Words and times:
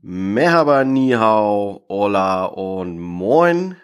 Merhaba, 0.00 0.84
Nihau, 0.84 1.84
Hola 1.88 2.44
und 2.44 3.00
Moin 3.00 3.74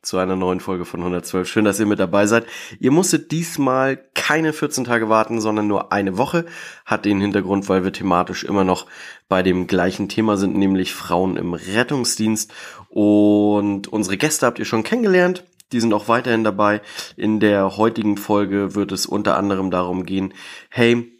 zu 0.00 0.16
einer 0.18 0.36
neuen 0.36 0.60
Folge 0.60 0.84
von 0.84 1.00
112. 1.00 1.48
Schön, 1.48 1.64
dass 1.64 1.80
ihr 1.80 1.86
mit 1.86 1.98
dabei 1.98 2.26
seid. 2.26 2.46
Ihr 2.78 2.92
musstet 2.92 3.32
diesmal 3.32 3.96
keine 4.14 4.52
14 4.52 4.84
Tage 4.84 5.08
warten, 5.08 5.40
sondern 5.40 5.66
nur 5.66 5.90
eine 5.90 6.16
Woche. 6.16 6.46
Hat 6.86 7.04
den 7.04 7.20
Hintergrund, 7.20 7.68
weil 7.68 7.82
wir 7.82 7.92
thematisch 7.92 8.44
immer 8.44 8.62
noch 8.62 8.86
bei 9.28 9.42
dem 9.42 9.66
gleichen 9.66 10.08
Thema 10.08 10.36
sind, 10.36 10.56
nämlich 10.56 10.94
Frauen 10.94 11.36
im 11.36 11.54
Rettungsdienst. 11.54 12.52
Und 12.88 13.88
unsere 13.88 14.18
Gäste 14.18 14.46
habt 14.46 14.60
ihr 14.60 14.64
schon 14.64 14.84
kennengelernt. 14.84 15.42
Die 15.72 15.80
sind 15.80 15.92
auch 15.92 16.06
weiterhin 16.06 16.44
dabei. 16.44 16.80
In 17.16 17.40
der 17.40 17.76
heutigen 17.76 18.18
Folge 18.18 18.76
wird 18.76 18.92
es 18.92 19.04
unter 19.04 19.36
anderem 19.36 19.72
darum 19.72 20.06
gehen, 20.06 20.32
hey, 20.68 21.19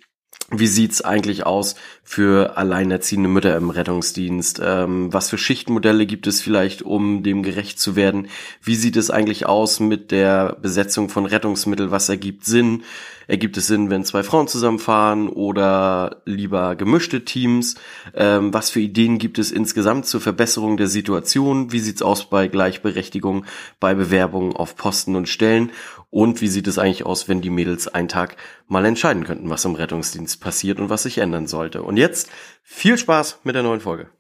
wie 0.51 0.67
sieht's 0.67 1.01
eigentlich 1.01 1.47
aus 1.47 1.77
für 2.03 2.57
alleinerziehende 2.57 3.29
Mütter 3.29 3.57
im 3.57 3.71
Rettungsdienst? 3.71 4.61
Ähm, 4.63 5.13
was 5.13 5.31
für 5.31 5.39
Schichtmodelle 5.39 6.07
gibt 6.07 6.27
es 6.27 6.43
vielleicht, 6.43 6.83
um 6.83 7.23
dem 7.23 7.43
gerecht 7.45 7.79
zu 7.79 7.95
werden? 7.95 8.29
Wie 8.63 8.75
sieht 8.75 8.97
es 8.97 9.11
eigentlich 9.11 9.47
aus 9.47 9.79
mit 9.79 10.11
der 10.11 10.57
Besetzung 10.61 11.09
von 11.09 11.25
Rettungsmitteln? 11.25 11.93
Was 11.93 12.09
ergibt 12.09 12.45
Sinn? 12.45 12.83
Ergibt 13.29 13.57
es 13.59 13.69
Sinn, 13.69 13.91
wenn 13.91 14.05
zwei 14.05 14.25
Frauen 14.25 14.49
zusammenfahren 14.49 15.29
oder 15.29 16.21
lieber 16.25 16.75
gemischte 16.75 17.25
Teams? 17.25 17.77
Ähm, 18.13 18.53
was 18.53 18.71
für 18.71 18.81
Ideen 18.81 19.19
gibt 19.19 19.39
es 19.39 19.53
insgesamt 19.53 20.07
zur 20.07 20.21
Verbesserung 20.21 20.77
der 20.77 20.89
Situation? 20.89 21.71
Wie 21.71 21.79
sieht's 21.79 22.03
aus 22.03 22.29
bei 22.29 22.49
Gleichberechtigung, 22.49 23.45
bei 23.79 23.95
Bewerbungen 23.95 24.57
auf 24.57 24.75
Posten 24.75 25.15
und 25.15 25.29
Stellen? 25.29 25.71
Und 26.13 26.41
wie 26.41 26.49
sieht 26.49 26.67
es 26.67 26.77
eigentlich 26.77 27.07
aus, 27.07 27.29
wenn 27.29 27.41
die 27.41 27.51
Mädels 27.51 27.87
einen 27.87 28.09
Tag 28.09 28.37
mal 28.67 28.85
entscheiden 28.85 29.23
könnten, 29.23 29.49
was 29.49 29.65
im 29.65 29.77
Rettungsdienst 29.77 30.41
passiert 30.41 30.81
und 30.81 30.91
was 30.91 31.05
sich 31.05 31.19
ändern 31.19 31.47
sollte? 31.47 31.85
Und 31.85 31.97
jetzt 31.97 32.29
viel 32.65 32.99
Spaß 32.99 33.39
mit 33.45 33.55
der 33.55 33.63
neuen 33.63 33.81
Folge. 33.81 34.11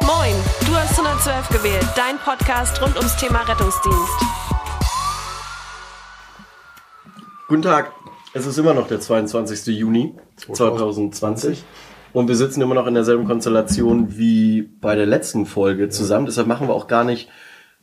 Moin, 0.00 0.34
du 0.66 0.74
hast 0.74 0.98
112 0.98 1.48
gewählt, 1.50 1.86
dein 1.94 2.16
Podcast 2.16 2.80
rund 2.80 2.96
ums 2.96 3.14
Thema 3.16 3.42
Rettungsdienst. 3.42 4.24
Guten 7.46 7.62
Tag, 7.62 7.92
es 8.32 8.46
ist 8.46 8.56
immer 8.56 8.72
noch 8.72 8.88
der 8.88 9.00
22. 9.00 9.66
Juni 9.76 10.14
2020. 10.36 11.62
Und 12.12 12.28
wir 12.28 12.36
sitzen 12.36 12.60
immer 12.60 12.74
noch 12.74 12.86
in 12.86 12.94
derselben 12.94 13.26
Konstellation 13.26 14.18
wie 14.18 14.62
bei 14.62 14.94
der 14.94 15.06
letzten 15.06 15.46
Folge 15.46 15.88
zusammen. 15.88 16.26
Deshalb 16.26 16.46
machen 16.46 16.68
wir 16.68 16.74
auch 16.74 16.86
gar 16.86 17.04
nicht 17.04 17.28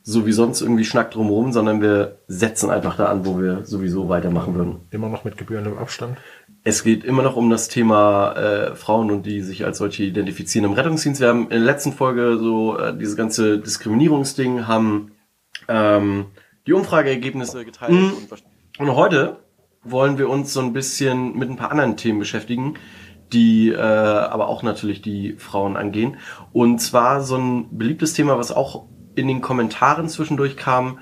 so 0.03 0.25
wie 0.25 0.31
sonst 0.31 0.61
irgendwie 0.61 0.85
Schnack 0.85 1.11
drumherum, 1.11 1.51
sondern 1.51 1.81
wir 1.81 2.19
setzen 2.27 2.69
einfach 2.69 2.95
da 2.95 3.05
an, 3.05 3.25
wo 3.25 3.39
wir 3.39 3.65
sowieso 3.65 4.09
weitermachen 4.09 4.55
würden. 4.55 4.79
Immer 4.91 5.09
noch 5.09 5.23
mit 5.23 5.37
gebührendem 5.37 5.77
Abstand. 5.77 6.17
Es 6.63 6.83
geht 6.83 7.03
immer 7.03 7.21
noch 7.21 7.35
um 7.35 7.49
das 7.49 7.67
Thema 7.67 8.33
äh, 8.33 8.75
Frauen 8.75 9.11
und 9.11 9.25
die 9.25 9.41
sich 9.41 9.65
als 9.65 9.77
solche 9.77 10.03
identifizieren 10.03 10.65
im 10.65 10.73
Rettungsdienst. 10.73 11.21
Wir 11.21 11.27
haben 11.27 11.43
in 11.43 11.49
der 11.49 11.59
letzten 11.59 11.93
Folge 11.93 12.37
so 12.37 12.77
äh, 12.77 12.97
dieses 12.97 13.15
ganze 13.15 13.59
Diskriminierungsding, 13.59 14.67
haben 14.67 15.11
ähm, 15.67 16.25
die 16.67 16.73
Umfrageergebnisse 16.73 17.65
geteilt. 17.65 17.91
Mhm. 17.91 18.13
Und, 18.29 18.89
und 18.89 18.95
heute 18.95 19.37
wollen 19.83 20.17
wir 20.17 20.29
uns 20.29 20.53
so 20.53 20.59
ein 20.59 20.73
bisschen 20.73 21.37
mit 21.37 21.49
ein 21.49 21.55
paar 21.55 21.71
anderen 21.71 21.97
Themen 21.97 22.19
beschäftigen, 22.19 22.75
die 23.33 23.69
äh, 23.69 23.77
aber 23.77 24.47
auch 24.47 24.63
natürlich 24.63 25.01
die 25.01 25.35
Frauen 25.37 25.77
angehen. 25.77 26.17
Und 26.51 26.79
zwar 26.79 27.21
so 27.21 27.37
ein 27.37 27.77
beliebtes 27.77 28.13
Thema, 28.13 28.37
was 28.37 28.51
auch 28.51 28.85
in 29.15 29.27
den 29.27 29.41
Kommentaren 29.41 30.09
zwischendurch 30.09 30.57
kam, 30.57 30.99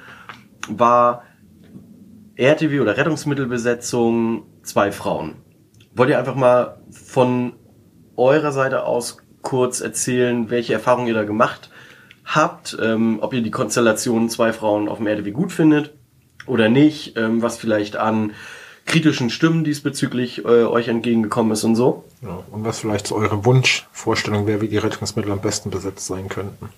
war 0.69 1.23
RTW 2.35 2.79
oder 2.79 2.97
Rettungsmittelbesetzung 2.97 4.43
zwei 4.63 4.91
Frauen. 4.91 5.35
Wollt 5.93 6.09
ihr 6.09 6.19
einfach 6.19 6.35
mal 6.35 6.81
von 6.91 7.53
eurer 8.15 8.51
Seite 8.51 8.83
aus 8.83 9.17
kurz 9.41 9.81
erzählen, 9.81 10.49
welche 10.49 10.73
Erfahrungen 10.73 11.07
ihr 11.07 11.13
da 11.13 11.23
gemacht 11.23 11.69
habt, 12.25 12.77
ähm, 12.81 13.19
ob 13.21 13.33
ihr 13.33 13.41
die 13.41 13.51
Konstellation 13.51 14.29
zwei 14.29 14.51
Frauen 14.51 14.89
auf 14.89 14.97
dem 14.97 15.07
RTW 15.07 15.31
gut 15.31 15.51
findet 15.51 15.93
oder 16.45 16.69
nicht, 16.69 17.17
ähm, 17.17 17.41
was 17.41 17.57
vielleicht 17.57 17.95
an 17.95 18.33
kritischen 18.87 19.29
Stimmen 19.29 19.63
diesbezüglich 19.63 20.43
äh, 20.45 20.63
euch 20.63 20.87
entgegengekommen 20.87 21.51
ist 21.51 21.63
und 21.63 21.75
so. 21.75 22.05
Ja, 22.23 22.43
und 22.51 22.65
was 22.65 22.79
vielleicht 22.79 23.05
so 23.05 23.15
eure 23.15 23.45
Wunschvorstellung 23.45 24.47
wäre, 24.47 24.61
wie 24.61 24.69
die 24.69 24.77
Rettungsmittel 24.77 25.31
am 25.31 25.41
besten 25.41 25.69
besetzt 25.69 26.07
sein 26.07 26.29
könnten. 26.29 26.69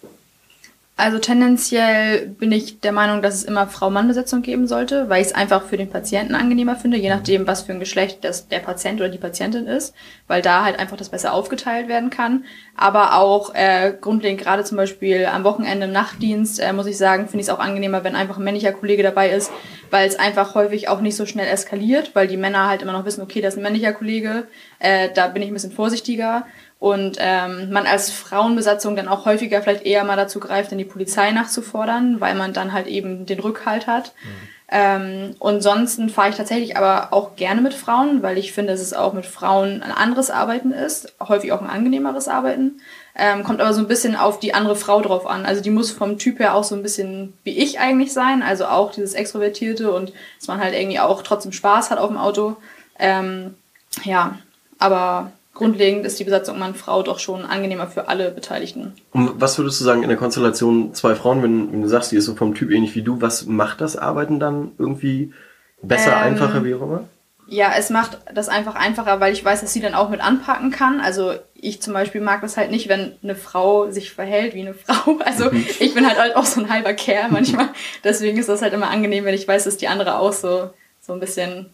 Also 1.00 1.18
tendenziell 1.18 2.28
bin 2.28 2.52
ich 2.52 2.82
der 2.82 2.92
Meinung, 2.92 3.22
dass 3.22 3.34
es 3.34 3.46
immer 3.46 3.68
Frau-Mann-Besetzung 3.68 4.42
geben 4.42 4.68
sollte, 4.68 5.08
weil 5.08 5.22
ich 5.22 5.30
es 5.30 5.34
einfach 5.34 5.64
für 5.64 5.78
den 5.78 5.90
Patienten 5.90 6.36
angenehmer 6.36 6.76
finde, 6.76 6.98
je 6.98 7.08
nachdem, 7.08 7.48
was 7.48 7.62
für 7.62 7.72
ein 7.72 7.80
Geschlecht 7.80 8.26
das 8.26 8.50
der 8.50 8.60
Patient 8.60 9.00
oder 9.00 9.08
die 9.08 9.18
Patientin 9.18 9.66
ist, 9.66 9.96
weil 10.28 10.42
da 10.42 10.66
halt 10.66 10.78
einfach 10.78 10.98
das 10.98 11.08
besser 11.08 11.34
aufgeteilt 11.34 11.88
werden 11.88 12.10
kann. 12.10 12.44
Aber 12.76 13.16
auch 13.16 13.56
äh, 13.56 13.94
grundlegend 14.02 14.42
gerade 14.42 14.66
zum 14.66 14.76
Beispiel 14.76 15.26
am 15.26 15.46
Wochenende 15.46 15.86
im 15.86 15.94
Nachtdienst, 15.94 16.60
äh, 16.60 16.74
muss 16.74 16.86
ich 16.86 16.98
sagen, 16.98 17.30
finde 17.30 17.44
ich 17.44 17.48
es 17.48 17.54
auch 17.54 17.60
angenehmer, 17.60 18.04
wenn 18.04 18.18
einfach 18.18 18.38
ein 18.38 18.44
männlicher 18.44 18.74
Kollege 18.74 19.02
dabei 19.02 19.30
ist, 19.30 19.54
weil 19.92 20.06
es 20.06 20.20
einfach 20.20 20.54
häufig 20.54 20.90
auch 20.90 21.00
nicht 21.00 21.16
so 21.16 21.26
schnell 21.26 21.48
eskaliert, 21.48 22.12
weil 22.14 22.28
die 22.28 22.36
Männer 22.36 22.68
halt 22.68 22.82
immer 22.82 22.92
noch 22.92 23.06
wissen, 23.06 23.22
okay, 23.22 23.40
das 23.40 23.54
ist 23.54 23.60
ein 23.60 23.64
männlicher 23.64 23.94
Kollege, 23.94 24.48
äh, 24.80 25.08
da 25.16 25.30
bin 25.30 25.44
ich 25.44 25.50
ein 25.50 25.54
bisschen 25.54 25.72
vorsichtiger 25.72 26.46
und 26.80 27.18
ähm, 27.20 27.72
man 27.72 27.86
als 27.86 28.10
Frauenbesatzung 28.10 28.96
dann 28.96 29.10
auch 29.10 29.26
häufiger 29.26 29.62
vielleicht 29.62 29.86
eher 29.86 30.06
mal 30.06 30.16
dazu 30.16 30.40
greift, 30.40 30.72
in 30.72 30.78
die 30.78 30.86
Polizei 30.86 31.32
nachzufordern, 31.32 32.22
weil 32.22 32.36
man 32.36 32.54
dann 32.54 32.72
halt 32.72 32.88
eben 32.88 33.26
den 33.26 33.40
Rückhalt 33.42 33.86
hat. 33.86 34.14
Mhm. 34.24 34.50
Ähm, 34.72 35.36
und 35.40 35.56
ansonsten 35.56 36.10
fahre 36.10 36.30
ich 36.30 36.36
tatsächlich 36.36 36.78
aber 36.78 37.12
auch 37.12 37.36
gerne 37.36 37.60
mit 37.60 37.74
Frauen, 37.74 38.22
weil 38.22 38.38
ich 38.38 38.54
finde, 38.54 38.72
dass 38.72 38.82
es 38.82 38.94
auch 38.94 39.14
mit 39.14 39.26
Frauen 39.26 39.82
ein 39.82 39.92
anderes 39.92 40.30
Arbeiten 40.30 40.72
ist, 40.72 41.16
häufig 41.20 41.52
auch 41.52 41.62
ein 41.62 41.70
angenehmeres 41.70 42.28
Arbeiten. 42.28 42.80
Ähm, 43.16 43.44
kommt 43.44 43.60
aber 43.60 43.74
so 43.74 43.82
ein 43.82 43.88
bisschen 43.88 44.16
auf 44.16 44.40
die 44.40 44.54
andere 44.54 44.76
Frau 44.76 45.02
drauf 45.02 45.26
an. 45.26 45.46
Also 45.46 45.62
die 45.62 45.72
muss 45.72 45.92
vom 45.92 46.20
Typ 46.20 46.40
her 46.40 46.54
auch 46.54 46.64
so 46.64 46.76
ein 46.76 46.84
bisschen 46.84 47.34
wie 47.44 47.58
ich 47.58 47.80
eigentlich 47.80 48.14
sein, 48.14 48.44
also 48.44 48.66
auch 48.68 48.92
dieses 48.92 49.16
Extrovertierte 49.16 49.92
und 49.92 50.14
dass 50.38 50.48
man 50.48 50.62
halt 50.62 50.76
irgendwie 50.76 51.00
auch 51.00 51.24
trotzdem 51.24 51.52
Spaß 51.52 51.90
hat 51.90 51.98
auf 51.98 52.08
dem 52.08 52.18
Auto. 52.18 52.56
Ähm, 53.00 53.56
ja, 54.04 54.38
aber 54.78 55.32
grundlegend 55.60 56.06
ist 56.06 56.18
die 56.20 56.24
Besatzung 56.24 56.58
Mann-Frau 56.58 57.04
doch 57.04 57.20
schon 57.20 57.46
angenehmer 57.46 57.86
für 57.86 58.08
alle 58.08 58.32
Beteiligten. 58.32 58.94
Und 59.12 59.40
was 59.40 59.58
würdest 59.58 59.80
du 59.80 59.84
sagen 59.84 60.04
in 60.04 60.10
der 60.10 60.18
Konstellation 60.18 60.94
zwei 60.94 61.16
Frauen, 61.16 61.44
wenn, 61.44 61.72
wenn 61.72 61.82
du 61.82 61.88
sagst, 61.88 62.12
die 62.12 62.16
ist 62.16 62.26
so 62.26 62.36
vom 62.36 62.56
Typ 62.56 62.72
ähnlich 62.72 62.96
wie 62.96 63.02
du, 63.02 63.22
was 63.22 63.46
macht 63.46 63.82
das 63.82 63.98
Arbeiten 63.98 64.40
dann 64.40 64.72
irgendwie 64.78 65.34
besser, 65.82 66.14
ähm, 66.14 66.34
einfacher, 66.34 66.64
wie 66.64 66.74
auch 66.74 66.82
immer? 66.82 67.04
Ja, 67.46 67.74
es 67.78 67.90
macht 67.90 68.20
das 68.34 68.48
einfach 68.48 68.76
einfacher, 68.76 69.20
weil 69.20 69.34
ich 69.34 69.44
weiß, 69.44 69.62
dass 69.62 69.74
sie 69.74 69.82
dann 69.82 69.96
auch 69.96 70.10
mit 70.10 70.22
anpacken 70.22 70.72
kann. 70.72 71.02
Also 71.02 71.34
ich 71.56 71.82
zum 71.82 71.94
Beispiel 71.94 72.22
mag 72.22 72.42
das 72.42 72.56
halt 72.56 72.72
nicht, 72.72 72.88
wenn 72.88 73.14
eine 73.22 73.36
Frau 73.36 73.92
sich 73.92 74.12
verhält 74.12 74.56
wie 74.56 74.62
eine 74.62 74.74
Frau. 74.86 75.20
Also 75.26 75.52
mhm. 75.52 75.66
ich 75.80 75.94
bin 75.94 76.08
halt 76.08 76.36
auch 76.38 76.46
so 76.46 76.62
ein 76.62 76.72
halber 76.72 76.94
Kerl 76.94 77.30
manchmal. 77.32 77.70
Deswegen 78.04 78.38
ist 78.38 78.50
das 78.50 78.62
halt 78.62 78.74
immer 78.74 78.90
angenehm, 78.90 79.26
wenn 79.26 79.36
ich 79.36 79.48
weiß, 79.48 79.66
dass 79.66 79.78
die 79.78 79.90
andere 79.90 80.20
auch 80.20 80.34
so, 80.34 80.70
so 81.02 81.12
ein 81.12 81.20
bisschen 81.20 81.66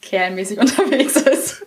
kerlmäßig 0.00 0.58
unterwegs 0.60 1.16
ist. 1.16 1.64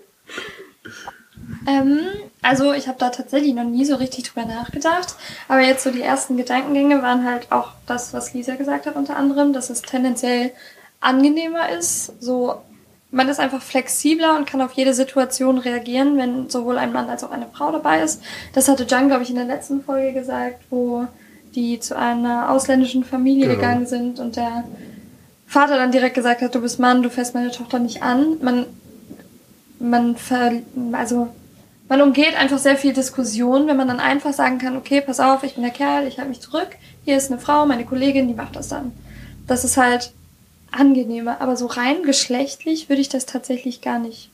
Ähm, 1.67 1.99
also 2.41 2.73
ich 2.73 2.87
habe 2.87 2.99
da 2.99 3.09
tatsächlich 3.09 3.53
noch 3.53 3.63
nie 3.63 3.85
so 3.85 3.95
richtig 3.95 4.23
drüber 4.23 4.45
nachgedacht. 4.45 5.15
Aber 5.47 5.61
jetzt 5.61 5.83
so 5.83 5.91
die 5.91 6.01
ersten 6.01 6.37
Gedankengänge 6.37 7.01
waren 7.01 7.25
halt 7.25 7.51
auch 7.51 7.71
das, 7.87 8.13
was 8.13 8.33
Lisa 8.33 8.55
gesagt 8.55 8.85
hat 8.85 8.95
unter 8.95 9.17
anderem, 9.17 9.53
dass 9.53 9.69
es 9.69 9.81
tendenziell 9.81 10.51
angenehmer 10.99 11.69
ist. 11.69 12.21
So, 12.21 12.61
man 13.11 13.29
ist 13.29 13.39
einfach 13.39 13.61
flexibler 13.61 14.35
und 14.35 14.45
kann 14.45 14.61
auf 14.61 14.73
jede 14.73 14.93
Situation 14.93 15.57
reagieren, 15.57 16.17
wenn 16.17 16.49
sowohl 16.49 16.77
ein 16.77 16.93
Mann 16.93 17.09
als 17.09 17.23
auch 17.23 17.31
eine 17.31 17.47
Frau 17.51 17.71
dabei 17.71 18.01
ist. 18.01 18.21
Das 18.53 18.67
hatte 18.67 18.85
Jan, 18.87 19.07
glaube 19.07 19.23
ich, 19.23 19.29
in 19.29 19.35
der 19.35 19.45
letzten 19.45 19.83
Folge 19.83 20.13
gesagt, 20.13 20.63
wo 20.69 21.07
die 21.55 21.79
zu 21.79 21.97
einer 21.97 22.51
ausländischen 22.51 23.03
Familie 23.03 23.47
genau. 23.47 23.55
gegangen 23.55 23.85
sind 23.87 24.19
und 24.19 24.35
der 24.35 24.65
Vater 25.47 25.77
dann 25.77 25.91
direkt 25.91 26.15
gesagt 26.15 26.41
hat, 26.41 26.53
du 26.53 26.59
bist 26.59 26.79
Mann, 26.79 27.01
du 27.01 27.09
fährst 27.09 27.33
meine 27.33 27.51
Tochter 27.51 27.79
nicht 27.79 28.03
an. 28.03 28.37
Man, 28.41 28.65
man 29.79 30.17
ver, 30.17 30.51
also 30.91 31.29
man 31.87 32.01
umgeht 32.01 32.35
einfach 32.35 32.57
sehr 32.57 32.77
viel 32.77 32.93
Diskussion, 32.93 33.67
wenn 33.67 33.77
man 33.77 33.87
dann 33.87 33.99
einfach 33.99 34.33
sagen 34.33 34.57
kann, 34.57 34.75
okay, 34.75 35.01
pass 35.01 35.19
auf, 35.19 35.43
ich 35.43 35.53
bin 35.53 35.63
der 35.63 35.71
Kerl, 35.71 36.07
ich 36.07 36.17
halte 36.17 36.29
mich 36.29 36.41
zurück, 36.41 36.69
hier 37.03 37.17
ist 37.17 37.31
eine 37.31 37.39
Frau, 37.39 37.65
meine 37.65 37.85
Kollegin, 37.85 38.27
die 38.27 38.33
macht 38.33 38.55
das 38.55 38.69
dann. 38.69 38.91
Das 39.47 39.63
ist 39.63 39.77
halt 39.77 40.11
angenehmer, 40.71 41.41
aber 41.41 41.55
so 41.55 41.67
rein 41.67 42.03
geschlechtlich 42.03 42.89
würde 42.89 43.01
ich 43.01 43.09
das 43.09 43.25
tatsächlich 43.25 43.81
gar 43.81 43.99
nicht, 43.99 44.29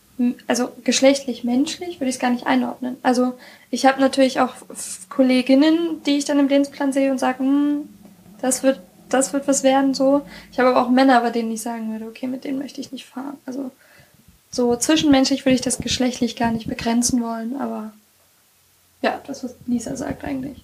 also 0.48 0.69
geschlechtlich 0.83 1.44
menschlich 1.44 2.00
würde 2.00 2.09
ich 2.09 2.15
es 2.15 2.21
gar 2.21 2.31
nicht 2.31 2.48
einordnen. 2.48 2.98
Also 3.03 3.33
ich 3.69 3.86
habe 3.86 4.00
natürlich 4.00 4.39
auch 4.39 4.53
Kolleginnen, 5.09 6.01
die 6.06 6.18
ich 6.18 6.25
dann 6.25 6.39
im 6.39 6.48
Dienstplan 6.48 6.94
sehe 6.94 7.12
und 7.12 7.19
sage, 7.19 7.39
hm, 7.39 7.89
das 8.42 8.63
wird, 8.63 8.80
das 9.09 9.33
wird 9.33 9.48
was 9.48 9.63
werden 9.63 9.94
so. 9.94 10.21
Ich 10.51 10.59
habe 10.59 10.69
aber 10.69 10.86
auch 10.86 10.89
Männer, 10.89 11.19
bei 11.21 11.31
denen 11.31 11.51
ich 11.51 11.62
sagen 11.62 11.92
würde, 11.92 12.06
okay, 12.06 12.27
mit 12.27 12.45
denen 12.45 12.59
möchte 12.59 12.80
ich 12.80 12.94
nicht 12.94 13.06
fahren. 13.06 13.38
Also 13.45 13.71
so 14.51 14.75
zwischenmenschlich 14.75 15.45
würde 15.45 15.56
ich 15.56 15.62
das 15.62 15.77
geschlechtlich 15.77 16.36
gar 16.36 16.51
nicht 16.51 16.68
begrenzen 16.68 17.21
wollen, 17.21 17.56
aber 17.59 17.94
ja, 19.01 19.19
das, 19.25 19.44
was 19.44 19.56
Lisa 19.65 19.95
sagt 19.95 20.24
eigentlich. 20.24 20.63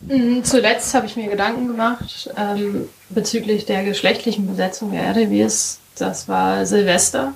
Mm, 0.00 0.42
Zuletzt 0.42 0.94
habe 0.94 1.06
ich 1.06 1.16
mir 1.16 1.28
Gedanken 1.28 1.68
gemacht 1.68 2.30
ähm, 2.36 2.88
bezüglich 3.10 3.66
der 3.66 3.84
geschlechtlichen 3.84 4.46
Besetzung 4.46 4.90
der 4.90 5.02
RTWs. 5.02 5.78
Das 5.96 6.28
war 6.28 6.66
Silvester. 6.66 7.34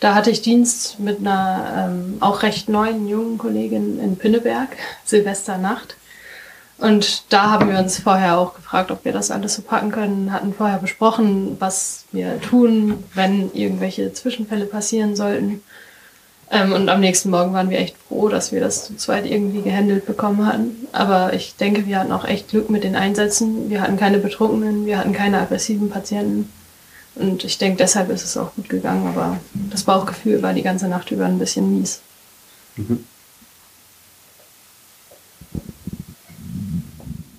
Da 0.00 0.14
hatte 0.14 0.30
ich 0.30 0.42
Dienst 0.42 1.00
mit 1.00 1.20
einer 1.20 1.88
ähm, 1.88 2.18
auch 2.20 2.42
recht 2.42 2.68
neuen 2.68 3.08
jungen 3.08 3.38
Kollegin 3.38 3.98
in 4.00 4.16
Pinneberg, 4.16 4.68
Silvesternacht. 5.04 5.96
Und 6.78 7.32
da 7.32 7.50
haben 7.50 7.70
wir 7.70 7.78
uns 7.78 7.98
vorher 7.98 8.36
auch 8.36 8.54
gefragt, 8.54 8.90
ob 8.90 9.04
wir 9.04 9.12
das 9.12 9.30
alles 9.30 9.54
so 9.54 9.62
packen 9.62 9.92
können, 9.92 10.32
hatten 10.32 10.52
vorher 10.52 10.78
besprochen, 10.78 11.56
was 11.60 12.04
wir 12.10 12.40
tun, 12.40 13.04
wenn 13.14 13.52
irgendwelche 13.52 14.12
Zwischenfälle 14.12 14.66
passieren 14.66 15.14
sollten. 15.14 15.62
Ähm, 16.50 16.72
und 16.72 16.88
am 16.88 17.00
nächsten 17.00 17.30
Morgen 17.30 17.52
waren 17.52 17.70
wir 17.70 17.78
echt 17.78 17.96
froh, 18.08 18.28
dass 18.28 18.52
wir 18.52 18.60
das 18.60 18.86
zu 18.86 18.96
zweit 18.96 19.24
irgendwie 19.24 19.62
gehandelt 19.62 20.04
bekommen 20.04 20.46
hatten. 20.46 20.88
Aber 20.92 21.32
ich 21.32 21.56
denke, 21.56 21.86
wir 21.86 21.98
hatten 21.98 22.12
auch 22.12 22.24
echt 22.24 22.50
Glück 22.50 22.70
mit 22.70 22.84
den 22.84 22.96
Einsätzen. 22.96 23.70
Wir 23.70 23.80
hatten 23.80 23.96
keine 23.96 24.18
Betrunkenen, 24.18 24.84
wir 24.84 24.98
hatten 24.98 25.12
keine 25.12 25.40
aggressiven 25.40 25.90
Patienten. 25.90 26.50
Und 27.14 27.44
ich 27.44 27.58
denke, 27.58 27.78
deshalb 27.78 28.10
ist 28.10 28.24
es 28.24 28.36
auch 28.36 28.54
gut 28.54 28.68
gegangen. 28.68 29.06
Aber 29.06 29.38
das 29.70 29.84
Bauchgefühl 29.84 30.42
war 30.42 30.52
die 30.52 30.62
ganze 30.62 30.88
Nacht 30.88 31.10
über 31.12 31.26
ein 31.26 31.38
bisschen 31.38 31.78
mies. 31.78 32.00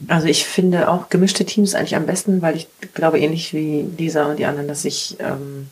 Also 0.07 0.28
ich 0.28 0.46
finde 0.46 0.90
auch 0.90 1.10
gemischte 1.10 1.46
Teams 1.46 1.75
eigentlich 1.75 1.96
am 1.96 2.06
besten, 2.06 2.42
weil 2.42 2.56
ich 2.56 2.68
glaube 2.94 3.19
ähnlich 3.19 3.54
wie 3.54 3.88
Lisa 3.98 4.25
und 4.25 4.38
die 4.38 4.46
anderen, 4.46 4.68
dass 4.68 4.81
sich 4.81 5.18
ähm, 5.19 5.69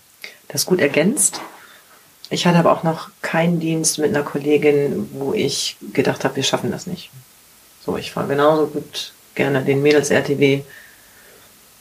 das 0.48 0.66
gut 0.66 0.80
ergänzt. 0.80 1.42
Ich 2.30 2.48
hatte 2.48 2.58
aber 2.58 2.72
auch 2.72 2.84
noch 2.84 3.10
keinen 3.22 3.60
Dienst 3.60 4.00
mit 4.00 4.10
einer 4.10 4.24
Kollegin, 4.24 5.10
wo 5.14 5.34
ich 5.34 5.78
gedacht 5.94 6.24
habe, 6.24 6.38
wir 6.38 6.44
schaffen 6.44 6.72
das 6.72 6.88
nicht. 6.88 7.12
So, 7.86 7.98
ich 7.98 8.12
fahre 8.12 8.28
genauso 8.28 8.68
gut 8.68 9.14
gerne 9.36 9.64
den 9.64 9.82
Mädels-RTW 9.82 10.62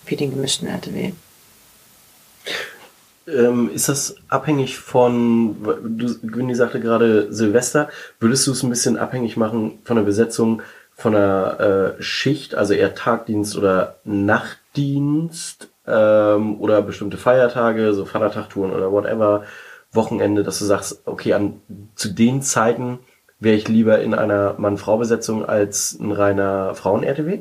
wie 0.06 0.16
den 0.16 0.31
gemischten 0.31 0.69
RTW. 0.69 1.12
Ähm, 3.28 3.70
ist 3.72 3.88
das 3.88 4.16
abhängig 4.28 4.78
von, 4.78 5.56
du, 5.62 6.19
Günni 6.22 6.56
sagte 6.56 6.81
gerade 6.81 7.32
Silvester, 7.32 7.88
würdest 8.19 8.46
du 8.46 8.52
es 8.52 8.64
ein 8.64 8.70
bisschen 8.70 8.96
abhängig 8.96 9.37
machen 9.37 9.78
von 9.84 9.96
der 9.96 10.02
Besetzung 10.02 10.60
von 11.02 11.12
der 11.12 11.96
äh, 11.99 12.02
Schicht, 12.02 12.54
also 12.54 12.75
eher 12.75 12.94
Tagdienst 12.94 13.56
oder 13.56 13.96
Nachtdienst 14.04 15.69
ähm, 15.87 16.60
oder 16.60 16.81
bestimmte 16.82 17.16
Feiertage, 17.16 17.93
so 17.93 18.04
Vatertagtouren 18.04 18.72
oder 18.72 18.93
whatever, 18.93 19.44
Wochenende, 19.93 20.43
dass 20.43 20.60
du 20.60 20.64
sagst, 20.64 21.02
okay, 21.04 21.34
an, 21.34 21.60
zu 21.96 22.08
den 22.08 22.40
Zeiten 22.40 23.00
wäre 23.40 23.56
ich 23.56 23.69
lieber 23.69 24.00
in 24.00 24.14
einer 24.14 24.54
Mann-Frau-Besetzung 24.56 25.44
als 25.44 25.99
ein 26.00 26.12
reiner 26.12 26.75
Frauen-RTW? 26.75 27.40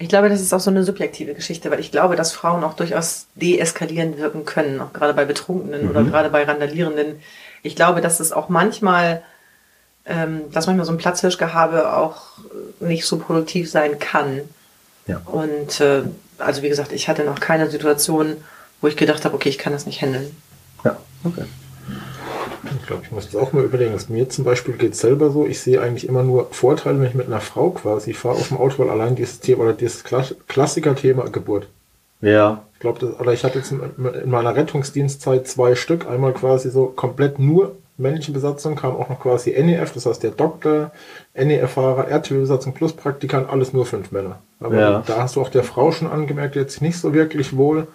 Ich 0.00 0.08
glaube, 0.08 0.28
das 0.28 0.40
ist 0.40 0.52
auch 0.52 0.60
so 0.60 0.70
eine 0.70 0.84
subjektive 0.84 1.34
Geschichte, 1.34 1.70
weil 1.70 1.80
ich 1.80 1.90
glaube, 1.90 2.16
dass 2.16 2.32
Frauen 2.32 2.62
auch 2.64 2.74
durchaus 2.74 3.26
deeskalierend 3.34 4.18
wirken 4.18 4.44
können, 4.44 4.80
auch 4.80 4.92
gerade 4.92 5.14
bei 5.14 5.24
Betrunkenen 5.24 5.88
oder 5.88 6.04
gerade 6.04 6.30
bei 6.30 6.44
Randalierenden. 6.44 7.20
Ich 7.62 7.76
glaube, 7.76 8.00
dass 8.00 8.20
es 8.20 8.32
auch 8.32 8.48
manchmal, 8.48 9.22
ähm, 10.08 10.40
dass 10.52 10.66
manchmal 10.66 10.86
so 10.86 10.92
ein 10.92 10.98
Platzhirschgehabe 10.98 11.94
auch 11.96 12.16
nicht 12.80 13.04
so 13.06 13.18
produktiv 13.18 13.70
sein 13.70 13.98
kann. 13.98 14.40
Ja. 15.06 15.20
Und 15.26 15.80
äh, 15.80 16.02
also 16.38 16.62
wie 16.62 16.68
gesagt, 16.68 16.92
ich 16.92 17.08
hatte 17.08 17.24
noch 17.24 17.40
keine 17.40 17.70
Situation, 17.70 18.36
wo 18.80 18.88
ich 18.88 18.96
gedacht 18.96 19.24
habe, 19.24 19.34
okay, 19.34 19.48
ich 19.48 19.58
kann 19.58 19.72
das 19.72 19.86
nicht 19.86 20.00
handeln. 20.02 20.34
Ja, 20.84 20.96
okay. 21.24 21.44
Ich 22.80 22.86
glaube, 22.86 23.02
ich 23.04 23.10
muss 23.10 23.26
das 23.30 23.36
auch 23.40 23.52
mal 23.52 23.64
überlegen. 23.64 23.92
Das 23.92 24.08
mir 24.08 24.28
zum 24.28 24.44
Beispiel 24.44 24.74
geht 24.74 24.94
selber 24.94 25.30
so. 25.30 25.46
Ich 25.46 25.60
sehe 25.60 25.80
eigentlich 25.80 26.06
immer 26.08 26.22
nur 26.22 26.48
Vorteile, 26.52 27.00
wenn 27.00 27.08
ich 27.08 27.14
mit 27.14 27.26
einer 27.26 27.40
Frau 27.40 27.70
quasi 27.70 28.12
fahre 28.14 28.36
auf 28.36 28.48
dem 28.48 28.58
Auto, 28.58 28.78
weil 28.78 28.90
allein 28.90 29.14
dieses 29.16 29.40
Thema 29.40 29.64
oder 29.64 29.72
dieses 29.72 30.04
Kla- 30.04 30.34
Klassiker-Thema 30.48 31.30
Geburt. 31.30 31.66
Ja, 32.20 32.64
Ich 32.74 32.80
glaube, 32.80 32.98
das- 33.00 33.18
oder 33.20 33.32
ich 33.32 33.42
hatte 33.44 33.58
jetzt 33.58 33.72
in 33.72 33.80
in 34.22 34.30
meiner 34.30 34.54
Rettungsdienstzeit 34.54 35.46
zwei 35.48 35.74
Stück. 35.74 36.06
Einmal 36.08 36.32
quasi 36.34 36.70
so 36.70 36.86
komplett 36.86 37.38
nur 37.38 37.76
männliche 37.98 38.32
Besatzung, 38.32 38.76
kam 38.76 38.96
auch 38.96 39.08
noch 39.08 39.20
quasi 39.20 39.50
NEF, 39.50 39.92
das 39.92 40.06
heißt 40.06 40.22
der 40.22 40.30
Doktor, 40.30 40.92
NEF-Fahrer, 41.34 42.08
RTW-Besatzung 42.08 42.72
plus 42.74 42.92
Praktikant, 42.92 43.50
alles 43.50 43.72
nur 43.72 43.86
fünf 43.86 44.12
Männer. 44.12 44.38
Aber 44.60 44.76
Ja. 44.78 45.02
da 45.06 45.22
hast 45.22 45.36
du 45.36 45.40
auch 45.42 45.48
der 45.50 45.64
Frau 45.64 45.92
schon 45.92 46.08
angemerkt, 46.08 46.56
jetzt 46.56 46.80
nicht 46.80 46.98
so 46.98 47.12
wirklich 47.12 47.56
wohl 47.56 47.86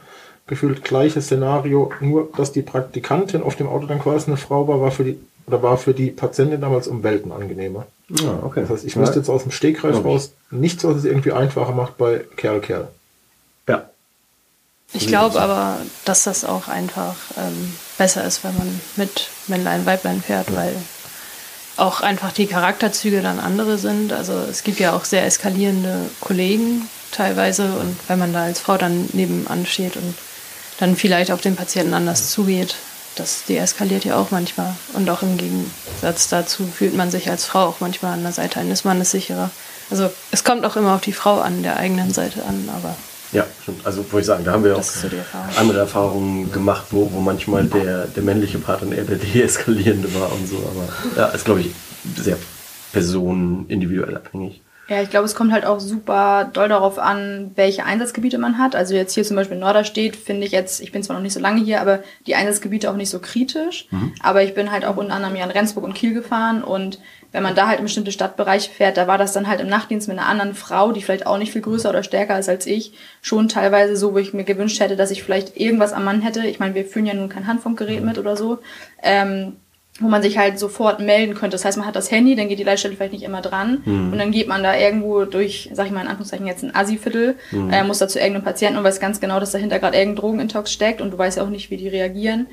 gefühlt 0.46 0.84
gleiches 0.84 1.26
Szenario, 1.26 1.92
nur 2.02 2.30
dass 2.36 2.52
die 2.52 2.62
Praktikantin 2.62 3.44
auf 3.44 3.56
dem 3.56 3.68
Auto 3.68 3.86
dann 3.88 4.00
quasi 4.00 4.28
eine 4.28 4.38
Frau 4.38 4.68
war, 4.68 4.82
war 4.82 4.92
für 4.92 5.04
die 5.06 5.18
oder 5.46 5.62
war 5.62 5.78
für 5.78 5.94
die 5.94 6.10
Patientin 6.10 6.62
damals 6.62 6.88
um 6.88 7.04
Welten 7.04 7.32
angenehmer. 7.34 7.86
ja 8.10 8.40
okay. 8.44 8.62
Das 8.62 8.70
heißt, 8.70 8.86
ich 8.86 8.96
ja. 8.96 9.02
wüsste 9.02 9.20
jetzt 9.20 9.30
aus 9.30 9.44
dem 9.44 9.52
Stegreif 9.52 10.04
raus 10.06 10.34
nichts, 10.52 10.84
was 10.86 10.98
es 10.98 11.06
irgendwie 11.06 11.34
einfacher 11.34 11.74
macht 11.74 11.98
bei 11.98 12.22
Kerl 12.38 12.62
Kerl. 12.62 12.82
Ja, 12.82 12.88
Ich 14.94 15.08
glaube 15.08 15.42
aber, 15.42 15.78
dass 16.06 16.24
das 16.24 16.46
auch 16.46 16.68
einfach 16.68 17.16
ähm, 17.38 17.74
besser 17.98 18.24
ist, 18.24 18.44
wenn 18.44 18.56
man 18.58 18.82
mit 18.96 19.28
Männlein, 19.48 19.86
Weiblein 19.86 20.22
fährt, 20.22 20.56
weil 20.56 20.76
auch 21.78 22.02
einfach 22.02 22.32
die 22.32 22.46
Charakterzüge 22.46 23.22
dann 23.22 23.40
andere 23.40 23.80
sind. 23.80 24.14
Also 24.14 24.34
es 24.34 24.64
gibt 24.64 24.80
ja 24.80 24.96
auch 24.96 25.06
sehr 25.06 25.26
eskalierende 25.26 26.10
Kollegen 26.22 26.88
teilweise 27.12 27.66
und 27.74 27.98
wenn 28.08 28.20
man 28.20 28.34
da 28.34 28.44
als 28.44 28.60
Frau 28.60 28.78
dann 28.78 29.10
nebenan 29.14 29.66
steht 29.66 29.96
und 29.98 30.16
dann 30.80 30.96
vielleicht 30.96 31.32
auf 31.32 31.42
den 31.42 31.56
Patienten 31.56 31.94
anders 31.94 32.32
zugeht, 32.32 32.76
das 33.16 33.46
deeskaliert 33.46 34.06
ja 34.06 34.16
auch 34.18 34.32
manchmal. 34.32 34.76
Und 34.94 35.10
auch 35.10 35.22
im 35.22 35.38
Gegensatz 35.38 36.30
dazu 36.30 36.66
fühlt 36.68 36.96
man 36.96 37.12
sich 37.12 37.30
als 37.30 37.46
Frau 37.46 37.66
auch 37.66 37.80
manchmal 37.80 38.14
an 38.14 38.24
der 38.24 38.32
Seite 38.32 38.60
eines 38.60 38.84
Mannes 38.84 39.12
sicherer. 39.12 39.50
Also 39.90 40.12
es 40.32 40.44
kommt 40.44 40.66
auch 40.66 40.76
immer 40.76 40.96
auf 40.96 41.02
die 41.02 41.14
Frau 41.14 41.40
an 41.40 41.64
der 41.64 41.78
eigenen 41.78 42.14
Seite 42.14 42.44
an, 42.46 42.70
aber 42.76 42.96
ja, 43.34 43.46
stimmt. 43.62 43.86
Also 43.86 44.00
wollte 44.12 44.20
ich 44.20 44.26
sagen, 44.26 44.46
da 44.46 44.52
haben 44.52 44.64
wir 44.64 44.78
auch 44.78 44.84
so 44.84 45.08
Erfahrung. 45.08 45.58
andere 45.58 45.80
Erfahrungen 45.80 46.52
gemacht, 46.52 46.86
wo, 46.92 47.12
wo 47.12 47.20
manchmal 47.20 47.66
der, 47.66 48.06
der 48.08 48.24
männliche 48.24 48.60
Part 48.60 48.82
dann 48.82 48.92
eher 48.92 49.04
der 49.04 49.18
deeskalierende 49.18 50.14
war 50.20 50.32
und 50.32 50.48
so. 50.48 50.58
Aber 50.58 51.20
ja, 51.20 51.28
ist 51.30 51.46
glaube 51.46 51.62
ich 51.62 51.72
sehr 52.18 52.38
personenindividuell 52.92 54.16
abhängig. 54.16 54.62
Ja, 54.94 55.02
ich 55.02 55.10
glaube, 55.10 55.26
es 55.26 55.34
kommt 55.34 55.52
halt 55.52 55.66
auch 55.66 55.80
super 55.80 56.48
doll 56.54 56.70
darauf 56.70 57.00
an, 57.00 57.50
welche 57.56 57.84
Einsatzgebiete 57.84 58.38
man 58.38 58.60
hat. 58.60 58.76
Also 58.76 58.94
jetzt 58.94 59.16
hier 59.16 59.24
zum 59.24 59.36
Beispiel 59.36 59.56
in 59.56 59.62
Norderstedt 59.62 60.16
finde 60.16 60.46
ich 60.46 60.52
jetzt, 60.52 60.82
ich 60.82 60.92
bin 60.92 61.02
zwar 61.02 61.16
noch 61.16 61.24
nicht 61.24 61.34
so 61.34 61.40
lange 61.40 61.64
hier, 61.64 61.82
aber 61.82 62.04
die 62.28 62.36
Einsatzgebiete 62.36 62.92
auch 62.92 62.96
nicht 62.96 63.10
so 63.10 63.18
kritisch. 63.18 63.88
Aber 64.22 64.44
ich 64.44 64.54
bin 64.54 64.72
halt 64.72 64.86
auch 64.86 64.96
unter 64.98 65.16
anderem 65.16 65.36
ja 65.36 65.46
in 65.46 65.50
Rendsburg 65.50 65.84
und 65.84 65.96
Kiel 65.96 66.14
gefahren 66.14 66.64
und 66.64 67.00
wenn 67.32 67.42
man 67.42 67.56
da 67.56 67.68
halt 67.68 67.80
in 67.80 67.86
bestimmte 67.86 68.12
Stadtbereiche 68.12 68.70
fährt, 68.70 68.96
da 68.96 69.08
war 69.08 69.18
das 69.18 69.34
dann 69.34 69.48
halt 69.48 69.60
im 69.60 69.68
Nachtdienst 69.68 70.08
mit 70.08 70.20
einer 70.20 70.28
anderen 70.28 70.54
Frau, 70.54 70.92
die 70.92 71.02
vielleicht 71.02 71.26
auch 71.26 71.40
nicht 71.40 71.52
viel 71.52 71.64
größer 71.64 71.90
oder 71.90 72.04
stärker 72.04 72.38
ist 72.38 72.48
als 72.48 72.68
ich, 72.68 72.94
schon 73.24 73.50
teilweise 73.50 73.98
so, 73.98 74.14
wo 74.14 74.20
ich 74.20 74.34
mir 74.34 74.44
gewünscht 74.44 74.80
hätte, 74.80 74.96
dass 74.96 75.10
ich 75.10 75.24
vielleicht 75.24 75.58
irgendwas 75.58 75.94
am 75.94 76.04
Mann 76.04 76.22
hätte. 76.22 76.46
Ich 76.46 76.60
meine, 76.60 76.76
wir 76.76 76.86
führen 76.86 77.08
ja 77.08 77.16
nun 77.16 77.30
kein 77.30 77.48
Handfunkgerät 77.48 78.04
mit 78.04 78.20
oder 78.20 78.38
so. 78.38 78.60
Ähm, 79.02 79.54
wo 80.00 80.08
man 80.08 80.24
sich 80.24 80.40
halt 80.40 80.58
sofort 80.58 81.00
melden 81.00 81.36
könnte. 81.36 81.54
Das 81.54 81.66
heißt, 81.66 81.78
man 81.78 81.86
hat 81.86 81.96
das 81.96 82.10
Handy, 82.10 82.36
dann 82.36 82.48
geht 82.50 82.58
die 82.58 82.64
Leitstelle 82.64 82.96
vielleicht 82.96 83.14
nicht 83.14 83.24
immer 83.24 83.42
dran 83.42 83.84
und 84.12 84.18
dann 84.18 84.32
geht 84.32 84.48
man 84.48 84.64
da 84.64 84.76
irgendwo 84.76 85.26
durch, 85.26 85.70
sag 85.72 85.86
ich 85.86 85.92
mal 85.92 86.02
in 86.02 86.08
Anführungszeichen 86.08 86.48
jetzt 86.48 86.64
ein 86.64 86.74
Assi-Viertel, 86.74 87.36
äh, 87.72 87.84
muss 87.84 88.00
da 88.00 88.08
zu 88.08 88.18
irgendeinem 88.18 88.44
Patienten 88.44 88.78
und 88.80 88.84
weiß 88.84 89.00
ganz 89.00 89.20
genau, 89.20 89.40
dass 89.40 89.52
dahinter 89.52 89.78
gerade 89.78 89.96
irgendein 89.98 90.22
Drogenintox 90.22 90.72
steckt 90.72 91.00
und 91.00 91.12
du 91.12 91.18
weißt 91.18 91.38
ja 91.38 91.44
auch 91.44 91.50
nicht, 91.50 91.70
wie 91.70 91.78
die 91.78 91.90
reagieren. 91.90 92.48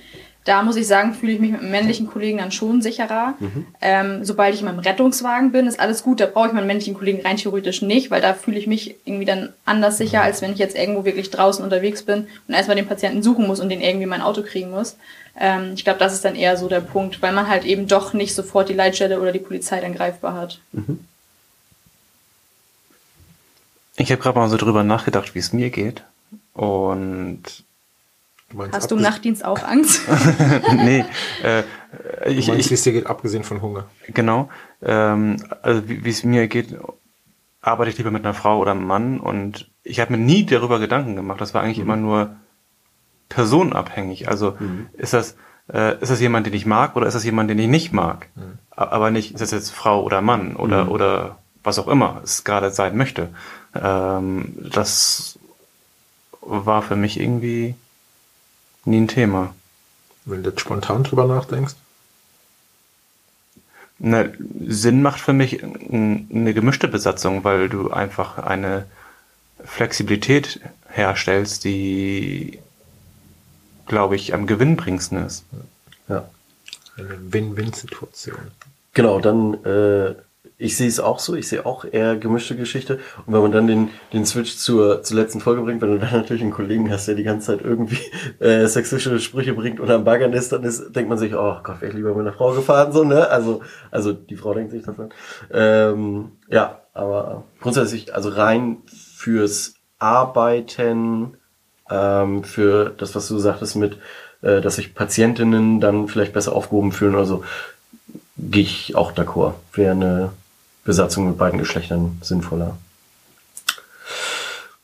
Da 0.44 0.62
muss 0.62 0.76
ich 0.76 0.87
sagen, 0.87 1.12
fühle 1.12 1.32
ich 1.32 1.40
mich 1.40 1.50
mit 1.50 1.61
einem 1.61 1.70
männlichen 1.70 2.06
Kollegen 2.06 2.38
dann 2.38 2.50
schon 2.50 2.80
sicherer. 2.80 3.35
Ähm, 3.82 4.25
sobald 4.25 4.54
ich 4.54 4.61
in 4.61 4.66
meinem 4.66 4.78
Rettungswagen 4.78 5.52
bin, 5.52 5.66
ist 5.66 5.78
alles 5.78 6.02
gut. 6.02 6.18
Da 6.18 6.26
brauche 6.26 6.49
ich 6.49 6.52
meinen 6.54 6.66
männlichen 6.66 6.94
Kollegen 6.94 7.20
rein 7.20 7.37
theoretisch 7.37 7.82
nicht, 7.82 8.11
weil 8.11 8.23
da 8.23 8.32
fühle 8.32 8.59
ich 8.59 8.66
mich 8.66 8.97
irgendwie 9.04 9.26
dann 9.26 9.50
anders 9.66 9.99
sicher, 9.99 10.23
als 10.23 10.40
wenn 10.40 10.52
ich 10.52 10.59
jetzt 10.59 10.76
irgendwo 10.76 11.04
wirklich 11.04 11.30
draußen 11.30 11.62
unterwegs 11.62 12.02
bin 12.02 12.26
und 12.49 12.54
erstmal 12.54 12.76
den 12.76 12.88
Patienten 12.88 13.23
suchen 13.23 13.47
muss 13.47 13.61
und 13.61 13.68
den 13.68 13.82
irgendwie 13.82 14.04
in 14.04 14.09
mein 14.09 14.23
Auto 14.23 14.42
kriegen 14.42 14.70
muss. 14.70 14.97
Ähm, 15.38 15.73
ich 15.75 15.85
glaube, 15.85 15.99
das 15.99 16.14
ist 16.14 16.25
dann 16.25 16.35
eher 16.37 16.56
so 16.56 16.68
der 16.68 16.80
Punkt, 16.80 17.20
weil 17.20 17.32
man 17.32 17.47
halt 17.49 17.64
eben 17.64 17.87
doch 17.87 18.14
nicht 18.14 18.35
sofort 18.35 18.68
die 18.70 18.75
Leitstelle 18.75 19.20
oder 19.20 19.32
die 19.32 19.38
Polizei 19.40 19.80
dann 19.80 19.94
greifbar 19.94 20.35
hat. 20.35 20.61
Ich 23.97 24.11
habe 24.11 24.23
gerade 24.23 24.38
mal 24.38 24.49
so 24.49 24.56
drüber 24.56 24.85
nachgedacht, 24.85 25.35
wie 25.35 25.40
es 25.40 25.52
mir 25.52 25.68
geht. 25.68 26.02
Und 26.54 27.42
Du 28.50 28.57
meinst, 28.57 28.75
Hast 28.76 28.90
du 28.90 28.97
im 28.97 29.02
Nachtdienst 29.02 29.45
auch 29.45 29.62
Angst? 29.62 30.00
nee, 30.75 31.04
äh, 31.42 31.62
du 32.25 32.30
ich, 32.30 32.49
meinst, 32.49 32.49
wie 32.49 32.61
ich, 32.61 32.73
es 32.73 32.83
dir 32.83 32.92
geht, 32.92 33.07
abgesehen 33.07 33.45
von 33.45 33.62
Hunger. 33.62 33.87
genau. 34.09 34.49
Ähm, 34.83 35.37
also 35.62 35.83
wie 35.88 36.09
es 36.09 36.25
mir 36.25 36.49
geht, 36.49 36.76
arbeite 37.62 37.90
ich 37.90 37.99
lieber 37.99 38.11
mit 38.11 38.25
einer 38.25 38.35
Frau 38.35 38.59
oder 38.59 38.73
einem 38.73 38.87
Mann. 38.87 39.21
Und 39.21 39.71
ich 39.85 40.00
habe 40.00 40.12
mir 40.12 40.19
nie 40.19 40.45
darüber 40.47 40.78
Gedanken 40.80 41.14
gemacht. 41.16 41.40
Das 41.40 41.54
war 41.54 41.62
eigentlich 41.62 41.78
immer 41.78 41.97
nur 41.97 42.35
personenabhängig. 43.28 44.28
Also 44.28 44.57
ist 44.95 45.12
das 45.12 45.37
äh, 45.73 46.00
ist 46.00 46.11
das 46.11 46.21
jemand, 46.21 46.47
den 46.47 46.54
ich 46.54 46.66
mag 46.66 46.97
oder 46.97 47.07
ist 47.07 47.14
das 47.14 47.25
jemand, 47.25 47.49
den 47.50 47.59
ich 47.59 47.69
nicht 47.69 47.92
mag? 47.92 48.26
A- 48.75 48.87
Aber 48.87 49.11
nicht, 49.12 49.33
ist 49.33 49.40
das 49.40 49.52
jetzt 49.52 49.71
Frau 49.71 50.02
oder 50.02 50.21
Mann 50.21 50.57
oder 50.57 50.90
oder 50.90 51.38
was 51.62 51.78
auch 51.78 51.87
immer 51.88 52.21
es 52.25 52.42
gerade 52.45 52.71
sein 52.73 52.97
möchte. 52.97 53.28
Ähm, 53.80 54.54
das 54.73 55.38
war 56.40 56.83
für 56.83 56.97
mich 56.97 57.21
irgendwie 57.21 57.75
nie 58.84 59.00
ein 59.00 59.08
Thema. 59.08 59.54
Wenn 60.25 60.42
du 60.42 60.50
jetzt 60.50 60.60
spontan 60.60 61.04
drüber 61.04 61.26
nachdenkst. 61.26 61.75
Ne, 63.99 64.32
Sinn 64.66 65.02
macht 65.02 65.20
für 65.20 65.34
mich 65.34 65.62
eine 65.62 66.54
gemischte 66.54 66.88
Besatzung, 66.88 67.44
weil 67.44 67.68
du 67.68 67.90
einfach 67.90 68.38
eine 68.38 68.87
Flexibilität 69.64 70.60
herstellst, 70.88 71.64
die, 71.64 72.60
glaube 73.87 74.16
ich, 74.16 74.32
am 74.32 74.46
gewinnbringendsten 74.46 75.26
ist. 75.26 75.44
Ja. 76.08 76.28
Eine 76.96 77.32
Win-Win-Situation. 77.32 78.38
Genau, 78.94 79.20
dann, 79.20 79.54
äh, 79.64 80.14
ich 80.61 80.76
sehe 80.76 80.88
es 80.88 81.00
auch 81.00 81.19
so, 81.19 81.35
ich 81.35 81.49
sehe 81.49 81.64
auch 81.64 81.87
eher 81.90 82.17
gemischte 82.17 82.55
Geschichte. 82.55 82.99
Und 83.25 83.33
wenn 83.33 83.40
man 83.40 83.52
dann 83.52 83.67
den, 83.67 83.88
den 84.12 84.26
Switch 84.26 84.57
zur, 84.57 85.02
zur 85.02 85.17
letzten 85.17 85.40
Folge 85.40 85.62
bringt, 85.62 85.81
wenn 85.81 85.93
du 85.93 85.99
dann 85.99 86.12
natürlich 86.12 86.43
einen 86.43 86.52
Kollegen 86.52 86.90
hast, 86.90 87.09
der 87.09 87.14
die 87.14 87.23
ganze 87.23 87.47
Zeit 87.47 87.64
irgendwie 87.64 87.99
äh, 88.45 88.67
sexistische 88.67 89.19
Sprüche 89.21 89.55
bringt 89.55 89.81
und 89.81 89.90
am 89.90 90.05
Baggern 90.05 90.35
ist, 90.35 90.52
dann 90.52 90.62
ist, 90.64 90.95
denkt 90.95 91.09
man 91.09 91.19
sich, 91.19 91.35
oh 91.35 91.57
Gott, 91.62 91.81
wäre 91.81 91.90
ich 91.90 91.97
lieber 91.97 92.11
mit 92.11 92.26
einer 92.26 92.37
Frau 92.37 92.52
gefahren, 92.52 92.93
so, 92.93 93.05
ne? 93.05 93.29
Also, 93.29 93.62
also 93.90 94.12
die 94.12 94.37
Frau 94.37 94.52
denkt 94.52 94.73
sich 94.73 94.83
das 94.83 94.97
dann. 94.97 95.11
Ähm, 95.50 96.33
ja, 96.50 96.81
aber 96.93 97.45
grundsätzlich, 97.61 98.14
also 98.14 98.29
rein 98.29 98.79
fürs 98.87 99.75
Arbeiten, 99.99 101.38
ähm, 101.88 102.45
für 102.45 102.90
das, 102.90 103.14
was 103.14 103.29
du 103.29 103.38
sagtest 103.38 103.76
mit, 103.76 103.97
äh, 104.43 104.61
dass 104.61 104.76
sich 104.76 104.95
Patientinnen 104.95 105.81
dann 105.81 106.07
vielleicht 106.07 106.35
besser 106.35 106.55
aufgehoben 106.55 106.93
fühlen 106.93 107.14
oder 107.14 107.25
so, 107.25 107.45
gehe 108.37 108.62
ich 108.62 108.95
auch 108.95 109.12
d'accord. 109.12 109.55
Wäre 109.73 109.93
eine 109.93 110.31
Besatzung 110.84 111.28
mit 111.28 111.38
beiden 111.38 111.58
Geschlechtern 111.58 112.18
sinnvoller. 112.22 112.76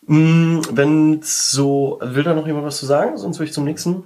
Mm, 0.06 0.60
Wenn 0.70 1.20
so, 1.22 1.98
will 2.02 2.22
da 2.22 2.34
noch 2.34 2.46
jemand 2.46 2.66
was 2.66 2.78
zu 2.78 2.86
sagen? 2.86 3.16
Sonst 3.16 3.38
will 3.38 3.46
ich 3.46 3.52
zum 3.52 3.64
nächsten. 3.64 4.04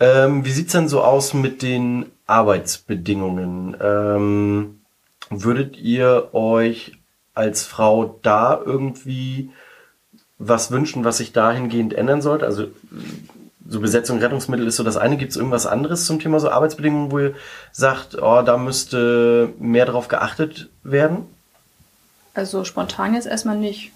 Ähm, 0.00 0.44
wie 0.44 0.50
sieht's 0.50 0.72
denn 0.72 0.88
so 0.88 1.02
aus 1.02 1.34
mit 1.34 1.62
den 1.62 2.06
Arbeitsbedingungen? 2.26 3.76
Ähm, 3.80 4.80
würdet 5.30 5.76
ihr 5.76 6.30
euch 6.32 6.98
als 7.34 7.64
Frau 7.64 8.18
da 8.22 8.60
irgendwie 8.64 9.50
was 10.38 10.70
wünschen, 10.70 11.04
was 11.04 11.18
sich 11.18 11.32
dahingehend 11.32 11.94
ändern 11.94 12.22
sollte? 12.22 12.46
Also 12.46 12.66
so 13.68 13.80
Besetzung 13.80 14.18
Rettungsmittel 14.18 14.66
ist 14.66 14.76
so 14.76 14.82
das 14.82 14.96
eine. 14.96 15.16
Gibt 15.16 15.32
es 15.32 15.36
irgendwas 15.36 15.66
anderes 15.66 16.06
zum 16.06 16.18
Thema 16.18 16.40
so 16.40 16.50
Arbeitsbedingungen, 16.50 17.12
wo 17.12 17.18
ihr 17.18 17.34
sagt, 17.70 18.20
oh, 18.20 18.42
da 18.42 18.56
müsste 18.56 19.52
mehr 19.58 19.84
drauf 19.84 20.08
geachtet 20.08 20.68
werden? 20.82 21.26
Also 22.34 22.64
spontan 22.64 23.14
jetzt 23.14 23.26
erstmal 23.26 23.56
nicht. 23.56 23.92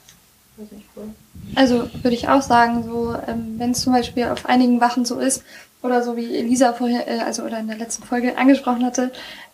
Also 1.54 1.88
würde 2.02 2.14
ich 2.14 2.28
auch 2.28 2.42
sagen, 2.42 2.84
so 2.84 3.16
ähm, 3.26 3.54
wenn 3.58 3.70
es 3.70 3.80
zum 3.80 3.92
Beispiel 3.92 4.24
auf 4.26 4.46
einigen 4.46 4.80
Wachen 4.80 5.04
so 5.04 5.18
ist 5.18 5.42
oder 5.82 6.02
so 6.02 6.16
wie 6.16 6.36
Elisa 6.36 6.72
vorher, 6.72 7.08
äh, 7.08 7.20
also 7.20 7.42
oder 7.42 7.58
in 7.58 7.66
der 7.68 7.76
letzten 7.78 8.04
Folge 8.04 8.36
angesprochen 8.38 8.84
hatte, 8.84 9.10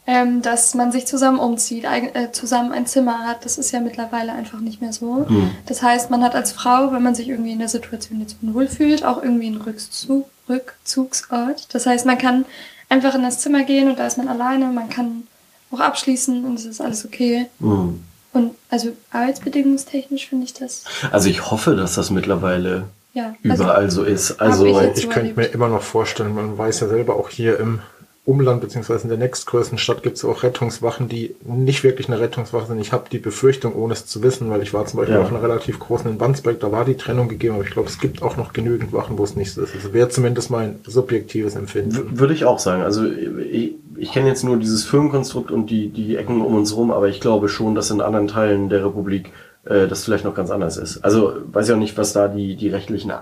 ähm, 0.06 0.40
dass 0.42 0.74
man 0.74 0.90
sich 0.92 1.06
zusammen 1.06 1.38
umzieht, 1.38 1.86
eig- 1.86 2.14
äh, 2.14 2.32
zusammen 2.32 2.72
ein 2.72 2.86
Zimmer 2.86 3.26
hat, 3.26 3.44
das 3.44 3.58
ist 3.58 3.72
ja 3.72 3.80
mittlerweile 3.80 4.32
einfach 4.32 4.60
nicht 4.60 4.80
mehr 4.80 4.92
so. 4.92 5.26
Das 5.66 5.82
heißt, 5.82 6.10
man 6.10 6.22
hat 6.22 6.34
als 6.34 6.52
Frau, 6.52 6.92
wenn 6.92 7.02
man 7.02 7.14
sich 7.14 7.28
irgendwie 7.28 7.52
in 7.52 7.58
der 7.58 7.68
Situation 7.68 8.20
jetzt 8.20 8.36
unwohl 8.42 8.68
fühlt, 8.68 9.04
auch 9.04 9.22
irgendwie 9.22 9.48
einen 9.48 9.60
Rückzug, 9.60 10.26
Rückzugsort. 10.48 11.74
Das 11.74 11.86
heißt, 11.86 12.06
man 12.06 12.16
kann 12.18 12.44
einfach 12.88 13.14
in 13.14 13.22
das 13.22 13.40
Zimmer 13.40 13.64
gehen 13.64 13.88
und 13.90 13.98
da 13.98 14.06
ist 14.06 14.16
man 14.16 14.28
alleine, 14.28 14.66
man 14.66 14.88
kann 14.88 15.24
auch 15.70 15.80
abschließen 15.80 16.44
und 16.44 16.54
es 16.54 16.64
ist 16.64 16.80
alles 16.80 17.04
okay. 17.04 17.46
Hm. 17.60 18.02
Und 18.32 18.54
also 18.70 18.92
arbeitsbedingungstechnisch 19.10 20.28
finde 20.28 20.44
ich 20.44 20.54
das, 20.54 20.84
Also 21.12 21.28
ich 21.28 21.50
hoffe, 21.50 21.76
dass 21.76 21.94
das 21.96 22.10
mittlerweile 22.10 22.84
ja. 23.18 23.34
überall 23.42 23.90
so 23.90 24.02
ist. 24.04 24.40
Also 24.40 24.66
ich 24.66 24.76
Ich 25.04 25.10
könnte 25.10 25.34
mir 25.36 25.46
immer 25.46 25.68
noch 25.68 25.82
vorstellen, 25.82 26.34
man 26.34 26.56
weiß 26.56 26.80
ja 26.80 26.88
selber 26.88 27.16
auch 27.16 27.28
hier 27.28 27.58
im 27.58 27.80
Umland 28.24 28.60
beziehungsweise 28.60 29.04
in 29.04 29.08
der 29.08 29.16
nächstgrößten 29.16 29.78
Stadt 29.78 30.02
gibt 30.02 30.18
es 30.18 30.24
auch 30.24 30.42
Rettungswachen, 30.42 31.08
die 31.08 31.34
nicht 31.46 31.82
wirklich 31.82 32.08
eine 32.08 32.20
Rettungswache 32.20 32.66
sind. 32.66 32.78
Ich 32.78 32.92
habe 32.92 33.04
die 33.10 33.18
Befürchtung, 33.18 33.74
ohne 33.74 33.94
es 33.94 34.04
zu 34.04 34.22
wissen, 34.22 34.50
weil 34.50 34.60
ich 34.60 34.74
war 34.74 34.84
zum 34.84 34.98
Beispiel 34.98 35.14
Ja. 35.16 35.22
auf 35.22 35.30
einer 35.30 35.42
relativ 35.42 35.78
großen 35.78 36.10
in 36.10 36.20
Wandsbek, 36.20 36.60
da 36.60 36.70
war 36.70 36.84
die 36.84 36.96
Trennung 36.98 37.28
gegeben, 37.28 37.54
aber 37.54 37.64
ich 37.64 37.70
glaube, 37.70 37.88
es 37.88 37.98
gibt 37.98 38.20
auch 38.22 38.36
noch 38.36 38.52
genügend 38.52 38.92
Wachen, 38.92 39.16
wo 39.16 39.24
es 39.24 39.34
nicht 39.34 39.54
so 39.54 39.62
ist. 39.62 39.74
Also 39.74 39.94
wäre 39.94 40.10
zumindest 40.10 40.50
mein 40.50 40.78
subjektives 40.86 41.54
W- 41.54 41.58
Empfinden. 41.60 42.18
Würde 42.20 42.34
ich 42.34 42.44
auch 42.44 42.58
sagen. 42.58 42.82
Also 42.82 43.06
ich, 43.06 43.76
ich 43.96 44.12
kenne 44.12 44.28
jetzt 44.28 44.44
nur 44.44 44.58
dieses 44.58 44.84
Firmenkonstrukt 44.84 45.50
und 45.50 45.70
die, 45.70 45.88
die 45.88 46.16
Ecken 46.16 46.42
um 46.42 46.54
uns 46.54 46.76
rum, 46.76 46.90
aber 46.90 47.08
ich 47.08 47.20
glaube 47.22 47.48
schon, 47.48 47.74
dass 47.74 47.90
in 47.90 48.02
anderen 48.02 48.28
Teilen 48.28 48.68
der 48.68 48.84
Republik 48.84 49.30
äh, 49.68 49.86
das 49.86 50.04
vielleicht 50.04 50.24
noch 50.24 50.34
ganz 50.34 50.50
anders 50.50 50.76
ist. 50.76 51.04
Also 51.04 51.34
weiß 51.52 51.68
ich 51.68 51.74
auch 51.74 51.78
nicht, 51.78 51.96
was 51.98 52.12
da 52.12 52.28
die, 52.28 52.56
die 52.56 52.68
rechtlichen 52.68 53.12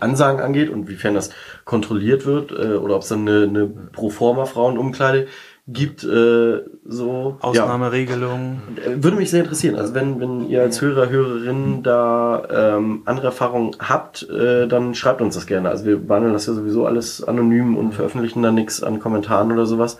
Ansagen 0.00 0.40
angeht 0.40 0.70
und 0.70 0.88
wiefern 0.88 1.14
das 1.14 1.30
kontrolliert 1.64 2.26
wird 2.26 2.52
äh, 2.52 2.74
oder 2.76 2.96
ob 2.96 3.02
es 3.02 3.08
dann 3.08 3.28
eine, 3.28 3.44
eine 3.44 3.66
Proforma 3.66 4.44
Frauenumkleide 4.44 5.26
gibt. 5.66 6.04
Äh, 6.04 6.62
so 6.84 7.38
Ja. 7.40 7.48
Ausnahmeregelungen. 7.48 8.60
Äh, 8.84 9.02
Würde 9.02 9.16
mich 9.16 9.30
sehr 9.30 9.40
interessieren. 9.40 9.76
Also 9.76 9.94
wenn, 9.94 10.20
wenn 10.20 10.48
ihr 10.48 10.60
als 10.62 10.82
Hörer, 10.82 11.08
Hörerin 11.08 11.82
da 11.82 12.76
ähm, 12.76 13.02
andere 13.06 13.26
Erfahrungen 13.28 13.76
habt, 13.78 14.28
äh, 14.28 14.66
dann 14.66 14.94
schreibt 14.94 15.22
uns 15.22 15.34
das 15.36 15.46
gerne. 15.46 15.70
Also 15.70 15.86
wir 15.86 15.98
behandeln 15.98 16.34
das 16.34 16.46
ja 16.46 16.52
sowieso 16.52 16.86
alles 16.86 17.24
anonym 17.24 17.76
und 17.76 17.92
veröffentlichen 17.94 18.42
da 18.42 18.50
nichts 18.50 18.82
an 18.82 19.00
Kommentaren 19.00 19.52
oder 19.52 19.64
sowas 19.64 19.98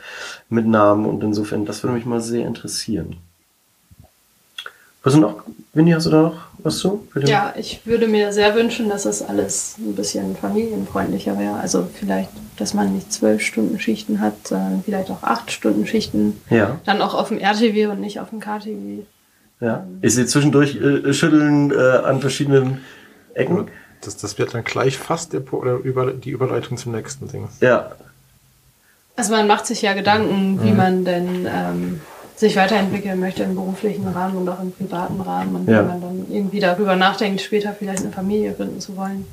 mit 0.50 0.66
Namen 0.66 1.06
und 1.06 1.22
insofern, 1.22 1.64
das 1.64 1.82
würde 1.82 1.94
mich 1.94 2.04
mal 2.04 2.20
sehr 2.20 2.46
interessieren. 2.46 3.16
Was 5.04 5.12
sind 5.12 5.22
noch, 5.22 5.42
Winnie, 5.74 5.94
hast 5.94 6.06
du 6.06 6.10
da 6.10 6.22
noch 6.22 6.36
was 6.58 6.78
zu? 6.78 7.06
Ja, 7.14 7.52
ich 7.58 7.82
würde 7.84 8.08
mir 8.08 8.32
sehr 8.32 8.54
wünschen, 8.54 8.88
dass 8.88 9.02
das 9.02 9.20
alles 9.22 9.76
ein 9.78 9.94
bisschen 9.94 10.34
familienfreundlicher 10.34 11.38
wäre. 11.38 11.56
Also 11.56 11.86
vielleicht, 11.92 12.30
dass 12.56 12.72
man 12.72 12.94
nicht 12.94 13.12
zwölf 13.12 13.42
Stunden 13.42 13.78
Schichten 13.78 14.20
hat, 14.20 14.48
sondern 14.48 14.82
vielleicht 14.82 15.10
auch 15.10 15.22
acht 15.22 15.52
Stunden 15.52 15.86
Schichten. 15.86 16.40
Ja, 16.48 16.80
Dann 16.86 17.02
auch 17.02 17.12
auf 17.14 17.28
dem 17.28 17.38
RTW 17.38 17.86
und 17.88 18.00
nicht 18.00 18.18
auf 18.18 18.30
dem 18.30 18.40
KTW. 18.40 19.02
ja. 19.60 19.86
Ich 20.00 20.14
sehe 20.14 20.24
zwischendurch 20.24 20.76
äh, 20.76 21.12
Schütteln 21.12 21.70
äh, 21.70 21.76
an 21.76 22.20
verschiedenen 22.22 22.80
Ecken. 23.34 23.68
Das, 24.00 24.16
das 24.16 24.38
wird 24.38 24.54
dann 24.54 24.64
gleich 24.64 24.96
fast 24.96 25.34
der, 25.34 25.42
oder 25.52 25.74
über, 25.74 26.12
die 26.12 26.30
Überleitung 26.30 26.78
zum 26.78 26.92
nächsten 26.92 27.28
Ding. 27.28 27.48
Ja, 27.60 27.92
Also 29.16 29.32
man 29.32 29.46
macht 29.46 29.66
sich 29.66 29.82
ja 29.82 29.92
Gedanken, 29.92 30.62
wie 30.62 30.72
man 30.72 31.04
denn 31.04 31.46
ähm, 31.46 32.00
sich 32.36 32.56
weiterentwickeln 32.56 33.20
möchte 33.20 33.42
im 33.44 33.54
beruflichen 33.54 34.06
Rahmen 34.08 34.36
und 34.36 34.48
auch 34.48 34.60
im 34.60 34.72
privaten 34.72 35.20
Rahmen 35.20 35.54
und 35.56 35.68
Ja. 35.68 35.78
wenn 35.80 35.86
man 35.86 36.00
dann 36.00 36.26
irgendwie 36.30 36.60
darüber 36.60 36.96
nachdenkt, 36.96 37.40
später 37.40 37.72
vielleicht 37.78 38.02
eine 38.02 38.10
Familie 38.12 38.52
gründen 38.52 38.80
zu 38.80 38.96
wollen. 38.96 39.24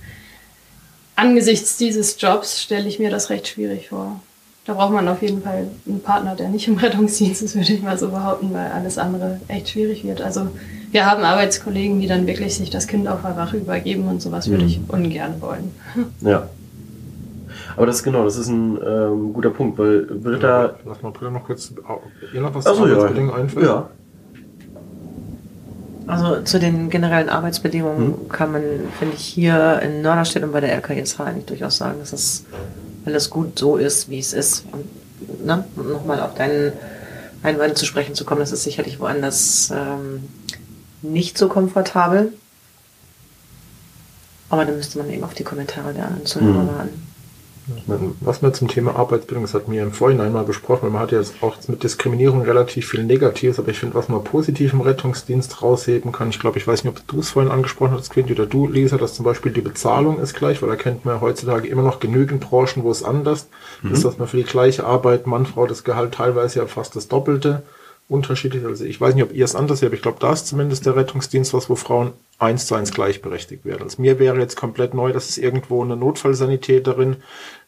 Angesichts 1.15 1.77
dieses 1.77 2.19
Jobs 2.19 2.61
stelle 2.61 2.87
ich 2.87 2.99
mir 2.99 3.09
das 3.09 3.29
recht 3.29 3.47
schwierig 3.47 3.89
vor. 3.89 4.19
Da 4.65 4.73
braucht 4.73 4.93
man 4.93 5.07
auf 5.07 5.21
jeden 5.21 5.41
Fall 5.41 5.67
einen 5.87 6.01
Partner, 6.01 6.35
der 6.35 6.49
nicht 6.49 6.67
im 6.67 6.77
Rettungsdienst 6.79 7.41
ist, 7.41 7.55
würde 7.55 7.73
ich 7.73 7.81
mal 7.81 7.97
so 7.97 8.09
behaupten, 8.09 8.53
weil 8.53 8.71
alles 8.71 8.97
andere 8.97 9.39
echt 9.47 9.69
schwierig 9.69 10.03
wird. 10.03 10.21
Also 10.21 10.47
wir 10.91 11.05
haben 11.09 11.23
Arbeitskollegen, 11.23 11.99
die 12.01 12.07
dann 12.07 12.27
wirklich 12.27 12.55
sich 12.55 12.69
das 12.69 12.87
Kind 12.87 13.07
auf 13.07 13.21
der 13.23 13.35
Wache 13.35 13.57
übergeben 13.57 14.07
und 14.07 14.21
sowas 14.21 14.49
würde 14.49 14.65
ich 14.65 14.79
ungern 14.87 15.35
wollen. 15.41 15.71
ja. 16.21 16.47
Aber 17.75 17.85
das 17.85 17.97
ist 17.97 18.03
genau, 18.03 18.23
das 18.23 18.37
ist 18.37 18.47
ein 18.47 18.77
ähm, 18.85 19.33
guter 19.33 19.49
Punkt, 19.49 19.77
weil 19.77 20.01
Britta 20.03 20.75
Lass 20.85 21.01
mal 21.01 21.11
Britta 21.11 21.31
noch 21.31 21.45
kurz. 21.45 21.73
Ihr 22.33 22.41
noch 22.41 22.53
was 22.53 22.65
Achso, 22.67 22.83
zu 22.83 22.87
ja. 22.89 22.95
Arbeitsbedingungen 22.95 23.41
einfällt? 23.41 23.65
Ja. 23.65 23.89
Also 26.07 26.41
zu 26.41 26.59
den 26.59 26.89
generellen 26.89 27.29
Arbeitsbedingungen 27.29 28.27
kann 28.29 28.51
man, 28.51 28.63
finde 28.99 29.15
ich, 29.15 29.23
hier 29.23 29.79
in 29.81 30.01
Norderstedt 30.01 30.43
und 30.43 30.51
bei 30.51 30.59
der 30.59 30.75
RKISH 30.77 31.19
eigentlich 31.19 31.45
durchaus 31.45 31.77
sagen, 31.77 31.99
dass 31.99 32.11
es 32.11 32.43
alles 33.05 33.29
gut 33.29 33.57
so 33.57 33.77
ist, 33.77 34.09
wie 34.09 34.19
es 34.19 34.33
ist. 34.33 34.65
Und, 34.71 35.45
ne? 35.45 35.63
und 35.75 35.89
nochmal 35.89 36.19
auf 36.21 36.33
deinen 36.35 36.73
Einwand 37.43 37.77
zu 37.77 37.85
sprechen 37.85 38.15
zu 38.15 38.25
kommen, 38.25 38.41
das 38.41 38.51
ist 38.51 38.63
sicherlich 38.63 38.99
woanders 38.99 39.71
ähm, 39.73 40.23
nicht 41.01 41.37
so 41.37 41.47
komfortabel. 41.47 42.33
Aber 44.49 44.65
dann 44.65 44.75
müsste 44.75 44.97
man 44.97 45.09
eben 45.09 45.23
auf 45.23 45.33
die 45.33 45.43
Kommentare 45.45 45.93
der 45.93 46.07
anderen 46.07 46.25
Zuhörer 46.25 46.63
Mhm. 46.63 46.67
warten. 46.67 47.07
Was 48.21 48.41
wir 48.41 48.53
zum 48.53 48.67
Thema 48.67 48.95
Arbeitsbildung, 48.95 49.43
das 49.43 49.53
hatten 49.53 49.71
wir 49.71 49.83
im 49.83 49.91
Vorhinein 49.91 50.33
mal 50.33 50.43
besprochen, 50.43 50.83
weil 50.83 50.89
man 50.89 51.01
hat 51.01 51.11
ja 51.11 51.19
jetzt 51.19 51.35
auch 51.41 51.55
mit 51.67 51.83
Diskriminierung 51.83 52.41
relativ 52.41 52.89
viel 52.89 53.03
Negatives, 53.03 53.59
aber 53.59 53.69
ich 53.69 53.79
finde, 53.79 53.95
was 53.95 54.09
man 54.09 54.23
positiv 54.23 54.73
im 54.73 54.81
Rettungsdienst 54.81 55.61
rausheben 55.61 56.11
kann, 56.11 56.29
ich 56.29 56.39
glaube, 56.39 56.57
ich 56.57 56.67
weiß 56.67 56.83
nicht, 56.83 56.97
ob 56.97 57.07
du 57.07 57.19
es 57.19 57.29
vorhin 57.29 57.51
angesprochen 57.51 57.93
hast, 57.93 58.09
Quinty, 58.09 58.33
oder 58.33 58.47
du, 58.47 58.67
Lisa, 58.67 58.97
dass 58.97 59.13
zum 59.13 59.25
Beispiel 59.25 59.51
die 59.51 59.61
Bezahlung 59.61 60.19
ist 60.19 60.33
gleich, 60.33 60.61
weil 60.61 60.69
da 60.69 60.75
kennt 60.75 61.05
man 61.05 61.15
ja 61.15 61.21
heutzutage 61.21 61.67
immer 61.67 61.83
noch 61.83 61.99
genügend 61.99 62.41
Branchen, 62.41 62.83
wo 62.83 62.91
es 62.91 63.03
anders 63.03 63.47
ist, 63.83 64.03
dass 64.05 64.17
man 64.17 64.27
für 64.27 64.37
die 64.37 64.43
gleiche 64.43 64.85
Arbeit, 64.85 65.27
Mann, 65.27 65.45
Frau, 65.45 65.67
das 65.67 65.83
Gehalt 65.83 66.13
teilweise 66.13 66.59
ja 66.59 66.65
fast 66.65 66.95
das 66.95 67.07
Doppelte 67.07 67.63
unterschiedlich. 68.11 68.65
Also 68.65 68.83
ich 68.83 68.99
weiß 68.99 69.15
nicht, 69.15 69.23
ob 69.23 69.33
ihr 69.33 69.45
es 69.45 69.55
anders 69.55 69.79
seht, 69.79 69.87
aber 69.87 69.95
ich 69.95 70.01
glaube, 70.01 70.19
da 70.19 70.33
ist 70.33 70.45
zumindest 70.45 70.85
der 70.85 70.95
Rettungsdienst 70.95 71.53
was, 71.53 71.69
wo 71.69 71.75
Frauen 71.75 72.11
eins 72.39 72.67
zu 72.67 72.75
eins 72.75 72.91
gleichberechtigt 72.91 73.63
werden. 73.63 73.83
Also 73.83 74.01
mir 74.01 74.19
wäre 74.19 74.37
jetzt 74.37 74.57
komplett 74.57 74.93
neu, 74.93 75.13
dass 75.13 75.29
es 75.29 75.37
irgendwo 75.37 75.81
eine 75.81 75.95
Notfallsanitäterin 75.95 77.17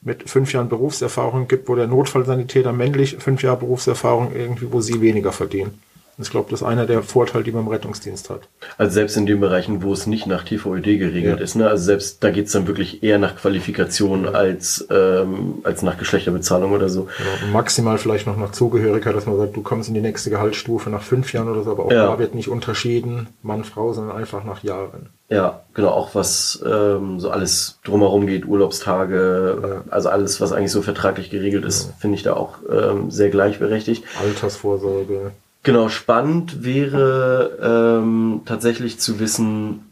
mit 0.01 0.29
fünf 0.29 0.51
Jahren 0.51 0.67
Berufserfahrung 0.67 1.47
gibt, 1.47 1.69
wo 1.69 1.75
der 1.75 1.87
Notfallsanitäter 1.87 2.73
männlich 2.73 3.17
fünf 3.19 3.41
Jahre 3.41 3.57
Berufserfahrung 3.57 4.35
irgendwie, 4.35 4.71
wo 4.71 4.81
sie 4.81 4.99
weniger 4.99 5.31
verdienen. 5.31 5.79
Ich 6.19 6.29
glaube, 6.29 6.51
das 6.51 6.61
ist 6.61 6.67
einer 6.67 6.85
der 6.85 7.01
Vorteile, 7.01 7.43
die 7.43 7.51
man 7.51 7.63
im 7.63 7.67
Rettungsdienst 7.69 8.29
hat. 8.29 8.41
Also 8.77 8.93
selbst 8.93 9.17
in 9.17 9.25
den 9.25 9.39
Bereichen, 9.39 9.81
wo 9.81 9.93
es 9.93 10.05
nicht 10.05 10.27
nach 10.27 10.43
TVÖD 10.43 10.83
geregelt 10.99 11.39
Ja. 11.39 11.43
ist, 11.43 11.55
ne? 11.55 11.67
Also 11.67 11.83
selbst 11.85 12.23
da 12.23 12.29
geht's 12.29 12.51
dann 12.51 12.67
wirklich 12.67 13.01
eher 13.03 13.17
nach 13.17 13.35
Qualifikation 13.35 14.27
als, 14.35 14.85
ähm, 14.91 15.55
als 15.63 15.81
nach 15.81 15.97
Geschlechterbezahlung 15.97 16.71
oder 16.71 16.89
so. 16.89 17.07
Genau. 17.17 17.51
Maximal 17.53 17.97
vielleicht 17.97 18.27
noch 18.27 18.37
nach 18.37 18.51
Zugehörigkeit, 18.51 19.15
dass 19.15 19.25
man 19.25 19.37
sagt, 19.37 19.55
du 19.55 19.61
kommst 19.63 19.89
in 19.89 19.95
die 19.95 20.01
nächste 20.01 20.29
Gehaltsstufe 20.29 20.89
nach 20.89 21.01
fünf 21.01 21.33
Jahren 21.33 21.49
oder 21.49 21.63
so, 21.63 21.71
aber 21.71 21.85
auch 21.85 21.91
Ja. 21.91 22.07
da 22.07 22.19
wird 22.19 22.35
nicht 22.35 22.47
unterschieden, 22.49 23.27
Mann, 23.41 23.63
Frau, 23.63 23.91
sondern 23.93 24.15
einfach 24.15 24.43
nach 24.43 24.63
Jahren. 24.63 25.09
Ja, 25.29 25.61
genau, 25.73 25.89
auch 25.89 26.13
was 26.13 26.63
ähm, 26.63 27.19
so 27.19 27.31
alles 27.31 27.79
drumherum 27.83 28.27
geht, 28.27 28.45
Urlaubstage, 28.45 29.83
äh, 29.87 29.89
also 29.91 30.09
alles, 30.09 30.39
was 30.41 30.51
eigentlich 30.51 30.71
so 30.71 30.81
vertraglich 30.83 31.29
geregelt 31.31 31.65
ist, 31.65 31.91
finde 31.99 32.17
ich 32.17 32.23
da 32.23 32.33
auch 32.33 32.57
ähm, 32.71 33.09
sehr 33.09 33.29
gleichberechtigt. 33.29 34.03
Altersvorsorge. 34.21 35.31
Genau, 35.63 35.87
spannend 35.87 36.65
wäre 36.65 37.57
ähm, 38.01 38.41
tatsächlich 38.45 38.99
zu 38.99 39.21
wissen, 39.21 39.85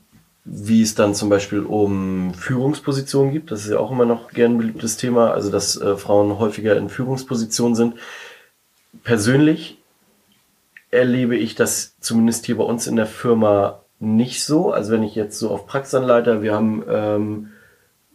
wie 0.44 0.82
es 0.82 0.96
dann 0.96 1.16
zum 1.16 1.30
Beispiel 1.30 1.62
um 1.62 2.34
Führungspositionen 2.34 3.32
gibt. 3.32 3.52
Das 3.52 3.64
ist 3.64 3.72
ja 3.72 3.80
auch 3.80 3.92
immer 3.92 4.06
noch 4.06 4.32
gern 4.32 4.54
ein 4.54 4.58
beliebtes 4.58 4.98
Thema, 4.98 5.32
also 5.32 5.50
dass 5.50 5.80
äh, 5.80 5.96
Frauen 5.96 6.40
häufiger 6.40 6.76
in 6.76 6.90
Führungspositionen 6.90 7.76
sind. 7.76 7.96
Persönlich 9.04 9.78
erlebe 10.90 11.38
ich 11.38 11.56
das 11.56 11.96
zumindest 12.02 12.46
hier 12.46 12.58
bei 12.58 12.66
uns 12.66 12.86
in 12.86 12.98
der 12.98 13.06
Firma 13.06 13.82
nicht 14.02 14.44
so. 14.44 14.72
Also 14.72 14.92
wenn 14.92 15.04
ich 15.04 15.16
jetzt 15.16 15.40
so 15.40 15.52
auf 15.52 15.68
Praxisanleiter, 15.68 16.42
wir 16.42 16.54
haben, 16.54 16.84
ähm, 16.90 17.50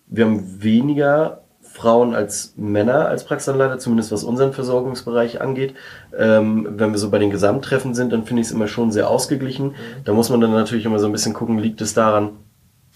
wir 0.08 0.26
haben 0.26 0.62
weniger 0.62 1.42
Frauen 1.76 2.14
als 2.14 2.54
Männer 2.56 3.06
als 3.06 3.24
Praxisanleiter, 3.24 3.78
zumindest 3.78 4.10
was 4.10 4.24
unseren 4.24 4.54
Versorgungsbereich 4.54 5.42
angeht. 5.42 5.74
Ähm, 6.16 6.66
wenn 6.70 6.92
wir 6.92 6.98
so 6.98 7.10
bei 7.10 7.18
den 7.18 7.30
Gesamttreffen 7.30 7.94
sind, 7.94 8.12
dann 8.12 8.24
finde 8.24 8.40
ich 8.40 8.48
es 8.48 8.54
immer 8.54 8.66
schon 8.66 8.90
sehr 8.90 9.10
ausgeglichen. 9.10 9.74
Da 10.04 10.14
muss 10.14 10.30
man 10.30 10.40
dann 10.40 10.52
natürlich 10.52 10.86
immer 10.86 10.98
so 10.98 11.06
ein 11.06 11.12
bisschen 11.12 11.34
gucken, 11.34 11.58
liegt 11.58 11.82
es 11.82 11.92
daran, 11.92 12.30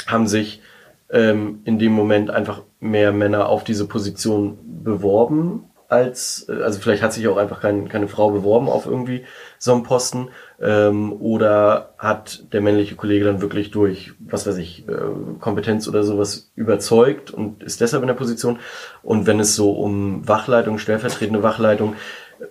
haben 0.06 0.26
sich 0.26 0.62
ähm, 1.10 1.60
in 1.64 1.78
dem 1.78 1.92
Moment 1.92 2.30
einfach 2.30 2.62
mehr 2.80 3.12
Männer 3.12 3.48
auf 3.50 3.64
diese 3.64 3.86
Position 3.86 4.58
beworben 4.82 5.64
als, 5.90 6.46
äh, 6.48 6.62
also 6.62 6.80
vielleicht 6.80 7.02
hat 7.02 7.12
sich 7.12 7.26
auch 7.28 7.36
einfach 7.36 7.60
kein, 7.60 7.88
keine 7.88 8.08
Frau 8.08 8.30
beworben 8.30 8.68
auf 8.68 8.86
irgendwie 8.86 9.24
so 9.58 9.72
einen 9.72 9.82
Posten 9.82 10.28
ähm, 10.60 11.12
oder 11.20 11.94
hat 11.98 12.44
der 12.52 12.60
männliche 12.60 12.96
Kollege 12.96 13.24
dann 13.24 13.42
wirklich 13.42 13.70
durch, 13.70 14.12
was 14.18 14.46
weiß 14.46 14.56
ich, 14.58 14.88
äh, 14.88 14.92
Kompetenz 15.40 15.88
oder 15.88 16.02
sowas 16.02 16.50
überzeugt 16.54 17.30
und 17.30 17.62
ist 17.62 17.80
deshalb 17.80 18.02
in 18.02 18.08
der 18.08 18.14
Position. 18.14 18.58
Und 19.02 19.26
wenn 19.26 19.40
es 19.40 19.56
so 19.56 19.72
um 19.72 20.26
Wachleitung, 20.26 20.78
stellvertretende 20.78 21.42
Wachleitung, 21.42 21.94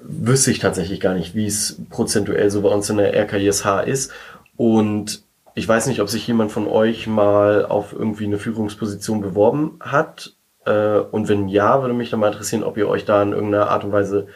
wüsste 0.02 0.52
ich 0.52 0.60
tatsächlich 0.60 1.00
gar 1.00 1.16
nicht, 1.16 1.34
wie 1.34 1.48
es 1.48 1.82
prozentuell 1.90 2.52
so 2.52 2.62
bei 2.62 2.70
uns 2.70 2.90
in 2.90 2.98
der 2.98 3.14
RKISH 3.14 3.66
ist. 3.86 4.12
Und 4.56 5.24
ich 5.56 5.68
weiß 5.68 5.88
nicht, 5.88 6.02
ob 6.02 6.10
sich 6.10 6.28
jemand 6.28 6.52
von 6.52 6.68
euch 6.68 7.08
mal 7.08 7.66
auf 7.66 7.94
irgendwie 7.94 8.26
eine 8.26 8.38
Führungsposition 8.38 9.22
beworben 9.22 9.80
hat. 9.80 10.36
Äh, 10.66 11.00
und 11.00 11.28
wenn 11.30 11.48
ja, 11.48 11.82
würde 11.82 11.94
mich 11.94 12.10
dann 12.10 12.20
mal 12.20 12.32
interessieren, 12.32 12.64
ob 12.64 12.78
ihr 12.78 12.88
euch 12.88 13.06
da 13.06 13.22
in 13.24 13.34
irgendeiner 13.34 13.70
Art 13.70 13.84
und 13.84 13.92
Weise 13.92 14.28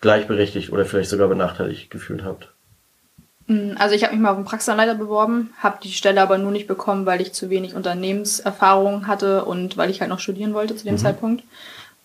gleichberechtigt 0.00 0.72
oder 0.72 0.84
vielleicht 0.84 1.10
sogar 1.10 1.28
benachteiligt 1.28 1.90
gefühlt 1.90 2.24
habt. 2.24 2.52
Mm, 3.46 3.72
Also 3.78 3.94
ich 3.94 4.04
habe 4.04 4.14
mich 4.14 4.22
mal 4.22 4.30
auf 4.30 4.36
einen 4.36 4.44
Praxisanleiter 4.44 4.94
beworben, 4.94 5.50
habe 5.58 5.78
die 5.82 5.92
Stelle 5.92 6.20
aber 6.20 6.38
nur 6.38 6.50
nicht 6.50 6.66
bekommen, 6.66 7.06
weil 7.06 7.20
ich 7.20 7.32
zu 7.32 7.50
wenig 7.50 7.74
Unternehmenserfahrung 7.74 9.06
hatte 9.06 9.44
und 9.44 9.76
weil 9.76 9.90
ich 9.90 10.00
halt 10.00 10.10
noch 10.10 10.20
studieren 10.20 10.54
wollte 10.54 10.76
zu 10.76 10.84
dem 10.84 10.98
Zeitpunkt. 10.98 11.44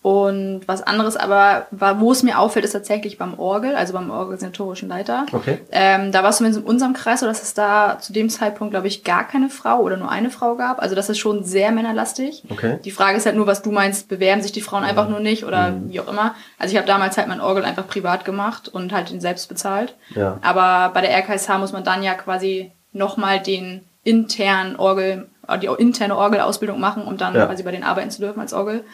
Und 0.08 0.62
was 0.68 0.84
anderes 0.84 1.18
aber, 1.18 1.68
war, 1.72 2.00
wo 2.00 2.14
es 2.14 2.24
mir 2.24 2.40
auffällt, 2.40 2.64
ist 2.64 2.72
tatsächlich 2.72 3.18
beim 3.18 3.38
Orgel, 3.38 3.76
also 3.76 3.92
beim 3.92 4.10
organisatorischen 4.10 4.88
Leiter. 4.88 5.26
Okay. 5.34 5.58
Ähm, 5.70 6.14
da 6.14 6.24
war 6.24 6.30
es 6.30 6.38
zumindest 6.38 6.64
in 6.64 6.70
unserem 6.70 6.94
Kreis 6.94 7.20
so, 7.20 7.26
dass 7.26 7.44
es 7.44 7.54
da 7.54 7.98
zu 8.00 8.14
dem 8.14 8.30
Zeitpunkt, 8.30 8.72
glaube 8.72 8.88
ich, 8.88 9.04
gar 9.04 9.28
keine 9.28 9.50
Frau 9.50 9.82
oder 9.82 9.98
nur 9.98 10.10
eine 10.10 10.30
Frau 10.30 10.56
gab. 10.56 10.82
Also 10.82 10.96
das 10.96 11.10
ist 11.10 11.18
schon 11.18 11.44
sehr 11.44 11.74
männerlastig. 11.74 12.44
Okay. 12.50 12.80
Die 12.86 12.92
Frage 12.92 13.18
ist 13.18 13.26
halt 13.26 13.36
nur, 13.36 13.48
was 13.48 13.64
du 13.64 13.72
meinst, 13.74 14.08
bewerben 14.08 14.42
sich 14.42 14.54
die 14.54 14.62
Frauen 14.62 14.86
einfach 14.86 15.10
nur 15.10 15.20
nicht 15.20 15.44
oder 15.44 15.74
wie 15.88 16.00
auch 16.00 16.08
immer. 16.08 16.36
Also 16.58 16.72
ich 16.72 16.78
habe 16.78 16.88
damals 16.88 17.18
halt 17.18 17.28
mein 17.28 17.42
Orgel 17.42 17.66
einfach 17.66 17.86
privat 17.86 18.24
gemacht 18.24 18.70
und 18.70 18.94
halt 18.94 19.10
den 19.10 19.20
selbst 19.20 19.50
bezahlt. 19.50 19.94
Ja. 20.16 20.38
Aber 20.42 20.94
bei 20.94 21.02
der 21.02 21.12
RKSH 21.18 21.58
muss 21.60 21.74
man 21.74 21.84
dann 21.84 22.02
ja 22.02 22.14
quasi 22.14 22.72
nochmal 22.94 23.42
den 23.42 23.82
internen 24.06 24.78
Orgel, 24.78 25.28
äh, 25.50 25.60
die 25.60 25.68
interne 25.68 26.16
Orgelausbildung 26.16 26.80
machen, 26.80 27.04
um 27.04 27.18
dann 27.18 27.36
Ja. 27.36 27.46
quasi 27.46 27.64
bei 27.64 27.72
den 27.72 27.84
arbeiten 27.84 28.10
zu 28.10 28.22
dürfen 28.22 28.40
als 28.40 28.54
Orgel. 28.54 28.86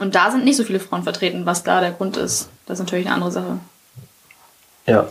Und 0.00 0.14
da 0.14 0.30
sind 0.30 0.44
nicht 0.44 0.56
so 0.56 0.64
viele 0.64 0.80
Frauen 0.80 1.04
vertreten, 1.04 1.46
was 1.46 1.62
da 1.62 1.80
der 1.80 1.92
Grund 1.92 2.16
ist. 2.16 2.48
Das 2.66 2.78
ist 2.78 2.84
natürlich 2.84 3.06
eine 3.06 3.14
andere 3.14 3.30
Sache. 3.30 3.58
Ja. 4.86 5.08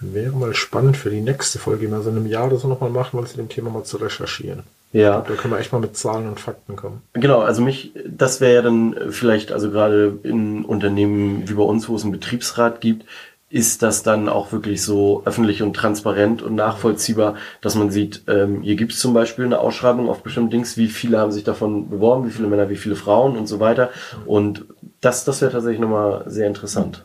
Wäre 0.00 0.32
mal 0.32 0.52
spannend 0.52 0.96
für 0.96 1.10
die 1.10 1.20
nächste 1.20 1.60
Folge, 1.60 1.86
die 1.86 1.92
wir 1.92 2.02
so 2.02 2.10
in 2.10 2.16
einem 2.16 2.26
Jahr 2.26 2.48
oder 2.48 2.56
so 2.56 2.66
nochmal 2.66 2.90
machen, 2.90 3.18
mal 3.18 3.26
zu 3.26 3.36
dem 3.36 3.48
Thema 3.48 3.70
mal 3.70 3.84
zu 3.84 3.98
recherchieren. 3.98 4.64
Ja. 4.92 5.20
Da 5.20 5.34
können 5.34 5.54
wir 5.54 5.60
echt 5.60 5.72
mal 5.72 5.78
mit 5.78 5.96
Zahlen 5.96 6.28
und 6.28 6.40
Fakten 6.40 6.74
kommen. 6.74 7.02
Genau, 7.12 7.40
also 7.40 7.62
mich, 7.62 7.92
das 8.04 8.40
wäre 8.40 8.54
ja 8.54 8.62
dann 8.62 8.96
vielleicht, 9.10 9.52
also 9.52 9.70
gerade 9.70 10.18
in 10.24 10.64
Unternehmen 10.64 11.48
wie 11.48 11.54
bei 11.54 11.62
uns, 11.62 11.88
wo 11.88 11.94
es 11.94 12.02
einen 12.02 12.12
Betriebsrat 12.12 12.80
gibt, 12.80 13.06
ist 13.52 13.82
das 13.82 14.02
dann 14.02 14.30
auch 14.30 14.50
wirklich 14.50 14.82
so 14.82 15.22
öffentlich 15.26 15.62
und 15.62 15.74
transparent 15.74 16.40
und 16.40 16.54
nachvollziehbar, 16.54 17.34
dass 17.60 17.74
man 17.74 17.90
sieht, 17.90 18.22
ähm, 18.26 18.62
hier 18.62 18.76
gibt 18.76 18.92
es 18.92 18.98
zum 18.98 19.12
Beispiel 19.12 19.44
eine 19.44 19.58
Ausschreibung 19.58 20.08
auf 20.08 20.22
bestimmte 20.22 20.56
Dings, 20.56 20.78
wie 20.78 20.88
viele 20.88 21.18
haben 21.18 21.32
sich 21.32 21.44
davon 21.44 21.90
beworben, 21.90 22.26
wie 22.26 22.30
viele 22.30 22.48
Männer, 22.48 22.70
wie 22.70 22.76
viele 22.76 22.96
Frauen 22.96 23.36
und 23.36 23.46
so 23.46 23.60
weiter. 23.60 23.90
Und 24.24 24.64
das, 25.02 25.24
das 25.26 25.42
wäre 25.42 25.52
tatsächlich 25.52 25.80
nochmal 25.80 26.24
sehr 26.28 26.46
interessant. 26.46 27.04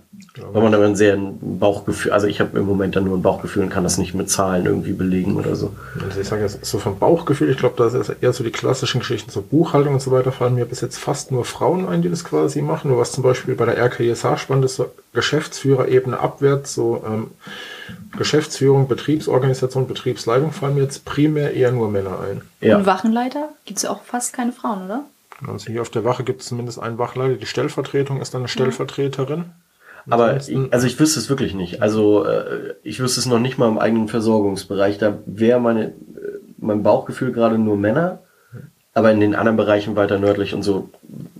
Weil 0.51 0.61
man 0.61 0.71
dann 0.71 0.83
ein 0.83 0.95
sehr 0.95 1.15
ein 1.15 1.59
Bauchgefühl, 1.59 2.11
also 2.11 2.27
ich 2.27 2.39
habe 2.39 2.57
im 2.59 2.65
Moment 2.65 2.95
dann 2.95 3.05
nur 3.05 3.17
ein 3.17 3.21
Bauchgefühl 3.21 3.63
und 3.63 3.69
kann 3.69 3.83
das 3.83 3.97
nicht 3.97 4.13
mit 4.13 4.29
Zahlen 4.29 4.65
irgendwie 4.65 4.93
belegen 4.93 5.35
oder 5.35 5.55
so. 5.55 5.73
Also 6.03 6.19
ich 6.19 6.27
sage 6.27 6.43
jetzt 6.43 6.63
so 6.65 6.79
vom 6.79 6.99
Bauchgefühl, 6.99 7.49
ich 7.49 7.57
glaube, 7.57 7.75
da 7.77 7.87
ist 7.87 8.15
eher 8.21 8.33
so 8.33 8.43
die 8.43 8.51
klassischen 8.51 8.99
Geschichten 8.99 9.31
zur 9.31 9.43
Buchhaltung 9.43 9.93
und 9.93 10.01
so 10.01 10.11
weiter, 10.11 10.31
fallen 10.31 10.55
mir 10.55 10.65
bis 10.65 10.81
jetzt 10.81 10.97
fast 10.97 11.31
nur 11.31 11.45
Frauen 11.45 11.87
ein, 11.87 12.01
die 12.01 12.09
das 12.09 12.23
quasi 12.23 12.61
machen. 12.61 12.89
Nur 12.89 12.99
was 12.99 13.11
zum 13.11 13.23
Beispiel 13.23 13.55
bei 13.55 13.65
der 13.65 13.77
RKISH 13.77 14.37
spannend 14.37 14.65
ist, 14.65 14.75
so 14.75 14.91
Geschäftsführerebene 15.13 16.19
abwärts, 16.19 16.73
so 16.73 17.03
ähm, 17.05 17.31
Geschäftsführung, 18.17 18.87
Betriebsorganisation, 18.87 19.87
Betriebsleitung 19.87 20.51
fallen 20.51 20.75
mir 20.75 20.83
jetzt 20.83 21.05
primär 21.05 21.53
eher 21.53 21.71
nur 21.71 21.89
Männer 21.89 22.19
ein. 22.19 22.41
Ja. 22.61 22.77
Und 22.77 22.85
Wachenleiter 22.85 23.49
gibt 23.65 23.77
es 23.77 23.83
ja 23.83 23.91
auch 23.91 24.03
fast 24.03 24.33
keine 24.33 24.51
Frauen, 24.51 24.85
oder? 24.85 25.03
Also 25.47 25.67
hier 25.67 25.81
auf 25.81 25.89
der 25.89 26.03
Wache 26.03 26.23
gibt 26.23 26.41
es 26.41 26.47
zumindest 26.47 26.79
einen 26.79 26.97
Wachleiter, 26.97 27.35
die 27.35 27.45
Stellvertretung 27.45 28.21
ist 28.21 28.33
dann 28.33 28.41
eine 28.41 28.47
Stellvertreterin. 28.47 29.45
Aber 30.09 30.39
also 30.71 30.87
ich 30.87 30.99
wüsste 30.99 31.19
es 31.19 31.29
wirklich 31.29 31.53
nicht. 31.53 31.81
Also 31.81 32.25
äh, 32.25 32.75
ich 32.83 32.99
wüsste 32.99 33.19
es 33.19 33.25
noch 33.25 33.39
nicht 33.39 33.57
mal 33.57 33.67
im 33.67 33.77
eigenen 33.77 34.07
Versorgungsbereich. 34.07 34.97
Da 34.97 35.17
wäre 35.25 35.59
meine 35.59 35.85
äh, 35.85 35.93
mein 36.57 36.83
Bauchgefühl 36.83 37.31
gerade 37.31 37.57
nur 37.57 37.77
Männer. 37.77 38.19
Aber 38.93 39.11
in 39.11 39.19
den 39.19 39.35
anderen 39.35 39.57
Bereichen 39.57 39.95
weiter 39.95 40.17
nördlich 40.17 40.55
und 40.55 40.63
so 40.63 40.89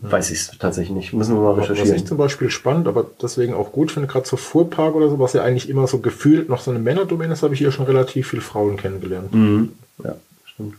weiß 0.01 0.30
ich 0.30 0.38
es 0.38 0.58
tatsächlich 0.60 0.95
nicht. 0.95 1.13
Müssen 1.13 1.34
wir 1.34 1.41
mal 1.41 1.58
Was 1.58 1.63
ich 1.63 1.71
recherchieren. 1.71 2.06
zum 2.06 2.17
Beispiel 2.19 2.51
spannend, 2.51 2.88
aber 2.88 3.10
deswegen 3.19 3.56
auch 3.56 3.71
gut 3.71 3.91
finde, 3.91 4.08
gerade 4.08 4.27
so 4.27 4.38
Fuhrpark 4.38 4.93
oder 4.93 5.10
so, 5.10 5.17
was 5.17 5.34
ja 5.34 5.41
eigentlich 5.41 5.67
immer 5.67 5.88
so 5.88 5.97
gefühlt 5.97 6.49
noch 6.49 6.62
so 6.62 6.69
eine 6.69 6.80
Männerdomäne 6.80 7.34
ist, 7.34 7.41
habe 7.41 7.56
ich 7.56 7.60
hier 7.60 7.71
schon 7.71 7.88
relativ 7.88 8.27
viel 8.27 8.41
Frauen 8.41 8.77
kennengelernt. 8.77 9.34
Mhm. 9.34 9.71
Ja, 10.03 10.15
stimmt. 10.45 10.75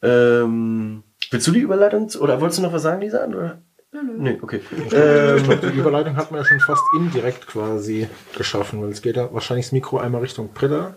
Ähm, 0.00 1.02
willst 1.30 1.46
du 1.46 1.52
die 1.52 1.60
Überleitung 1.60 2.08
oder 2.18 2.40
wolltest 2.40 2.58
du 2.58 2.62
noch 2.62 2.72
was 2.72 2.82
sagen, 2.82 3.02
Lisa? 3.02 3.26
Oder? 3.26 3.58
Nee, 4.18 4.38
okay. 4.40 4.60
Ich 4.86 4.92
Ähm, 4.92 5.42
glaube, 5.44 5.70
die 5.72 5.78
Überleitung 5.78 6.16
hat 6.16 6.30
man 6.30 6.40
ja 6.40 6.46
schon 6.46 6.60
fast 6.60 6.82
indirekt 6.96 7.46
quasi 7.46 8.08
geschaffen, 8.36 8.82
weil 8.82 8.90
es 8.90 9.02
geht 9.02 9.16
ja 9.16 9.32
wahrscheinlich 9.32 9.66
das 9.66 9.72
Mikro 9.72 9.98
einmal 9.98 10.20
Richtung. 10.22 10.50
Weil 10.54 10.94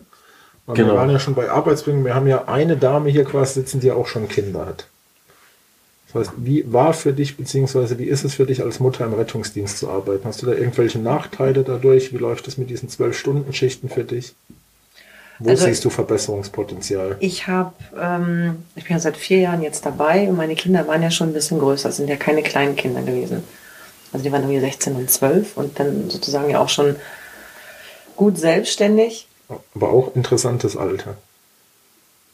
Genau. 0.75 0.89
Wir 0.89 0.95
waren 0.95 1.09
ja 1.09 1.19
schon 1.19 1.35
bei 1.35 1.49
Arbeitsbedingungen. 1.49 2.05
Wir 2.05 2.15
haben 2.15 2.27
ja 2.27 2.45
eine 2.47 2.77
Dame 2.77 3.09
hier 3.09 3.25
quasi 3.25 3.61
sitzen, 3.61 3.79
die 3.79 3.91
auch 3.91 4.07
schon 4.07 4.27
Kinder 4.27 4.65
hat. 4.65 4.87
Das 6.11 6.27
heißt, 6.27 6.31
wie 6.37 6.71
war 6.71 6.93
für 6.93 7.13
dich, 7.13 7.37
beziehungsweise 7.37 7.99
wie 7.99 8.05
ist 8.05 8.23
es 8.23 8.35
für 8.35 8.45
dich 8.45 8.63
als 8.63 8.79
Mutter 8.79 9.05
im 9.05 9.13
Rettungsdienst 9.13 9.77
zu 9.77 9.89
arbeiten? 9.89 10.25
Hast 10.25 10.41
du 10.41 10.47
da 10.47 10.53
irgendwelche 10.53 10.99
Nachteile 10.99 11.63
dadurch? 11.63 12.13
Wie 12.13 12.17
läuft 12.17 12.47
es 12.47 12.57
mit 12.57 12.69
diesen 12.69 12.89
zwölf 12.89 13.17
Stunden 13.17 13.53
Schichten 13.53 13.89
für 13.89 14.03
dich? 14.03 14.33
Wo 15.39 15.49
Also- 15.49 15.65
siehst 15.65 15.85
du 15.85 15.89
Verbesserungspotenzial? 15.89 17.15
Ich 17.19 17.47
habe, 17.47 17.73
ähm, 17.99 18.63
ich 18.75 18.83
bin 18.83 18.93
ja 18.93 18.99
seit 18.99 19.15
vier 19.17 19.39
Jahren 19.39 19.61
jetzt 19.61 19.85
dabei 19.85 20.27
und 20.27 20.35
meine 20.35 20.55
Kinder 20.55 20.87
waren 20.87 21.01
ja 21.01 21.11
schon 21.11 21.29
ein 21.29 21.33
bisschen 21.33 21.59
größer, 21.59 21.91
sind 21.91 22.09
ja 22.09 22.17
keine 22.17 22.43
kleinen 22.43 22.75
Kinder 22.75 23.01
gewesen. 23.01 23.43
Also 24.11 24.23
die 24.23 24.31
waren 24.31 24.41
irgendwie 24.41 24.59
16 24.59 24.95
und 24.95 25.09
12 25.09 25.55
und 25.55 25.79
dann 25.79 26.09
sozusagen 26.09 26.49
ja 26.49 26.59
auch 26.59 26.69
schon 26.69 26.95
gut 28.15 28.37
selbstständig. 28.37 29.27
Aber 29.75 29.89
auch 29.91 30.15
interessantes 30.15 30.75
Alter. 30.75 31.15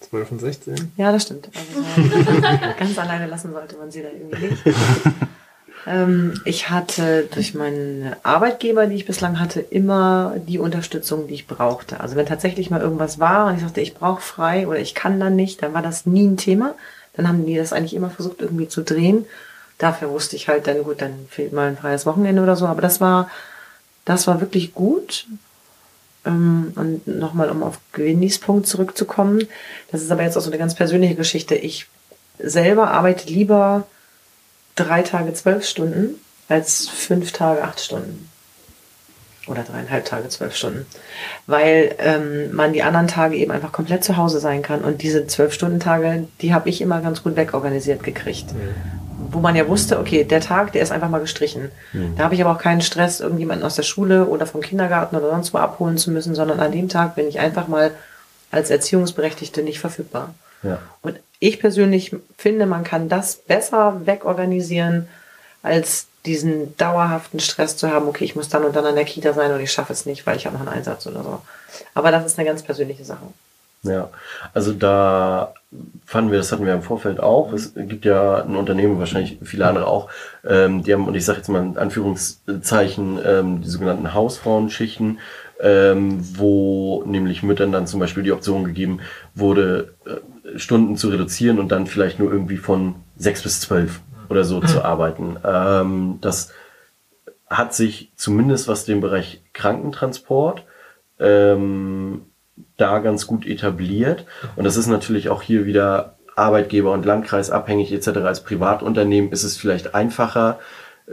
12 0.10 0.32
und 0.32 0.40
16? 0.40 0.92
Ja, 0.98 1.12
das 1.12 1.24
stimmt. 1.24 1.50
Also, 1.56 1.84
ganz 2.80 2.98
alleine 2.98 3.28
lassen 3.28 3.52
sollte 3.54 3.76
man 3.78 3.92
sie 3.92 4.02
da 4.02 4.10
irgendwie 4.10 4.48
nicht. 4.48 4.64
Ähm, 5.86 6.42
ich 6.46 6.70
hatte 6.70 7.28
durch 7.34 7.54
meinen 7.54 8.16
Arbeitgeber, 8.24 8.88
die 8.88 8.96
ich 8.96 9.06
bislang 9.06 9.40
hatte, 9.40 9.60
immer 9.60 10.36
die 10.48 10.60
Unterstützung, 10.60 11.28
die 11.28 11.36
ich 11.36 11.48
brauchte. 11.48 12.00
Also 12.00 12.16
wenn 12.16 12.26
tatsächlich 12.26 12.70
mal 12.70 12.82
irgendwas 12.82 13.20
war 13.20 13.48
und 13.48 13.56
ich 13.56 13.62
sagte, 13.62 13.82
ich 13.82 13.94
brauche 13.94 14.22
frei 14.22 14.68
oder 14.68 14.80
ich 14.80 14.96
kann 14.96 15.20
dann 15.20 15.36
nicht, 15.36 15.62
dann 15.62 15.74
war 15.74 15.82
das 15.82 16.06
nie 16.06 16.26
ein 16.26 16.38
Thema. 16.38 16.76
Dann 17.14 17.28
haben 17.28 17.46
die 17.46 17.56
das 17.56 17.72
eigentlich 17.72 17.94
immer 17.94 18.10
versucht 18.10 18.42
irgendwie 18.42 18.68
zu 18.68 18.82
drehen. 18.82 19.26
Dafür 19.78 20.10
wusste 20.10 20.36
ich 20.36 20.48
halt 20.48 20.68
dann, 20.68 20.84
gut, 20.84 21.02
dann 21.02 21.28
fehlt 21.30 21.54
mal 21.54 21.68
ein 21.68 21.78
freies 21.78 22.06
Wochenende 22.06 22.42
oder 22.42 22.56
so. 22.56 22.66
Aber 22.66 22.82
das 22.82 23.00
war, 23.00 23.30
das 24.06 24.26
war 24.26 24.42
wirklich 24.42 24.74
gut. 24.74 25.28
Ähm, 26.26 26.74
und 26.76 27.08
nochmal, 27.08 27.50
um 27.52 27.62
auf 27.62 27.78
Gewinnis 27.94 28.40
Punkt 28.40 28.68
zurückzukommen. 28.68 29.48
Das 29.92 30.02
ist 30.02 30.12
aber 30.12 30.24
jetzt 30.24 30.36
auch 30.36 30.42
so 30.42 30.50
eine 30.50 30.58
ganz 30.58 30.74
persönliche 30.74 31.16
Geschichte. 31.16 31.56
Ich 31.56 31.88
selber 32.40 32.90
arbeite 32.92 33.32
lieber 33.32 33.86
drei 34.76 35.02
Tage 35.02 35.34
zwölf 35.34 35.66
Stunden 35.66 36.16
als 36.48 36.88
fünf 36.88 37.32
Tage 37.32 37.64
acht 37.64 37.80
Stunden. 37.80 38.30
Oder 39.48 39.64
dreieinhalb 39.64 40.06
Tage 40.06 40.28
zwölf 40.30 40.56
Stunden. 40.56 40.88
Weil 41.46 41.96
ähm, 42.00 42.52
man 42.54 42.74
die 42.74 42.82
anderen 42.82 43.08
Tage 43.08 43.36
eben 43.36 43.52
einfach 43.52 43.72
komplett 43.72 44.04
zu 44.04 44.18
Hause 44.18 44.40
sein 44.40 44.64
kann. 44.64 44.82
Und 44.82 45.04
diese 45.04 45.28
zwölf 45.28 45.54
Stunden 45.54 45.80
Tage, 45.80 46.28
die 46.42 46.54
habe 46.54 46.70
ich 46.70 46.82
immer 46.82 47.00
ganz 47.02 47.22
gut 47.22 47.36
wegorganisiert 47.36 48.02
gekriegt. 48.04 48.48
Wo 49.30 49.40
man 49.40 49.56
ja 49.56 49.68
wusste, 49.68 50.00
okay, 50.00 50.24
der 50.24 50.42
Tag, 50.42 50.72
der 50.72 50.82
ist 50.82 50.92
einfach 50.92 51.10
mal 51.10 51.20
gestrichen. 51.20 51.72
Da 52.18 52.24
habe 52.24 52.34
ich 52.34 52.42
aber 52.42 52.54
auch 52.54 52.62
keinen 52.62 52.82
Stress, 52.82 53.20
irgendjemanden 53.20 53.66
aus 53.66 53.76
der 53.76 53.84
Schule 53.84 54.26
oder 54.26 54.48
vom 54.48 54.62
Kindergarten 54.62 55.16
oder 55.16 55.30
sonst 55.30 55.54
wo 55.54 55.60
abholen 55.60 55.98
zu 56.00 56.10
müssen, 56.10 56.34
sondern 56.34 56.60
an 56.60 56.72
dem 56.72 56.90
Tag 56.90 57.16
bin 57.16 57.28
ich 57.28 57.40
einfach 57.40 57.68
mal 57.68 57.92
als 58.52 58.72
Erziehungsberechtigte 58.72 59.62
nicht 59.62 59.80
verfügbar. 59.80 60.34
Ja. 60.64 60.80
Und 61.02 61.20
ich 61.40 61.60
persönlich 61.60 62.16
finde, 62.38 62.66
man 62.66 62.84
kann 62.84 63.10
das 63.10 63.36
besser 63.36 64.02
wegorganisieren, 64.06 65.08
als 65.64 66.08
diesen 66.26 66.76
dauerhaften 66.78 67.40
Stress 67.40 67.78
zu 67.78 67.90
haben, 67.90 68.08
okay, 68.08 68.26
ich 68.26 68.36
muss 68.36 68.50
dann 68.50 68.64
und 68.64 68.76
dann 68.76 68.86
an 68.86 68.96
der 68.96 69.06
Kita 69.06 69.34
sein 69.34 69.52
und 69.52 69.60
ich 69.60 69.72
schaffe 69.72 69.94
es 69.94 70.06
nicht, 70.06 70.26
weil 70.26 70.38
ich 70.38 70.46
habe 70.46 70.58
noch 70.58 70.66
einen 70.66 70.78
Einsatz 70.78 71.06
oder 71.08 71.24
so. 71.24 71.42
Aber 71.94 72.12
das 72.12 72.26
ist 72.26 72.40
eine 72.40 72.48
ganz 72.48 72.64
persönliche 72.64 73.04
Sache. 73.04 73.26
Ja, 73.84 74.10
also 74.54 74.74
da 74.74 75.54
fanden 76.06 76.32
wir, 76.32 76.40
das 76.40 76.52
hatten 76.52 76.66
wir 76.66 76.74
im 76.74 76.82
Vorfeld 76.82 77.20
auch. 77.20 77.54
Es 77.54 77.74
gibt 77.76 78.06
ja 78.06 78.44
ein 78.44 78.56
Unternehmen, 78.56 78.98
wahrscheinlich 78.98 79.38
viele 79.44 79.68
andere 79.68 79.88
auch, 79.88 80.10
ähm, 80.44 80.84
die 80.84 80.94
haben, 80.94 81.08
und 81.08 81.14
ich 81.16 81.24
sage 81.24 81.38
jetzt 81.40 81.50
mal 81.50 81.62
in 81.62 81.78
Anführungszeichen, 81.78 83.20
ähm, 83.24 83.62
die 83.62 83.70
sogenannten 83.70 84.14
Hausfrauenschichten, 84.14 85.20
ähm, 85.62 86.20
wo 86.38 87.04
nämlich 87.06 87.44
Müttern 87.44 87.72
dann 87.72 87.86
zum 87.86 88.00
Beispiel 88.00 88.24
die 88.24 88.32
Option 88.32 88.64
gegeben 88.64 89.02
wurde, 89.36 89.94
äh, 90.06 90.16
Stunden 90.56 90.96
zu 90.96 91.10
reduzieren 91.10 91.60
und 91.60 91.72
dann 91.72 91.88
vielleicht 91.88 92.20
nur 92.20 92.32
irgendwie 92.32 92.58
von 92.58 92.96
sechs 93.18 93.42
bis 93.42 93.62
zwölf 93.62 94.02
oder 94.30 94.44
so 94.44 94.60
zu 94.62 94.84
arbeiten. 94.84 95.38
Ähm, 95.44 96.20
das 96.22 96.52
hat 97.48 97.74
sich 97.74 98.12
zumindest 98.16 98.68
was 98.68 98.86
den 98.86 99.02
Bereich 99.02 99.42
Krankentransport 99.54 100.64
ähm, 101.20 102.22
da 102.78 103.00
ganz 103.00 103.28
gut 103.28 103.46
etabliert. 103.46 104.26
Und 104.56 104.64
das 104.66 104.78
ist 104.78 104.88
natürlich 104.88 105.30
auch 105.30 105.42
hier 105.42 105.66
wieder 105.66 106.16
Arbeitgeber 106.36 106.92
und 106.92 107.06
Landkreis 107.06 107.50
abhängig 107.50 107.92
etc. 107.94 108.20
Als 108.20 108.44
Privatunternehmen 108.44 109.32
ist 109.32 109.44
es 109.44 109.58
vielleicht 109.58 109.96
einfacher, 109.96 110.60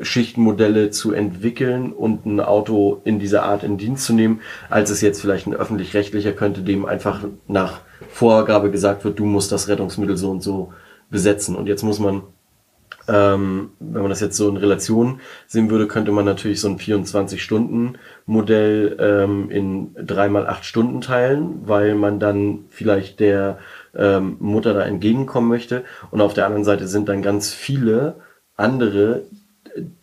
Schichtenmodelle 0.01 0.91
zu 0.91 1.13
entwickeln 1.13 1.93
und 1.93 2.25
ein 2.25 2.41
Auto 2.41 3.03
in 3.05 3.19
dieser 3.19 3.43
Art 3.43 3.63
in 3.63 3.77
Dienst 3.77 4.07
zu 4.07 4.15
nehmen, 4.15 4.41
als 4.71 4.91
es 4.91 5.01
jetzt 5.01 5.21
vielleicht 5.21 5.47
ein 5.47 5.55
öffentlich-rechtlicher 5.55 6.33
könnte, 6.33 6.63
dem 6.63 6.87
einfach 6.87 7.25
nach 7.47 7.81
Vorgabe 8.11 8.71
gesagt 8.71 9.05
wird, 9.05 9.19
du 9.19 9.25
musst 9.25 9.53
das 9.53 9.69
Rettungsmittel 9.69 10.17
so 10.17 10.31
und 10.31 10.43
so 10.43 10.73
besetzen. 11.11 11.57
Und 11.57 11.67
jetzt 11.67 11.83
muss 11.83 11.99
man 11.99 12.23
ähm, 13.09 13.71
wenn 13.81 14.03
man 14.03 14.11
das 14.11 14.21
jetzt 14.21 14.37
so 14.37 14.49
in 14.49 14.57
Relation 14.57 15.19
sehen 15.47 15.71
würde, 15.71 15.89
könnte 15.89 16.13
man 16.13 16.25
natürlich 16.25 16.61
so 16.61 16.69
ein 16.69 16.79
24-Stunden-Modell 16.79 18.97
ähm, 19.01 19.51
in 19.51 19.93
dreimal 19.95 20.47
acht 20.47 20.65
Stunden 20.65 21.01
teilen, 21.01 21.63
weil 21.65 21.97
man 21.97 22.21
dann 22.21 22.67
vielleicht 22.69 23.19
der 23.21 23.59
ähm, 23.95 24.37
Mutter 24.39 24.75
da 24.75 24.83
entgegenkommen 24.83 25.49
möchte. 25.49 25.85
Und 26.11 26.21
auf 26.21 26.35
der 26.35 26.45
anderen 26.47 26.65
Seite 26.65 26.87
sind 26.87 27.09
dann 27.09 27.23
ganz 27.23 27.53
viele 27.53 28.17
andere, 28.57 29.23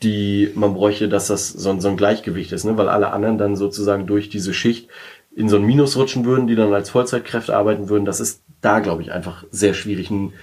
die 0.02 0.50
man 0.56 0.74
bräuchte, 0.74 1.10
dass 1.10 1.28
das 1.28 1.50
so, 1.50 1.70
ein- 1.70 1.82
so 1.82 1.90
ein 1.90 1.98
Gleichgewicht 1.98 2.52
ist, 2.52 2.64
ne? 2.66 2.78
weil 2.78 2.90
alle 2.90 3.12
anderen 3.12 3.38
dann 3.38 3.56
sozusagen 3.56 4.08
durch 4.08 4.30
diese 4.30 4.54
Schicht 4.54 4.90
in 5.36 5.48
so 5.50 5.58
ein 5.58 5.64
Minus 5.66 5.96
rutschen 5.96 6.26
würden, 6.26 6.48
die 6.48 6.56
dann 6.56 6.74
als 6.74 6.90
Vollzeitkräfte 6.90 7.56
arbeiten 7.56 7.88
würden. 7.90 8.06
Das 8.06 8.20
ist 8.20 8.42
da, 8.62 8.80
glaube 8.80 9.04
ich, 9.04 9.12
einfach 9.12 9.46
sehr 9.52 9.74
schwierig, 9.74 10.10
ein 10.10 10.34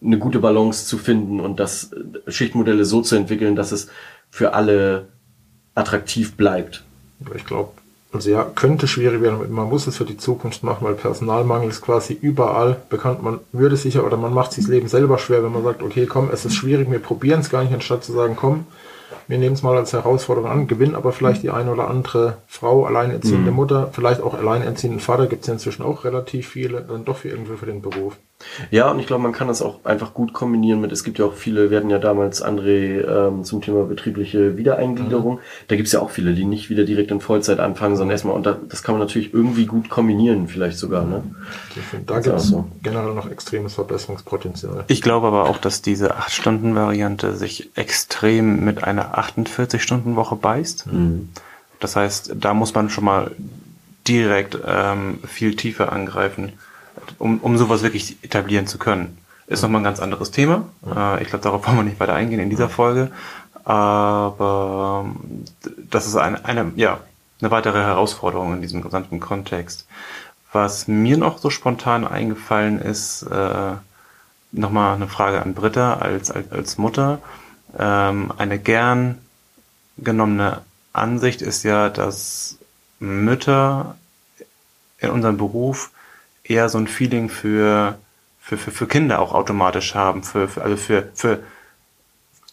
eine 0.00 0.18
gute 0.18 0.38
Balance 0.38 0.86
zu 0.86 0.96
finden 0.96 1.40
und 1.40 1.58
das 1.58 1.90
äh, 1.92 2.30
Schichtmodelle 2.30 2.84
so 2.84 3.02
zu 3.02 3.16
entwickeln, 3.16 3.56
dass 3.56 3.72
es 3.72 3.88
für 4.30 4.52
alle 4.54 5.08
attraktiv 5.74 6.36
bleibt. 6.36 6.84
Ich 7.34 7.44
glaube, 7.44 7.72
also 8.12 8.30
ja, 8.30 8.44
könnte 8.54 8.88
schwierig 8.88 9.20
werden. 9.20 9.52
Man 9.52 9.68
muss 9.68 9.86
es 9.86 9.98
für 9.98 10.04
die 10.04 10.16
Zukunft 10.16 10.62
machen, 10.62 10.86
weil 10.86 10.94
Personalmangel 10.94 11.68
ist 11.68 11.82
quasi 11.82 12.14
überall 12.14 12.76
bekannt. 12.88 13.22
Man 13.22 13.40
würde 13.52 13.76
sicher 13.76 14.04
oder 14.04 14.16
man 14.16 14.32
macht 14.32 14.52
sich 14.52 14.64
das 14.64 14.70
Leben 14.70 14.88
selber 14.88 15.18
schwer, 15.18 15.44
wenn 15.44 15.52
man 15.52 15.62
sagt, 15.62 15.82
okay, 15.82 16.06
komm, 16.06 16.30
es 16.32 16.44
ist 16.44 16.54
schwierig, 16.54 16.90
wir 16.90 17.00
probieren 17.00 17.40
es 17.40 17.50
gar 17.50 17.62
nicht, 17.62 17.74
anstatt 17.74 18.04
zu 18.04 18.12
sagen, 18.12 18.34
komm, 18.34 18.66
wir 19.26 19.36
nehmen 19.36 19.54
es 19.54 19.62
mal 19.62 19.76
als 19.76 19.92
Herausforderung 19.92 20.50
an, 20.50 20.66
gewinnen 20.68 20.94
aber 20.94 21.12
vielleicht 21.12 21.42
die 21.42 21.50
eine 21.50 21.70
oder 21.70 21.88
andere 21.88 22.38
Frau, 22.46 22.86
alleinerziehende 22.86 23.50
Mutter, 23.50 23.90
vielleicht 23.92 24.22
auch 24.22 24.32
alleinerziehenden 24.32 25.00
Vater, 25.00 25.26
gibt 25.26 25.42
es 25.42 25.48
ja 25.48 25.54
inzwischen 25.54 25.82
auch 25.82 26.04
relativ 26.04 26.48
viele, 26.48 26.80
dann 26.80 27.04
doch 27.04 27.18
für 27.18 27.28
irgendwie 27.28 27.56
für 27.56 27.66
den 27.66 27.82
Beruf. 27.82 28.16
Ja, 28.70 28.90
und 28.90 29.00
ich 29.00 29.06
glaube, 29.06 29.22
man 29.22 29.32
kann 29.32 29.48
das 29.48 29.62
auch 29.62 29.84
einfach 29.84 30.14
gut 30.14 30.32
kombinieren 30.32 30.80
mit, 30.80 30.92
es 30.92 31.02
gibt 31.02 31.18
ja 31.18 31.24
auch 31.24 31.34
viele, 31.34 31.70
wir 31.70 31.78
hatten 31.78 31.90
ja 31.90 31.98
damals 31.98 32.44
André 32.44 33.04
ähm, 33.04 33.42
zum 33.42 33.62
Thema 33.62 33.84
betriebliche 33.84 34.56
Wiedereingliederung, 34.56 35.40
da 35.66 35.74
gibt's 35.74 35.90
ja 35.90 36.00
auch 36.00 36.10
viele, 36.10 36.34
die 36.34 36.44
nicht 36.44 36.70
wieder 36.70 36.84
direkt 36.84 37.10
in 37.10 37.20
Vollzeit 37.20 37.58
anfangen, 37.58 37.96
sondern 37.96 38.12
erstmal, 38.12 38.36
und 38.36 38.46
da, 38.46 38.56
das 38.68 38.84
kann 38.84 38.96
man 38.96 39.00
natürlich 39.00 39.34
irgendwie 39.34 39.66
gut 39.66 39.88
kombinieren, 39.88 40.46
vielleicht 40.46 40.78
sogar, 40.78 41.04
ne? 41.04 41.24
Ich 41.74 41.82
finde, 41.82 42.06
da 42.06 42.18
Ist 42.18 42.24
gibt 42.24 42.36
es 42.36 42.42
auch 42.44 42.46
so. 42.46 42.64
generell 42.82 43.14
noch 43.14 43.28
extremes 43.28 43.74
Verbesserungspotenzial. 43.74 44.84
Ich 44.86 45.02
glaube 45.02 45.26
aber 45.26 45.50
auch, 45.50 45.58
dass 45.58 45.82
diese 45.82 46.16
8-Stunden-Variante 46.16 47.34
sich 47.34 47.70
extrem 47.74 48.64
mit 48.64 48.84
einer 48.84 49.18
48-Stunden-Woche 49.18 50.36
beißt. 50.36 50.86
Das 51.80 51.96
heißt, 51.96 52.34
da 52.36 52.54
muss 52.54 52.74
man 52.74 52.88
schon 52.90 53.04
mal 53.04 53.32
direkt 54.06 54.58
ähm, 54.66 55.18
viel 55.26 55.54
tiefer 55.56 55.92
angreifen, 55.92 56.52
um, 57.18 57.38
um 57.38 57.58
sowas 57.58 57.82
wirklich 57.82 58.22
etablieren 58.22 58.66
zu 58.66 58.78
können. 58.78 59.18
Ist 59.46 59.62
nochmal 59.62 59.80
ein 59.80 59.84
ganz 59.84 60.00
anderes 60.00 60.30
Thema. 60.30 60.68
Äh, 60.94 61.22
ich 61.22 61.28
glaube, 61.28 61.42
darauf 61.42 61.66
wollen 61.66 61.76
wir 61.78 61.82
nicht 61.82 62.00
weiter 62.00 62.14
eingehen 62.14 62.40
in 62.40 62.50
dieser 62.50 62.68
Folge. 62.68 63.10
Aber 63.64 65.04
ähm, 65.06 65.44
das 65.90 66.06
ist 66.06 66.16
eine, 66.16 66.44
eine, 66.44 66.72
ja, 66.76 67.00
eine 67.40 67.50
weitere 67.50 67.82
Herausforderung 67.82 68.54
in 68.54 68.62
diesem 68.62 68.82
gesamten 68.82 69.20
Kontext. 69.20 69.86
Was 70.52 70.88
mir 70.88 71.16
noch 71.16 71.38
so 71.38 71.50
spontan 71.50 72.06
eingefallen 72.06 72.80
ist, 72.80 73.22
äh, 73.22 73.72
nochmal 74.52 74.94
eine 74.94 75.08
Frage 75.08 75.42
an 75.42 75.54
Britta 75.54 75.94
als, 75.94 76.30
als, 76.30 76.50
als 76.50 76.78
Mutter. 76.78 77.20
Ähm, 77.78 78.32
eine 78.38 78.58
gern 78.58 79.18
genommene 79.98 80.62
Ansicht 80.92 81.42
ist 81.42 81.64
ja, 81.64 81.90
dass 81.90 82.58
Mütter 82.98 83.96
in 84.98 85.10
unserem 85.10 85.36
Beruf 85.36 85.90
eher 86.48 86.68
so 86.68 86.78
ein 86.78 86.88
Feeling 86.88 87.28
für, 87.28 87.98
für, 88.40 88.56
für, 88.56 88.70
für 88.70 88.86
Kinder 88.86 89.20
auch 89.20 89.32
automatisch 89.32 89.94
haben, 89.94 90.22
für, 90.22 90.48
für, 90.48 90.62
also 90.62 90.76
für, 90.76 91.08
für 91.14 91.42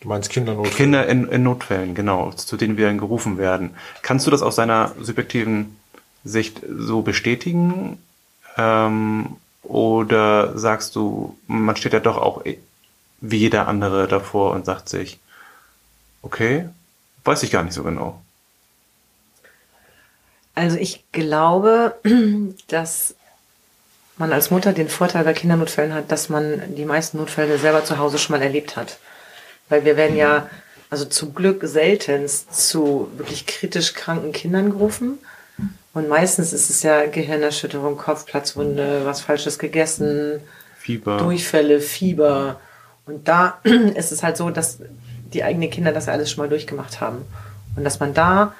Du 0.02 0.10
meinst 0.10 0.30
Kindernot? 0.30 0.70
Kinder 0.76 1.08
in, 1.08 1.28
in 1.30 1.42
Notfällen, 1.44 1.96
genau, 1.96 2.32
zu 2.32 2.58
denen 2.58 2.78
wir 2.78 2.86
dann 2.86 3.00
gerufen 3.00 3.38
werden. 3.38 3.76
Kannst 4.04 4.28
du 4.28 4.32
das 4.32 4.44
aus 4.44 4.56
deiner 4.56 4.94
subjektiven 5.00 5.78
Sicht 6.24 6.62
so 6.70 7.02
bestätigen? 7.02 7.98
Ähm, 8.58 9.38
oder 9.64 10.58
sagst 10.58 10.96
du, 10.96 11.38
man 11.48 11.76
steht 11.76 11.94
ja 11.94 12.00
doch 12.00 12.18
auch 12.18 12.46
eh- 12.46 12.60
wie 13.22 13.38
jeder 13.38 13.68
andere 13.68 14.08
davor 14.08 14.52
und 14.52 14.66
sagt 14.66 14.90
sich, 14.90 15.20
okay, 16.22 16.70
weiß 17.24 17.42
ich 17.44 17.50
gar 17.52 17.64
nicht 17.64 17.74
so 17.74 17.84
genau. 17.84 18.22
Also 20.54 20.78
ich 20.78 21.04
glaube, 21.12 21.96
dass 22.68 23.16
man 24.18 24.32
als 24.32 24.52
Mutter 24.52 24.74
den 24.74 24.90
Vorteil 24.90 25.24
bei 25.24 25.34
Kindernotfällen 25.34 25.94
hat, 25.94 26.12
dass 26.12 26.30
man 26.30 26.76
die 26.76 26.86
meisten 26.86 27.18
Notfälle 27.18 27.58
selber 27.58 27.84
zu 27.84 27.98
Hause 27.98 28.18
schon 28.18 28.38
mal 28.38 28.44
erlebt 28.44 28.76
hat. 28.76 28.98
Weil 29.70 29.84
wir 29.84 29.98
werden 29.98 30.16
ja, 30.16 30.50
also 30.90 31.06
zum 31.06 31.34
Glück 31.34 31.62
seltenst 31.66 32.54
zu 32.54 33.10
wirklich 33.18 33.46
kritisch 33.46 33.94
kranken 33.94 34.32
Kindern 34.32 34.72
gerufen. 34.72 35.18
Und 35.94 36.08
meistens 36.08 36.54
ist 36.54 36.70
es 36.70 36.84
ja 36.84 37.06
Gehirnerschütterung, 37.06 37.98
Kopfplatzwunde, 37.98 39.02
was 39.06 39.22
Falsches 39.22 39.60
gegessen, 39.60 40.42
Fieber. 40.78 41.18
Durchfälle, 41.18 41.82
Fieber. 41.82 42.60
Und 43.06 43.28
da 43.28 43.60
ist 43.64 44.12
es 44.12 44.24
halt 44.24 44.38
so, 44.38 44.50
dass 44.52 44.80
die 45.34 45.44
eigenen 45.44 45.72
Kinder 45.72 45.92
das 45.92 46.08
alles 46.08 46.30
schon 46.30 46.44
mal 46.44 46.50
durchgemacht 46.50 47.02
haben. 47.02 47.26
Und 47.76 47.84
dass 47.84 48.00
man 48.00 48.14
da 48.14 48.54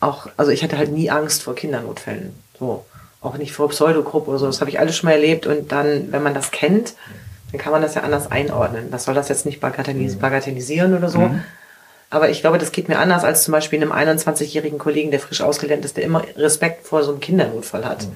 auch, 0.00 0.28
also 0.36 0.50
ich 0.50 0.62
hatte 0.62 0.76
halt 0.76 0.92
nie 0.92 1.10
Angst 1.10 1.42
vor 1.42 1.54
Kindernotfällen. 1.54 2.34
So. 2.58 2.84
Auch 3.24 3.36
nicht 3.38 3.52
vor 3.52 3.68
Pseudogruppe 3.70 4.30
oder 4.30 4.38
so. 4.38 4.46
Das 4.46 4.60
habe 4.60 4.70
ich 4.70 4.78
alles 4.78 4.96
schon 4.96 5.08
mal 5.08 5.14
erlebt. 5.14 5.46
Und 5.46 5.72
dann, 5.72 6.12
wenn 6.12 6.22
man 6.22 6.34
das 6.34 6.50
kennt, 6.52 6.94
dann 7.50 7.60
kann 7.60 7.72
man 7.72 7.82
das 7.82 7.94
ja 7.96 8.02
anders 8.02 8.30
einordnen. 8.30 8.90
Das 8.92 9.04
soll 9.04 9.14
das 9.14 9.28
jetzt 9.28 9.46
nicht 9.46 9.60
bagatellis 9.60 10.16
bagatellisieren 10.16 10.96
oder 10.96 11.08
so. 11.08 11.30
Aber 12.10 12.28
ich 12.28 12.42
glaube, 12.42 12.58
das 12.58 12.70
geht 12.70 12.88
mir 12.88 12.98
anders 12.98 13.24
als 13.24 13.42
zum 13.42 13.52
Beispiel 13.52 13.80
einem 13.82 13.92
21-jährigen 13.92 14.78
Kollegen, 14.78 15.10
der 15.10 15.18
frisch 15.20 15.40
ausgelernt 15.40 15.84
ist, 15.84 15.96
der 15.96 16.04
immer 16.04 16.22
Respekt 16.36 16.86
vor 16.86 17.02
so 17.02 17.10
einem 17.12 17.20
Kindernotfall 17.20 17.84
hat. 17.84 18.06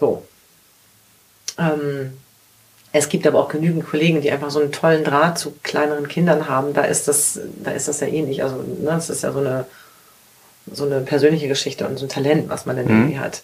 So. 0.00 0.22
Ähm, 1.58 2.14
es 2.92 3.08
gibt 3.08 3.26
aber 3.26 3.38
auch 3.38 3.48
genügend 3.48 3.86
Kollegen, 3.86 4.20
die 4.22 4.30
einfach 4.32 4.50
so 4.50 4.60
einen 4.60 4.72
tollen 4.72 5.04
Draht 5.04 5.38
zu 5.38 5.52
kleineren 5.62 6.08
Kindern 6.08 6.48
haben. 6.48 6.72
Da 6.74 6.82
ist 6.84 7.06
das, 7.08 7.38
da 7.62 7.70
ist 7.70 7.88
das 7.88 8.00
ja 8.00 8.06
ähnlich. 8.06 8.42
Also, 8.42 8.56
ne, 8.56 8.86
das 8.86 9.10
ist 9.10 9.22
ja 9.22 9.32
so 9.32 9.38
eine 9.40 9.66
so 10.72 10.84
eine 10.84 11.00
persönliche 11.00 11.48
Geschichte 11.48 11.88
und 11.88 11.98
so 11.98 12.06
ein 12.06 12.08
Talent, 12.08 12.48
was 12.48 12.66
man 12.66 12.76
dann 12.76 12.84
Mhm. 12.86 12.90
irgendwie 12.92 13.18
hat. 13.18 13.42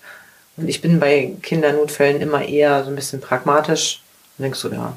Und 0.59 0.68
ich 0.68 0.81
bin 0.83 0.99
bei 1.01 1.33
Kindernotfällen 1.42 2.21
immer 2.21 2.44
eher 2.44 2.83
so 2.85 2.90
ein 2.90 2.97
bisschen 2.97 3.21
pragmatisch 3.21 4.03
und 4.37 4.42
denkst 4.42 4.59
so, 4.59 4.68
ja, 4.71 4.97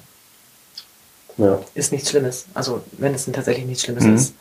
Ja. 1.38 1.60
ist 1.76 1.92
nichts 1.92 2.10
Schlimmes. 2.10 2.46
Also 2.54 2.82
wenn 2.94 3.14
es 3.14 3.26
denn 3.26 3.34
tatsächlich 3.34 3.66
nichts 3.66 3.84
Schlimmes 3.84 4.04
Mhm. 4.04 4.16
ist. 4.16 4.34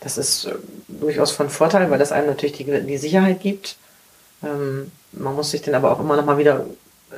Das 0.00 0.18
ist 0.18 0.46
äh, 0.46 0.54
durchaus 0.88 1.30
von 1.30 1.50
Vorteil, 1.50 1.90
weil 1.90 1.98
das 1.98 2.12
einem 2.12 2.26
natürlich 2.26 2.56
die, 2.56 2.64
die 2.64 2.98
Sicherheit 2.98 3.40
gibt. 3.40 3.76
Ähm, 4.42 4.90
man 5.12 5.34
muss 5.34 5.50
sich 5.50 5.62
dann 5.62 5.74
aber 5.74 5.92
auch 5.92 6.00
immer 6.00 6.16
noch 6.16 6.24
mal 6.24 6.38
wieder 6.38 6.66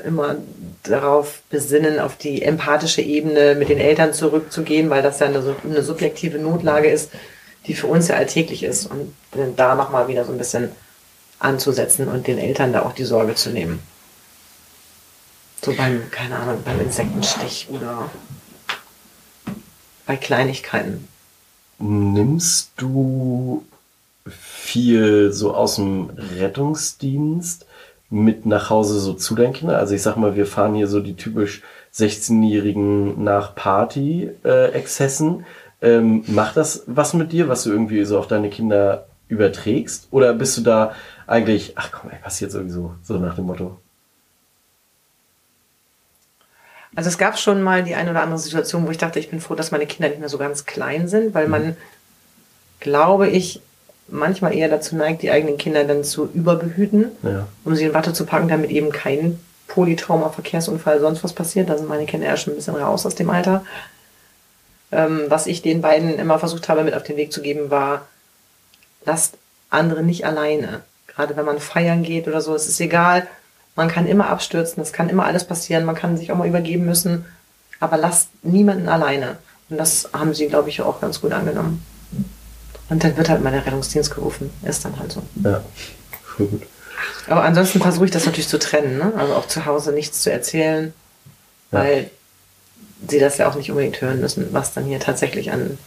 immer 0.07 0.37
darauf 0.85 1.43
besinnen, 1.51 1.99
auf 2.01 2.17
die 2.17 2.43
empathische 2.43 3.03
Ebene 3.03 3.55
mit 3.55 3.69
den 3.69 3.79
Eltern 3.79 4.15
zurückzugehen, 4.15 4.89
weil 4.89 5.03
das 5.03 5.21
ja 5.21 5.27
eine, 5.27 5.55
eine 5.65 5.83
subjektive 5.83 6.39
Notlage 6.39 6.89
ist, 6.91 7.11
die 7.67 7.75
für 7.75 7.87
uns 7.89 8.09
ja 8.09 8.17
alltäglich 8.17 8.63
ist 8.63 8.87
und 8.87 9.15
dann 9.33 9.55
da 9.55 9.75
noch 9.75 9.91
mal 9.91 10.09
wieder 10.09 10.25
so 10.25 10.33
ein 10.33 10.39
bisschen 10.39 10.71
anzusetzen 11.43 12.09
und 12.09 12.27
den 12.27 12.39
Eltern 12.39 12.73
da 12.73 12.83
auch 12.83 12.93
die 12.93 13.05
Sorge 13.05 13.35
zu 13.35 13.51
nehmen. 13.51 13.81
So 15.65 15.73
beim, 15.75 16.11
keine 16.11 16.37
Ahnung, 16.37 16.63
beim 16.65 16.81
Insektenstich 16.81 17.69
oder 17.71 18.11
bei 20.07 20.17
Kleinigkeiten. 20.17 21.07
Nimmst 21.79 22.73
du 22.77 23.65
viel 24.27 25.33
so 25.33 25.55
aus 25.55 25.77
dem 25.77 26.11
Rettungsdienst 26.39 27.67
mit 28.11 28.47
nach 28.47 28.71
Hause 28.71 28.99
so 29.01 29.15
zu 29.15 29.35
deinen 29.35 29.53
Kindern? 29.53 29.77
Also 29.77 29.95
ich 29.95 30.03
sag 30.03 30.17
mal, 30.17 30.37
wir 30.37 30.47
fahren 30.47 30.75
hier 30.75 30.89
so 30.89 31.01
die 31.01 31.15
typisch 31.15 31.63
16-Jährigen 31.95 33.23
nach 33.23 33.55
Party-Exzessen. 33.55 35.45
Ähm, 35.81 36.25
macht 36.27 36.57
das 36.57 36.85
was 36.87 37.15
mit 37.15 37.33
dir, 37.33 37.49
was 37.49 37.65
du 37.65 37.71
irgendwie 37.71 38.05
so 38.05 38.19
auf 38.19 38.29
deine 38.29 38.51
Kinder 38.51 39.07
überträgst? 39.29 40.09
Oder 40.11 40.35
bist 40.35 40.57
du 40.57 40.61
da 40.61 40.95
eigentlich, 41.27 41.73
ach 41.77 41.91
komm, 41.93 42.11
ey, 42.11 42.19
passiert 42.19 42.51
sowieso, 42.53 42.95
so 43.03 43.19
nach 43.19 43.35
dem 43.37 43.47
Motto? 43.47 43.79
Also 46.95 47.09
es 47.09 47.17
gab 47.19 47.39
schon 47.39 47.63
mal 47.63 47.83
die 47.85 47.95
eine 47.95 48.11
oder 48.11 48.23
andere 48.23 48.39
Situation, 48.39 48.87
wo 48.87 48.91
ich 48.91 48.99
dachte, 48.99 49.19
ich 49.19 49.31
bin 49.31 49.41
froh, 49.41 49.55
dass 49.55 49.71
meine 49.71 49.87
Kinder 49.87 50.09
nicht 50.09 50.21
mehr 50.21 50.29
so 50.29 50.37
ganz 50.39 50.67
klein 50.67 51.09
sind, 51.09 51.33
weil 51.35 51.49
man, 51.49 51.77
glaube 52.81 53.29
ich, 53.29 53.63
manchmal 54.09 54.55
eher 54.55 54.69
dazu 54.69 54.95
neigt, 54.97 55.23
die 55.23 55.31
eigenen 55.31 55.57
Kinder 55.57 55.85
dann 55.85 56.05
zu 56.05 56.29
überbehüten, 56.35 57.13
Ja. 57.23 57.49
um 57.65 57.75
sie 57.75 57.85
in 57.85 57.95
Watte 57.95 58.13
zu 58.13 58.27
packen, 58.27 58.49
damit 58.49 58.71
eben 58.71 58.91
kein 58.93 59.41
Polytrauma, 59.69 60.29
Verkehrsunfall, 60.29 61.01
sonst 61.01 61.25
was 61.25 61.33
passiert. 61.33 61.71
Da 61.71 61.79
sind 61.79 61.89
meine 61.89 62.05
Kinder 62.05 62.27
ja 62.27 62.37
schon 62.37 62.53
ein 62.53 62.57
bisschen 62.57 62.77
raus 62.77 63.07
aus 63.07 63.15
dem 63.15 63.31
Alter. 63.31 63.65
Ähm, 64.91 65.23
was 65.29 65.47
ich 65.47 65.63
den 65.63 65.81
beiden 65.81 66.19
immer 66.19 66.39
versucht 66.39 66.69
habe, 66.69 66.85
mit 66.85 66.93
auf 66.93 67.05
den 67.05 67.17
Weg 67.17 67.33
zu 67.33 67.41
geben, 67.41 67.71
war, 67.71 68.07
lasst 69.07 69.39
andere 69.71 70.03
nicht 70.03 70.27
alleine. 70.27 70.83
Gerade 71.15 71.37
wenn 71.37 71.45
man 71.45 71.59
feiern 71.59 72.03
geht 72.03 72.27
oder 72.29 72.41
so, 72.41 72.55
es 72.55 72.69
ist 72.69 72.81
egal. 72.81 73.27
Man 73.75 73.89
kann 73.89 74.07
immer 74.07 74.29
abstürzen, 74.29 74.83
es 74.83 74.93
kann 74.93 75.09
immer 75.09 75.25
alles 75.25 75.45
passieren, 75.45 75.85
man 75.85 75.95
kann 75.95 76.17
sich 76.17 76.31
auch 76.33 76.37
mal 76.37 76.49
übergeben 76.49 76.85
müssen. 76.85 77.25
Aber 77.81 77.97
lasst 77.97 78.29
niemanden 78.43 78.89
alleine. 78.89 79.37
Und 79.69 79.79
das 79.79 80.11
haben 80.13 80.35
sie, 80.35 80.47
glaube 80.49 80.69
ich, 80.69 80.81
auch 80.83 81.01
ganz 81.01 81.21
gut 81.21 81.33
angenommen. 81.33 81.85
Und 82.89 83.03
dann 83.03 83.17
wird 83.17 83.29
halt 83.29 83.43
mal 83.43 83.51
der 83.53 83.65
Rettungsdienst 83.65 84.15
gerufen. 84.15 84.51
Ist 84.63 84.85
dann 84.85 84.99
halt 84.99 85.13
so. 85.13 85.23
Ja, 85.43 85.63
voll 86.37 86.47
gut. 86.47 86.63
Aber 87.27 87.43
ansonsten 87.43 87.81
versuche 87.81 88.05
ich 88.05 88.11
das 88.11 88.27
natürlich 88.27 88.49
zu 88.49 88.59
trennen. 88.59 88.99
Ne? 88.99 89.13
Also 89.17 89.35
auch 89.35 89.47
zu 89.49 89.65
Hause 89.67 89.93
nichts 89.93 90.23
zu 90.23 90.31
erzählen, 90.31 90.93
Ja. 91.73 91.79
weil 91.81 92.11
sie 93.09 93.19
das 93.19 93.39
ja 93.39 93.49
auch 93.49 93.55
nicht 93.57 93.71
unbedingt 93.71 94.01
hören 94.01 94.21
müssen, 94.21 94.53
was 94.53 94.73
dann 94.75 94.85
hier 94.85 95.01
tatsächlich 95.01 95.51
an 95.51 95.79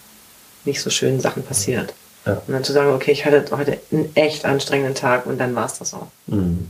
nicht 0.66 0.82
so 0.82 0.90
schönen 0.90 1.22
Sachen 1.22 1.44
passiert. 1.44 1.94
Ja. 2.26 2.34
Und 2.48 2.54
dann 2.54 2.64
zu 2.64 2.74
sagen, 2.74 2.92
okay, 2.92 3.12
ich 3.12 3.26
hatte 3.26 3.46
heute 3.56 3.80
einen 3.92 4.12
echt 4.16 4.46
anstrengenden 4.46 4.96
Tag 4.96 5.26
und 5.26 5.40
dann 5.40 5.56
war 5.56 5.66
es 5.66 5.80
das 5.80 5.94
auch. 5.94 6.08
Mhm. 6.28 6.70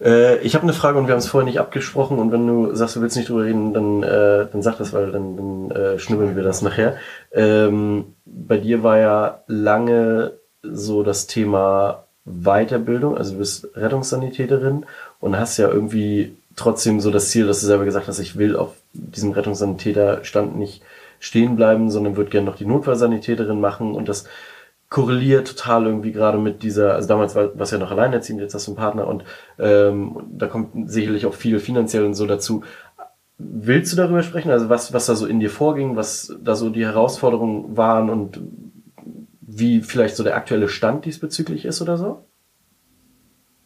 Äh, 0.00 0.38
ich 0.38 0.54
habe 0.54 0.64
eine 0.64 0.72
Frage 0.72 0.98
und 0.98 1.06
wir 1.06 1.12
haben 1.12 1.20
es 1.20 1.28
vorher 1.28 1.46
nicht 1.46 1.60
abgesprochen 1.60 2.18
und 2.18 2.32
wenn 2.32 2.46
du 2.46 2.74
sagst, 2.74 2.96
du 2.96 3.00
willst 3.00 3.16
nicht 3.16 3.28
drüber 3.28 3.44
reden, 3.44 3.72
dann, 3.72 4.02
äh, 4.02 4.46
dann 4.50 4.62
sag 4.62 4.78
das, 4.78 4.92
weil 4.92 5.12
dann, 5.12 5.36
dann 5.36 5.70
äh, 5.70 5.98
schnibbeln 5.98 6.36
wir 6.36 6.42
das 6.42 6.62
nachher. 6.62 6.96
Ähm, 7.32 8.14
bei 8.24 8.56
dir 8.56 8.82
war 8.82 8.98
ja 8.98 9.42
lange 9.46 10.32
so 10.62 11.02
das 11.02 11.26
Thema 11.26 12.04
Weiterbildung, 12.24 13.16
also 13.16 13.32
du 13.32 13.38
bist 13.38 13.68
Rettungssanitäterin 13.74 14.86
und 15.20 15.38
hast 15.38 15.58
ja 15.58 15.68
irgendwie 15.68 16.36
trotzdem 16.56 17.00
so 17.00 17.10
das 17.10 17.30
Ziel, 17.30 17.46
dass 17.46 17.60
du 17.60 17.66
selber 17.66 17.84
gesagt 17.84 18.08
hast, 18.08 18.18
ich 18.18 18.36
will 18.36 18.56
auf 18.56 18.72
diesem 18.92 19.32
Rettungssanitäterstand 19.32 20.56
nicht 20.56 20.82
stehen 21.20 21.54
bleiben, 21.54 21.90
sondern 21.90 22.16
würde 22.16 22.30
gerne 22.30 22.46
noch 22.46 22.56
die 22.56 22.66
Notfallsanitäterin 22.66 23.60
machen 23.60 23.94
und 23.94 24.08
das 24.08 24.24
korreliert 24.88 25.46
total 25.46 25.86
irgendwie 25.86 26.10
gerade 26.10 26.38
mit 26.38 26.64
dieser, 26.64 26.94
also 26.94 27.06
damals 27.06 27.36
war 27.36 27.56
was 27.56 27.70
ja 27.70 27.78
noch 27.78 27.92
alleinerziehend, 27.92 28.40
jetzt 28.40 28.54
hast 28.54 28.66
du 28.66 28.72
einen 28.72 28.76
Partner 28.76 29.06
und 29.06 29.22
ähm, 29.60 30.24
da 30.32 30.48
kommt 30.48 30.90
sicherlich 30.90 31.26
auch 31.26 31.34
viel 31.34 31.60
finanziell 31.60 32.04
und 32.04 32.14
so 32.14 32.26
dazu. 32.26 32.64
Willst 33.38 33.92
du 33.92 33.96
darüber 33.96 34.22
sprechen? 34.22 34.50
Also 34.50 34.68
was, 34.68 34.92
was 34.92 35.06
da 35.06 35.14
so 35.14 35.26
in 35.26 35.38
dir 35.40 35.48
vorging, 35.50 35.94
was 35.96 36.36
da 36.42 36.56
so 36.56 36.70
die 36.70 36.84
Herausforderungen 36.84 37.76
waren 37.76 38.10
und 38.10 38.40
wie 39.40 39.80
vielleicht 39.82 40.16
so 40.16 40.24
der 40.24 40.36
aktuelle 40.36 40.68
Stand 40.68 41.04
diesbezüglich 41.04 41.64
ist 41.64 41.80
oder 41.80 41.96
so? 41.96 42.24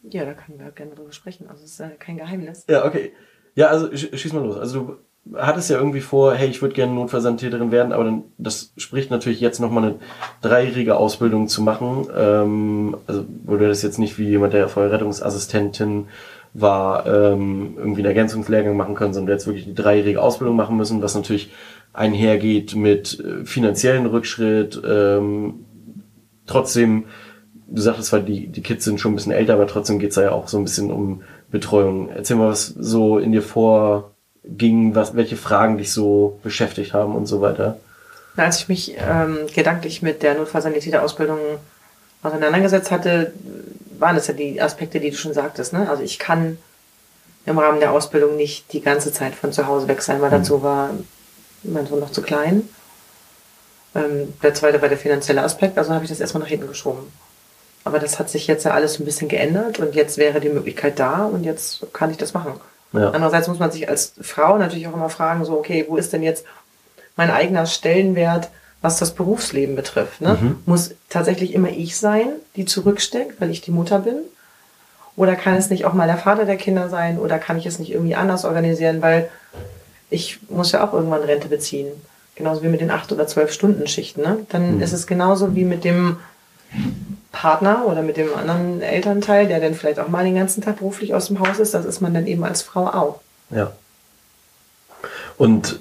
Ja, 0.02 0.24
da 0.24 0.34
können 0.34 0.58
wir 0.58 0.70
gerne 0.70 0.94
drüber 0.94 1.12
sprechen. 1.12 1.48
Also 1.48 1.64
es 1.64 1.72
ist 1.72 1.80
ja 1.80 1.88
kein 1.88 2.18
Geheimnis. 2.18 2.66
Ja, 2.68 2.84
okay. 2.84 3.12
Ja, 3.54 3.68
also 3.68 3.86
sch- 3.86 4.16
schieß 4.16 4.32
mal 4.32 4.44
los. 4.44 4.56
Also 4.58 4.80
du 4.80 4.96
hattest 5.34 5.70
ja 5.70 5.78
irgendwie 5.78 6.00
vor, 6.00 6.34
hey, 6.34 6.48
ich 6.48 6.60
würde 6.60 6.74
gerne 6.74 6.92
Notfallsanitäterin 6.92 7.70
werden, 7.70 7.92
aber 7.92 8.04
dann, 8.04 8.22
das 8.38 8.72
spricht 8.76 9.10
natürlich 9.10 9.40
jetzt 9.40 9.60
nochmal 9.60 9.84
eine 9.84 9.94
dreijährige 10.42 10.96
Ausbildung 10.96 11.48
zu 11.48 11.62
machen. 11.62 12.06
Ähm, 12.16 12.96
also 13.06 13.24
du 13.46 13.56
das 13.58 13.82
jetzt 13.82 13.98
nicht 13.98 14.18
wie 14.18 14.28
jemand, 14.28 14.52
der 14.52 14.68
vorher 14.68 14.92
Rettungsassistentin 14.92 16.06
war, 16.52 17.06
ähm, 17.06 17.74
irgendwie 17.76 18.00
einen 18.00 18.08
Ergänzungslehrgang 18.08 18.76
machen 18.76 18.94
können, 18.94 19.14
sondern 19.14 19.34
jetzt 19.34 19.46
wirklich 19.46 19.64
die 19.64 19.74
dreijährige 19.74 20.22
Ausbildung 20.22 20.56
machen 20.56 20.76
müssen, 20.76 21.02
was 21.02 21.14
natürlich 21.14 21.50
einhergeht 21.92 22.76
mit 22.76 23.18
äh, 23.20 23.44
finanziellen 23.44 24.06
Rückschritt, 24.06 24.80
ähm, 24.86 25.64
trotzdem, 26.46 27.04
du 27.66 27.80
sagtest 27.80 28.08
zwar, 28.08 28.20
die, 28.20 28.48
die 28.48 28.62
Kids 28.62 28.84
sind 28.84 29.00
schon 29.00 29.12
ein 29.12 29.16
bisschen 29.16 29.32
älter, 29.32 29.54
aber 29.54 29.66
trotzdem 29.66 29.98
geht's 29.98 30.16
da 30.16 30.22
ja 30.22 30.32
auch 30.32 30.48
so 30.48 30.58
ein 30.58 30.64
bisschen 30.64 30.90
um 30.90 31.22
Betreuung. 31.50 32.08
Erzähl 32.08 32.36
mal, 32.36 32.50
was 32.50 32.66
so 32.66 33.18
in 33.18 33.32
dir 33.32 33.42
vorging, 34.44 34.94
was, 34.94 35.16
welche 35.16 35.36
Fragen 35.36 35.78
dich 35.78 35.92
so 35.92 36.38
beschäftigt 36.42 36.92
haben 36.92 37.14
und 37.14 37.26
so 37.26 37.40
weiter. 37.40 37.78
Na, 38.36 38.44
Als 38.44 38.58
ich 38.58 38.68
mich 38.68 38.96
ähm, 38.98 39.46
gedanklich 39.54 40.02
mit 40.02 40.22
der 40.22 40.34
Notfallsanitäterausbildung 40.34 41.38
auseinandergesetzt 42.22 42.90
hatte, 42.90 43.32
waren 43.98 44.16
das 44.16 44.26
ja 44.26 44.34
die 44.34 44.60
Aspekte, 44.60 45.00
die 45.00 45.10
du 45.10 45.16
schon 45.16 45.34
sagtest. 45.34 45.72
Ne? 45.72 45.88
Also 45.88 46.02
ich 46.02 46.18
kann 46.18 46.58
im 47.46 47.58
Rahmen 47.58 47.80
der 47.80 47.92
Ausbildung 47.92 48.36
nicht 48.36 48.72
die 48.72 48.80
ganze 48.80 49.12
Zeit 49.12 49.34
von 49.34 49.52
zu 49.52 49.66
Hause 49.66 49.86
weg 49.88 50.02
sein, 50.02 50.20
weil 50.20 50.30
dazu 50.30 50.62
war 50.62 50.90
mein 51.62 51.86
Sohn 51.86 52.00
noch 52.00 52.10
zu 52.10 52.22
klein. 52.22 52.68
Ähm, 53.94 54.32
der 54.42 54.54
zweite 54.54 54.80
war 54.80 54.88
der 54.88 54.98
finanzielle 54.98 55.42
Aspekt, 55.42 55.78
also 55.78 55.92
habe 55.92 56.04
ich 56.04 56.10
das 56.10 56.20
erstmal 56.20 56.42
nach 56.42 56.48
hinten 56.48 56.66
geschoben. 56.66 57.12
Aber 57.84 57.98
das 57.98 58.18
hat 58.18 58.30
sich 58.30 58.46
jetzt 58.46 58.64
ja 58.64 58.72
alles 58.72 58.98
ein 58.98 59.04
bisschen 59.04 59.28
geändert 59.28 59.78
und 59.78 59.94
jetzt 59.94 60.16
wäre 60.16 60.40
die 60.40 60.48
Möglichkeit 60.48 60.98
da 60.98 61.26
und 61.26 61.44
jetzt 61.44 61.86
kann 61.92 62.10
ich 62.10 62.16
das 62.16 62.32
machen. 62.32 62.54
Ja. 62.94 63.10
Andererseits 63.10 63.48
muss 63.48 63.58
man 63.58 63.70
sich 63.70 63.88
als 63.88 64.12
Frau 64.20 64.56
natürlich 64.56 64.86
auch 64.88 64.94
immer 64.94 65.10
fragen, 65.10 65.44
so, 65.44 65.58
okay, 65.58 65.84
wo 65.88 65.96
ist 65.96 66.12
denn 66.12 66.22
jetzt 66.22 66.44
mein 67.16 67.30
eigener 67.30 67.66
Stellenwert, 67.66 68.48
was 68.82 68.98
das 68.98 69.14
Berufsleben 69.14 69.76
betrifft? 69.76 70.20
Ne? 70.20 70.38
Mhm. 70.40 70.56
Muss 70.66 70.94
tatsächlich 71.08 71.54
immer 71.54 71.70
ich 71.70 71.96
sein, 71.96 72.28
die 72.56 72.64
zurücksteckt, 72.64 73.40
weil 73.40 73.50
ich 73.50 73.60
die 73.60 73.70
Mutter 73.70 73.98
bin? 74.00 74.16
Oder 75.16 75.36
kann 75.36 75.54
es 75.54 75.70
nicht 75.70 75.84
auch 75.84 75.92
mal 75.92 76.06
der 76.06 76.16
Vater 76.18 76.44
der 76.44 76.56
Kinder 76.56 76.88
sein? 76.88 77.18
Oder 77.18 77.38
kann 77.38 77.56
ich 77.58 77.66
es 77.66 77.78
nicht 77.78 77.92
irgendwie 77.92 78.14
anders 78.16 78.44
organisieren? 78.44 79.00
Weil 79.00 79.28
ich 80.10 80.38
muss 80.48 80.72
ja 80.72 80.86
auch 80.86 80.92
irgendwann 80.92 81.22
Rente 81.22 81.48
beziehen. 81.48 81.88
Genauso 82.34 82.62
wie 82.62 82.68
mit 82.68 82.80
den 82.80 82.90
acht 82.90 83.10
oder 83.12 83.26
zwölf 83.26 83.52
Stunden 83.52 83.86
Schichten. 83.86 84.22
Ne? 84.22 84.38
Dann 84.50 84.76
Mhm. 84.76 84.82
ist 84.82 84.92
es 84.92 85.06
genauso 85.06 85.54
wie 85.54 85.64
mit 85.64 85.84
dem 85.84 86.16
Partner 87.34 87.84
oder 87.86 88.02
mit 88.02 88.16
dem 88.16 88.34
anderen 88.34 88.80
Elternteil, 88.80 89.46
der 89.46 89.60
dann 89.60 89.74
vielleicht 89.74 90.00
auch 90.00 90.08
mal 90.08 90.24
den 90.24 90.36
ganzen 90.36 90.62
Tag 90.62 90.78
beruflich 90.78 91.14
aus 91.14 91.26
dem 91.26 91.40
Haus 91.40 91.58
ist. 91.58 91.74
Das 91.74 91.84
ist 91.84 92.00
man 92.00 92.14
dann 92.14 92.26
eben 92.26 92.44
als 92.44 92.62
Frau 92.62 92.86
auch. 92.86 93.20
Ja. 93.50 93.72
Und 95.36 95.80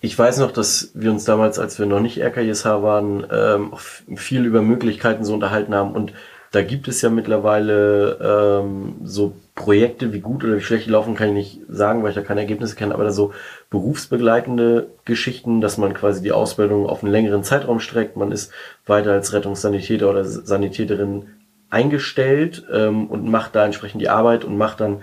ich 0.00 0.18
weiß 0.18 0.38
noch, 0.38 0.52
dass 0.52 0.90
wir 0.94 1.10
uns 1.10 1.24
damals, 1.24 1.58
als 1.58 1.78
wir 1.78 1.86
noch 1.86 2.00
nicht 2.00 2.18
RKJSH 2.22 2.64
waren, 2.64 3.26
ähm, 3.30 3.72
viel 4.16 4.46
über 4.46 4.62
Möglichkeiten 4.62 5.24
so 5.24 5.34
unterhalten 5.34 5.74
haben. 5.74 5.92
Und 5.92 6.12
da 6.52 6.62
gibt 6.62 6.88
es 6.88 7.02
ja 7.02 7.10
mittlerweile 7.10 8.62
ähm, 8.62 8.94
so 9.04 9.34
Projekte, 9.60 10.14
wie 10.14 10.20
gut 10.20 10.42
oder 10.42 10.56
wie 10.56 10.62
schlecht 10.62 10.86
die 10.86 10.90
laufen, 10.90 11.14
kann 11.14 11.28
ich 11.28 11.34
nicht 11.34 11.60
sagen, 11.68 12.02
weil 12.02 12.10
ich 12.10 12.14
da 12.14 12.22
keine 12.22 12.40
Ergebnisse 12.40 12.76
kenne, 12.76 12.94
aber 12.94 13.04
da 13.04 13.10
so 13.10 13.34
berufsbegleitende 13.68 14.86
Geschichten, 15.04 15.60
dass 15.60 15.76
man 15.76 15.92
quasi 15.92 16.22
die 16.22 16.32
Ausbildung 16.32 16.86
auf 16.86 17.02
einen 17.02 17.12
längeren 17.12 17.44
Zeitraum 17.44 17.78
streckt. 17.78 18.16
Man 18.16 18.32
ist 18.32 18.52
weiter 18.86 19.12
als 19.12 19.34
Rettungssanitäter 19.34 20.08
oder 20.08 20.24
Sanitäterin 20.24 21.26
eingestellt 21.68 22.64
ähm, 22.72 23.08
und 23.08 23.28
macht 23.28 23.54
da 23.54 23.66
entsprechend 23.66 24.00
die 24.00 24.08
Arbeit 24.08 24.44
und 24.44 24.56
macht 24.56 24.80
dann 24.80 25.02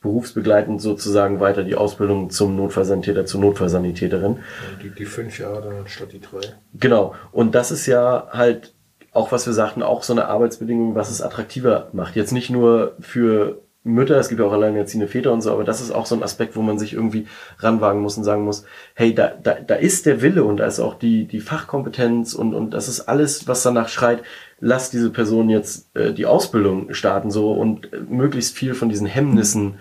berufsbegleitend 0.00 0.80
sozusagen 0.80 1.38
weiter 1.38 1.62
die 1.62 1.74
Ausbildung 1.74 2.30
zum 2.30 2.56
Notfallsanitäter, 2.56 3.26
zur 3.26 3.42
Notfallsanitäterin. 3.42 4.38
Die, 4.82 4.88
die 4.88 5.04
fünf 5.04 5.38
Jahre 5.38 5.60
dann 5.60 5.86
statt 5.86 6.12
die 6.12 6.20
drei. 6.20 6.40
Genau. 6.72 7.14
Und 7.30 7.54
das 7.54 7.70
ist 7.70 7.84
ja 7.86 8.28
halt 8.32 8.72
auch 9.12 9.32
was 9.32 9.46
wir 9.46 9.52
sagten, 9.52 9.82
auch 9.82 10.04
so 10.04 10.12
eine 10.12 10.26
Arbeitsbedingung, 10.26 10.94
was 10.94 11.10
es 11.10 11.22
attraktiver 11.22 11.88
macht. 11.92 12.14
Jetzt 12.14 12.30
nicht 12.30 12.50
nur 12.50 12.94
für 13.00 13.62
Mütter, 13.88 14.18
es 14.18 14.28
gibt 14.28 14.40
ja 14.40 14.46
auch 14.46 14.52
alleinerziehende 14.52 15.08
Väter 15.08 15.32
und 15.32 15.40
so, 15.40 15.52
aber 15.52 15.64
das 15.64 15.80
ist 15.80 15.90
auch 15.90 16.06
so 16.06 16.14
ein 16.14 16.22
Aspekt, 16.22 16.56
wo 16.56 16.62
man 16.62 16.78
sich 16.78 16.92
irgendwie 16.92 17.26
ranwagen 17.58 18.00
muss 18.00 18.16
und 18.16 18.24
sagen 18.24 18.44
muss, 18.44 18.64
hey, 18.94 19.14
da, 19.14 19.28
da, 19.42 19.54
da 19.54 19.74
ist 19.74 20.06
der 20.06 20.22
Wille 20.22 20.44
und 20.44 20.58
da 20.58 20.66
ist 20.66 20.80
auch 20.80 20.94
die, 20.94 21.24
die 21.24 21.40
Fachkompetenz 21.40 22.34
und, 22.34 22.54
und 22.54 22.74
das 22.74 22.88
ist 22.88 23.02
alles, 23.02 23.48
was 23.48 23.62
danach 23.62 23.88
schreit, 23.88 24.22
lass 24.60 24.90
diese 24.90 25.10
Person 25.10 25.48
jetzt 25.48 25.94
äh, 25.96 26.12
die 26.12 26.26
Ausbildung 26.26 26.92
starten 26.92 27.30
so 27.30 27.52
und 27.52 27.92
äh, 27.92 28.00
möglichst 28.08 28.56
viel 28.56 28.74
von 28.74 28.88
diesen 28.88 29.06
Hemmnissen 29.06 29.78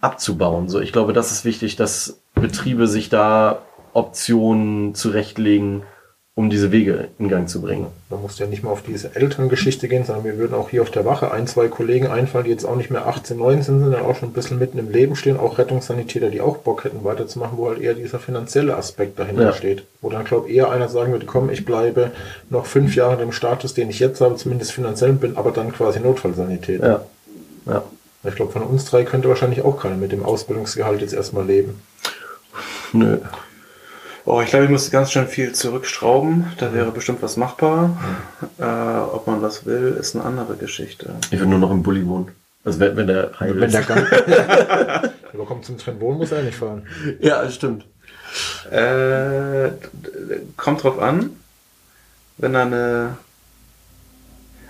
abzubauen. 0.00 0.68
So, 0.68 0.80
ich 0.80 0.92
glaube, 0.92 1.12
das 1.12 1.32
ist 1.32 1.44
wichtig, 1.44 1.76
dass 1.76 2.22
Betriebe 2.34 2.86
sich 2.86 3.08
da 3.08 3.62
Optionen 3.92 4.94
zurechtlegen, 4.94 5.82
um 6.34 6.48
diese 6.48 6.72
Wege 6.72 7.08
in 7.18 7.28
Gang 7.28 7.46
zu 7.46 7.60
bringen. 7.60 7.88
Man 8.08 8.22
muss 8.22 8.38
ja 8.38 8.46
nicht 8.46 8.62
mal 8.62 8.70
auf 8.70 8.80
diese 8.82 9.14
Elterngeschichte 9.14 9.86
gehen, 9.86 10.04
sondern 10.04 10.24
wir 10.24 10.38
würden 10.38 10.54
auch 10.54 10.70
hier 10.70 10.80
auf 10.80 10.90
der 10.90 11.04
Wache 11.04 11.30
ein, 11.30 11.46
zwei 11.46 11.68
Kollegen 11.68 12.06
einfallen, 12.06 12.46
die 12.46 12.50
jetzt 12.50 12.64
auch 12.64 12.74
nicht 12.76 12.90
mehr 12.90 13.06
18, 13.06 13.36
19 13.36 13.62
sind, 13.64 13.80
sondern 13.80 14.00
auch 14.02 14.16
schon 14.16 14.30
ein 14.30 14.32
bisschen 14.32 14.58
mitten 14.58 14.78
im 14.78 14.90
Leben 14.90 15.14
stehen, 15.14 15.36
auch 15.38 15.58
Rettungssanitäter, 15.58 16.30
die 16.30 16.40
auch 16.40 16.56
Bock 16.56 16.84
hätten 16.84 17.04
weiterzumachen, 17.04 17.58
wo 17.58 17.68
halt 17.68 17.80
eher 17.82 17.92
dieser 17.92 18.18
finanzielle 18.18 18.76
Aspekt 18.76 19.18
dahinter 19.18 19.42
Ja. 19.44 19.52
steht. 19.52 19.84
Wo 20.00 20.08
dann, 20.08 20.24
glaube 20.24 20.48
ich, 20.48 20.56
eher 20.56 20.70
einer 20.70 20.88
sagen 20.88 21.12
würde, 21.12 21.26
komm, 21.26 21.50
ich 21.50 21.66
bleibe 21.66 22.12
noch 22.48 22.64
fünf 22.64 22.94
Jahre 22.96 23.12
in 23.14 23.18
dem 23.18 23.32
Status, 23.32 23.74
den 23.74 23.90
ich 23.90 24.00
jetzt 24.00 24.22
habe, 24.22 24.36
zumindest 24.36 24.72
finanziell 24.72 25.12
bin, 25.12 25.36
aber 25.36 25.50
dann 25.50 25.70
quasi 25.72 26.00
Notfallsanität. 26.00 26.80
Ja. 26.80 27.02
Ja. 27.66 27.82
Ich 28.24 28.36
glaube, 28.36 28.52
von 28.52 28.62
uns 28.62 28.86
drei 28.86 29.04
könnte 29.04 29.28
wahrscheinlich 29.28 29.62
auch 29.62 29.78
keiner 29.82 29.96
mit 29.96 30.12
dem 30.12 30.24
Ausbildungsgehalt 30.24 31.02
jetzt 31.02 31.12
erstmal 31.12 31.44
leben. 31.44 31.82
Nö. 32.94 33.18
Oh, 34.24 34.40
ich 34.40 34.50
glaube, 34.50 34.66
ich 34.66 34.70
muss 34.70 34.90
ganz 34.90 35.10
schön 35.10 35.26
viel 35.26 35.52
zurückschrauben. 35.52 36.46
Da 36.58 36.72
wäre 36.72 36.92
bestimmt 36.92 37.22
was 37.22 37.36
machbar. 37.36 37.96
Äh, 38.58 38.62
ob 38.64 39.26
man 39.26 39.42
das 39.42 39.66
will, 39.66 39.96
ist 39.98 40.14
eine 40.14 40.24
andere 40.24 40.56
Geschichte. 40.56 41.14
Ich 41.30 41.38
würde 41.38 41.50
nur 41.50 41.58
noch 41.58 41.70
im 41.72 41.82
Bulli 41.82 42.06
wohnen. 42.06 42.28
Also 42.64 42.78
wenn, 42.78 42.96
wenn 42.96 43.08
der 43.08 43.32
heil 43.40 43.56
Wenn 43.58 43.68
ist. 43.68 43.74
der 43.74 43.82
Gang. 43.82 44.06
Aber 45.34 45.46
kommt 45.46 45.64
zum 45.64 45.76
Trennwohn, 45.78 46.18
muss 46.18 46.30
er 46.30 46.42
nicht 46.42 46.56
fahren. 46.56 46.86
ja, 47.20 47.42
das 47.42 47.56
stimmt. 47.56 47.84
Äh, 48.70 49.70
kommt 50.56 50.84
drauf 50.84 51.00
an, 51.00 51.30
wenn 52.38 52.54
er 52.54 52.62
eine. 52.62 53.16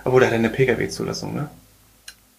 Obwohl, 0.03 0.21
der 0.21 0.29
hat 0.29 0.35
eine 0.35 0.49
Pkw-Zulassung, 0.49 1.35
ne? 1.35 1.49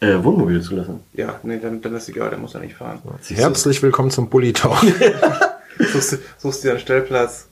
Äh, 0.01 0.23
Wohnmobil 0.23 0.61
zulassen. 0.61 1.01
Ja, 1.15 1.39
nee, 1.45 1.59
dann, 1.63 1.81
dann 1.81 1.95
ist 1.95 2.09
egal, 2.09 2.29
der 2.29 2.39
muss 2.39 2.53
ja 2.53 2.61
nicht 2.61 2.75
fahren. 2.75 3.01
Herzlich 3.29 3.81
willkommen 3.83 4.11
zum 4.11 4.29
Bully 4.29 4.53
Talk. 4.53 4.83
Suchst, 5.79 6.13
du- 6.13 6.19
suchst 6.39 6.65
dir 6.65 6.71
einen 6.73 6.81
Stellplatz. 6.81 7.47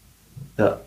Ja. 0.59 0.81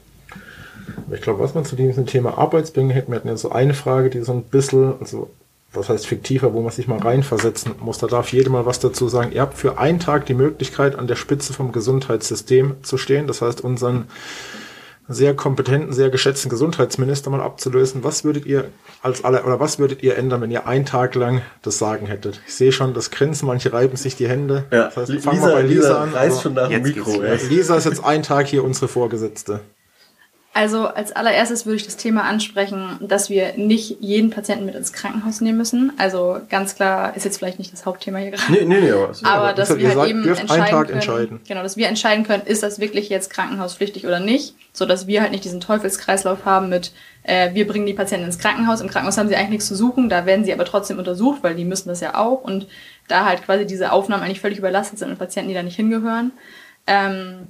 Ich 1.11 1.21
glaube, 1.21 1.39
was 1.39 1.53
man 1.53 1.65
zu 1.65 1.75
diesem 1.75 2.05
Thema 2.05 2.37
Arbeitsbedingungen 2.37 2.95
hätte, 2.95 3.09
wir 3.09 3.15
hatten 3.17 3.27
ja 3.27 3.37
so 3.37 3.51
eine 3.51 3.73
Frage, 3.73 4.09
die 4.09 4.21
so 4.21 4.31
ein 4.33 4.43
bisschen, 4.43 4.93
also 4.99 5.29
was 5.73 5.89
heißt 5.89 6.07
fiktiver, 6.07 6.53
wo 6.53 6.61
man 6.61 6.71
sich 6.71 6.87
mal 6.87 6.99
reinversetzen 6.99 7.73
muss. 7.81 7.97
Da 7.97 8.07
darf 8.07 8.31
jeder 8.31 8.49
mal 8.49 8.65
was 8.65 8.79
dazu 8.79 9.09
sagen. 9.09 9.31
Ihr 9.33 9.41
habt 9.41 9.57
für 9.57 9.77
einen 9.77 9.99
Tag 9.99 10.25
die 10.25 10.33
Möglichkeit, 10.33 10.95
an 10.97 11.07
der 11.07 11.15
Spitze 11.17 11.51
vom 11.53 11.71
Gesundheitssystem 11.73 12.75
zu 12.83 12.97
stehen. 12.97 13.27
Das 13.27 13.41
heißt, 13.41 13.61
unseren 13.61 14.05
sehr 15.07 15.35
kompetenten, 15.35 15.93
sehr 15.93 16.09
geschätzten 16.09 16.49
Gesundheitsminister 16.49 17.29
mal 17.29 17.41
abzulösen. 17.41 18.03
Was 18.03 18.23
würdet 18.23 18.45
ihr 18.45 18.65
als 19.01 19.23
aller 19.23 19.45
oder 19.45 19.59
was 19.59 19.77
würdet 19.79 20.01
ihr 20.03 20.17
ändern, 20.17 20.41
wenn 20.41 20.51
ihr 20.51 20.67
einen 20.67 20.85
Tag 20.85 21.15
lang 21.15 21.41
das 21.61 21.77
Sagen 21.77 22.07
hättet? 22.07 22.41
Ich 22.47 22.55
sehe 22.55 22.71
schon 22.71 22.93
das 22.93 23.11
Grinsen, 23.11 23.47
manche 23.47 23.71
reiben 23.71 23.97
sich 23.97 24.15
die 24.15 24.27
Hände. 24.27 24.65
Ja, 24.71 24.85
Das 24.85 24.97
heißt, 24.97 25.23
fangen 25.23 25.41
wir 25.41 25.53
bei 25.53 25.61
Lisa, 25.61 26.01
an. 26.01 26.13
reißt 26.13 26.41
Also. 27.31 27.47
Lisa 27.47 27.75
ist 27.77 27.85
jetzt 27.85 28.03
ein 28.03 28.23
Tag 28.23 28.47
hier 28.47 28.63
unsere 28.63 28.87
Vorgesetzte. 28.87 29.59
Also 30.57 30.87
als 30.87 31.11
allererstes 31.11 31.65
würde 31.65 31.75
ich 31.75 31.83
das 31.85 31.97
Thema 31.97 32.23
ansprechen, 32.23 32.97
dass 33.01 33.29
wir 33.29 33.57
nicht 33.57 33.97
jeden 33.99 34.29
Patienten 34.29 34.65
mit 34.65 34.73
ins 34.73 34.93
Krankenhaus 34.93 35.41
nehmen 35.41 35.57
müssen. 35.57 35.91
Also 35.97 36.39
ganz 36.49 36.75
klar 36.75 37.13
ist 37.17 37.25
jetzt 37.25 37.39
vielleicht 37.39 37.59
nicht 37.59 37.73
das 37.73 37.85
Hauptthema 37.85 38.19
hier 38.19 38.31
gerade. 38.31 38.53
Nee, 38.53 38.63
nee, 38.63 38.79
nee, 38.79 38.91
aber, 38.91 39.09
es- 39.09 39.25
Aber 39.25 39.51
dass 39.51 39.69
Ihr 39.71 39.79
wir 39.79 39.87
halt 39.89 39.97
sagt, 39.97 40.09
eben 40.11 40.25
entscheiden 40.25 40.65
Tag 40.65 40.85
können, 40.87 40.93
entscheiden. 40.99 41.41
genau, 41.45 41.61
dass 41.61 41.75
wir 41.75 41.89
entscheiden 41.89 42.25
können, 42.25 42.43
ist 42.45 42.63
das 42.63 42.79
wirklich 42.79 43.09
jetzt 43.09 43.29
krankenhauspflichtig 43.31 44.05
oder 44.07 44.21
nicht, 44.21 44.55
so 44.71 44.85
dass 44.85 45.07
wir 45.07 45.21
halt 45.21 45.31
nicht 45.33 45.43
diesen 45.43 45.59
Teufelskreislauf 45.59 46.45
haben 46.45 46.69
mit, 46.69 46.93
äh, 47.23 47.53
wir 47.53 47.67
bringen 47.67 47.85
die 47.85 47.93
Patienten 47.93 48.25
ins 48.25 48.39
Krankenhaus, 48.39 48.79
im 48.79 48.87
Krankenhaus 48.87 49.17
haben 49.17 49.27
sie 49.27 49.35
eigentlich 49.35 49.49
nichts 49.49 49.67
zu 49.67 49.75
suchen, 49.75 50.07
da 50.07 50.25
werden 50.25 50.45
sie 50.45 50.53
aber 50.53 50.63
trotzdem 50.63 50.99
untersucht, 50.99 51.39
weil 51.43 51.55
die 51.55 51.65
müssen 51.65 51.89
das 51.89 51.99
ja 51.99 52.15
auch 52.15 52.41
und 52.41 52.65
da 53.09 53.25
halt 53.25 53.43
quasi 53.43 53.65
diese 53.67 53.91
Aufnahmen 53.91 54.23
eigentlich 54.23 54.39
völlig 54.39 54.59
überlastet 54.59 54.99
sind 54.99 55.09
mit 55.09 55.19
Patienten, 55.19 55.49
die 55.49 55.53
da 55.55 55.63
nicht 55.63 55.75
hingehören. 55.75 56.31
Ähm, 56.87 57.47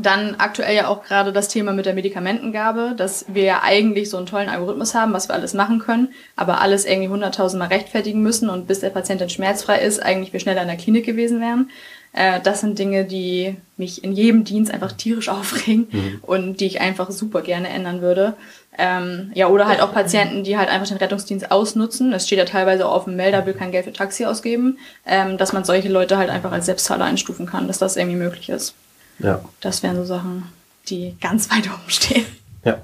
dann 0.00 0.34
aktuell 0.38 0.74
ja 0.74 0.88
auch 0.88 1.04
gerade 1.04 1.32
das 1.32 1.48
Thema 1.48 1.72
mit 1.72 1.86
der 1.86 1.94
Medikamentengabe, 1.94 2.94
dass 2.96 3.24
wir 3.28 3.44
ja 3.44 3.62
eigentlich 3.62 4.10
so 4.10 4.16
einen 4.16 4.26
tollen 4.26 4.48
Algorithmus 4.48 4.94
haben, 4.94 5.12
was 5.12 5.28
wir 5.28 5.34
alles 5.34 5.54
machen 5.54 5.78
können, 5.78 6.08
aber 6.34 6.60
alles 6.60 6.84
irgendwie 6.84 7.08
hunderttausendmal 7.08 7.68
rechtfertigen 7.68 8.22
müssen 8.22 8.48
und 8.48 8.66
bis 8.66 8.80
der 8.80 8.90
Patient 8.90 9.20
dann 9.20 9.30
schmerzfrei 9.30 9.78
ist, 9.78 10.02
eigentlich 10.02 10.32
wir 10.32 10.40
schneller 10.40 10.62
in 10.62 10.68
der 10.68 10.76
Klinik 10.76 11.06
gewesen 11.06 11.40
wären. 11.40 11.70
Äh, 12.12 12.40
das 12.40 12.62
sind 12.62 12.78
Dinge, 12.78 13.04
die 13.04 13.56
mich 13.76 14.02
in 14.02 14.12
jedem 14.12 14.42
Dienst 14.42 14.72
einfach 14.72 14.92
tierisch 14.92 15.28
aufregen 15.28 16.20
und 16.22 16.60
die 16.60 16.66
ich 16.66 16.80
einfach 16.80 17.10
super 17.12 17.42
gerne 17.42 17.68
ändern 17.68 18.00
würde. 18.00 18.34
Ähm, 18.78 19.30
ja, 19.34 19.48
oder 19.48 19.66
halt 19.66 19.80
auch 19.80 19.92
Patienten, 19.92 20.42
die 20.42 20.58
halt 20.58 20.68
einfach 20.68 20.88
den 20.88 20.98
Rettungsdienst 20.98 21.50
ausnutzen. 21.50 22.12
Es 22.12 22.26
steht 22.26 22.38
ja 22.38 22.44
teilweise 22.44 22.86
auch 22.86 22.94
auf 22.94 23.04
dem 23.04 23.16
Melder, 23.16 23.46
will 23.46 23.54
kein 23.54 23.70
Geld 23.70 23.84
für 23.84 23.92
Taxi 23.92 24.26
ausgeben, 24.26 24.78
ähm, 25.06 25.38
dass 25.38 25.52
man 25.52 25.64
solche 25.64 25.88
Leute 25.88 26.18
halt 26.18 26.28
einfach 26.28 26.52
als 26.52 26.66
Selbstzahler 26.66 27.04
einstufen 27.04 27.46
kann, 27.46 27.68
dass 27.68 27.78
das 27.78 27.96
irgendwie 27.96 28.18
möglich 28.18 28.48
ist. 28.48 28.74
Ja. 29.18 29.44
Das 29.60 29.82
wären 29.82 29.96
so 29.96 30.04
Sachen, 30.04 30.52
die 30.88 31.16
ganz 31.20 31.50
weit 31.50 31.66
oben 31.66 31.88
stehen. 31.90 32.26
Ja. 32.64 32.80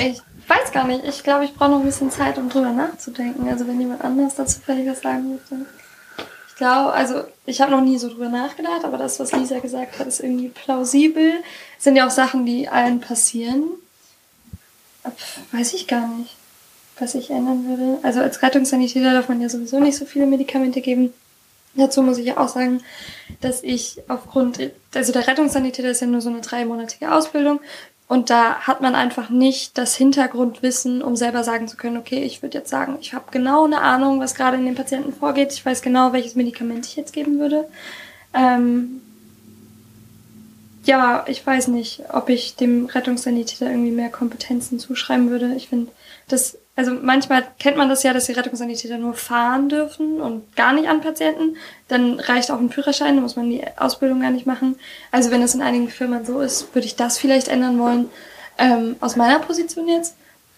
Ich 0.00 0.22
weiß 0.48 0.72
gar 0.72 0.86
nicht. 0.86 1.04
Ich 1.04 1.22
glaube, 1.22 1.44
ich 1.44 1.54
brauche 1.54 1.70
noch 1.70 1.80
ein 1.80 1.84
bisschen 1.84 2.10
Zeit, 2.10 2.38
um 2.38 2.48
drüber 2.48 2.72
nachzudenken. 2.72 3.48
Also 3.48 3.66
wenn 3.66 3.80
jemand 3.80 4.02
anders 4.02 4.34
dazu 4.34 4.60
vielleicht 4.64 4.88
was 4.88 5.02
sagen 5.02 5.32
möchte. 5.34 5.66
Ich 6.48 6.56
glaube, 6.56 6.92
also 6.92 7.24
ich 7.46 7.60
habe 7.60 7.72
noch 7.72 7.80
nie 7.80 7.98
so 7.98 8.08
drüber 8.08 8.28
nachgedacht, 8.28 8.84
aber 8.84 8.96
das, 8.96 9.18
was 9.18 9.32
Lisa 9.32 9.58
gesagt 9.58 9.98
hat, 9.98 10.06
ist 10.06 10.20
irgendwie 10.20 10.48
plausibel. 10.48 11.42
Sind 11.78 11.96
ja 11.96 12.06
auch 12.06 12.12
Sachen, 12.12 12.46
die 12.46 12.68
allen 12.68 13.00
passieren. 13.00 13.64
Pff, 15.04 15.40
Weiß 15.52 15.74
ich 15.74 15.86
gar 15.86 16.06
nicht, 16.06 16.36
was 16.98 17.14
ich 17.14 17.30
ändern 17.30 17.66
würde. 17.66 17.98
Also 18.02 18.20
als 18.20 18.42
Rettungssanitäter 18.42 19.12
darf 19.12 19.28
man 19.28 19.40
ja 19.40 19.48
sowieso 19.48 19.80
nicht 19.80 19.96
so 19.96 20.04
viele 20.04 20.26
Medikamente 20.26 20.80
geben. 20.80 21.12
Dazu 21.76 22.02
muss 22.02 22.18
ich 22.18 22.26
ja 22.26 22.36
auch 22.38 22.48
sagen, 22.48 22.82
dass 23.40 23.62
ich 23.62 24.00
aufgrund, 24.06 24.58
also 24.94 25.12
der 25.12 25.26
Rettungssanitäter 25.26 25.88
ist 25.88 26.00
ja 26.00 26.06
nur 26.06 26.20
so 26.20 26.30
eine 26.30 26.40
dreimonatige 26.40 27.12
Ausbildung 27.12 27.58
und 28.06 28.30
da 28.30 28.60
hat 28.60 28.80
man 28.80 28.94
einfach 28.94 29.30
nicht 29.30 29.78
das 29.78 29.96
Hintergrundwissen, 29.96 31.02
um 31.02 31.16
selber 31.16 31.42
sagen 31.42 31.68
zu 31.68 31.76
können, 31.76 31.96
okay, 31.96 32.22
ich 32.22 32.42
würde 32.42 32.58
jetzt 32.58 32.70
sagen, 32.70 32.96
ich 33.00 33.14
habe 33.14 33.24
genau 33.30 33.64
eine 33.64 33.80
Ahnung, 33.80 34.20
was 34.20 34.34
gerade 34.34 34.58
in 34.58 34.66
den 34.66 34.74
Patienten 34.74 35.12
vorgeht. 35.12 35.52
Ich 35.52 35.64
weiß 35.64 35.80
genau, 35.80 36.12
welches 36.12 36.34
Medikament 36.34 36.86
ich 36.86 36.96
jetzt 36.96 37.14
geben 37.14 37.40
würde. 37.40 37.66
Ähm, 38.34 39.00
ja, 40.84 41.24
ich 41.28 41.44
weiß 41.46 41.68
nicht, 41.68 42.02
ob 42.12 42.28
ich 42.28 42.56
dem 42.56 42.86
Rettungssanitäter 42.86 43.70
irgendwie 43.70 43.90
mehr 43.90 44.10
Kompetenzen 44.10 44.78
zuschreiben 44.78 45.30
würde. 45.30 45.54
Ich 45.54 45.68
finde, 45.68 45.90
das, 46.28 46.58
also 46.76 46.92
manchmal 46.92 47.44
kennt 47.58 47.76
man 47.76 47.88
das 47.88 48.02
ja, 48.02 48.12
dass 48.12 48.26
die 48.26 48.32
Rettungssanitäter 48.32 48.98
nur 48.98 49.14
fahren 49.14 49.68
dürfen 49.68 50.20
und 50.20 50.56
gar 50.56 50.72
nicht 50.72 50.88
an 50.88 51.00
Patienten. 51.00 51.56
Dann 51.86 52.18
reicht 52.18 52.50
auch 52.50 52.58
ein 52.58 52.70
Führerschein, 52.70 53.14
dann 53.14 53.22
muss 53.22 53.36
man 53.36 53.48
die 53.48 53.62
Ausbildung 53.76 54.20
gar 54.20 54.30
nicht 54.30 54.46
machen. 54.46 54.76
Also 55.12 55.30
wenn 55.30 55.42
es 55.42 55.54
in 55.54 55.62
einigen 55.62 55.88
Firmen 55.88 56.24
so 56.24 56.40
ist, 56.40 56.74
würde 56.74 56.86
ich 56.86 56.96
das 56.96 57.18
vielleicht 57.18 57.46
ändern 57.46 57.78
wollen, 57.78 58.10
ähm, 58.58 58.96
aus 59.00 59.14
meiner 59.14 59.38
Position 59.38 59.86
jetzt. 59.86 60.16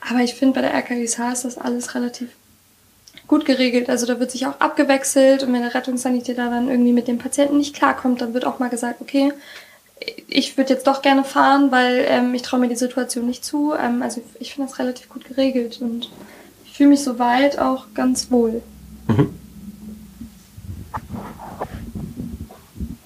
Aber 0.09 0.21
ich 0.21 0.35
finde, 0.35 0.55
bei 0.55 0.63
der 0.63 0.75
RKISH 0.75 1.19
ist 1.33 1.45
das 1.45 1.59
alles 1.59 1.95
relativ 1.95 2.31
gut 3.27 3.45
geregelt. 3.45 3.91
Also 3.91 4.07
da 4.07 4.19
wird 4.19 4.31
sich 4.31 4.47
auch 4.47 4.61
abgewechselt 4.61 5.43
und 5.43 5.53
wenn 5.53 5.63
der 5.63 5.75
Rettungssanitäter 5.75 6.49
dann 6.49 6.71
irgendwie 6.71 6.93
mit 6.93 7.09
dem 7.09 7.19
Patienten 7.19 7.59
nicht 7.59 7.75
klarkommt, 7.75 8.21
dann 8.21 8.33
wird 8.33 8.47
auch 8.47 8.59
mal 8.59 8.71
gesagt, 8.71 9.01
okay, 9.01 9.33
ich 10.29 10.57
würde 10.57 10.75
jetzt 10.75 10.87
doch 10.87 11.03
gerne 11.03 11.25
fahren, 11.25 11.71
weil 11.73 12.05
ähm, 12.09 12.35
ich 12.35 12.43
traue 12.43 12.61
mir 12.61 12.69
die 12.69 12.77
Situation 12.77 13.27
nicht 13.27 13.45
zu. 13.45 13.73
Ähm, 13.75 14.03
also 14.03 14.23
ich 14.39 14.55
finde 14.55 14.69
das 14.69 14.79
relativ 14.79 15.09
gut 15.09 15.25
geregelt 15.25 15.81
und 15.81 16.11
ich 16.65 16.73
fühle 16.75 16.91
mich 16.91 17.03
soweit 17.03 17.59
auch 17.59 17.87
ganz 17.95 18.31
wohl. 18.31 18.63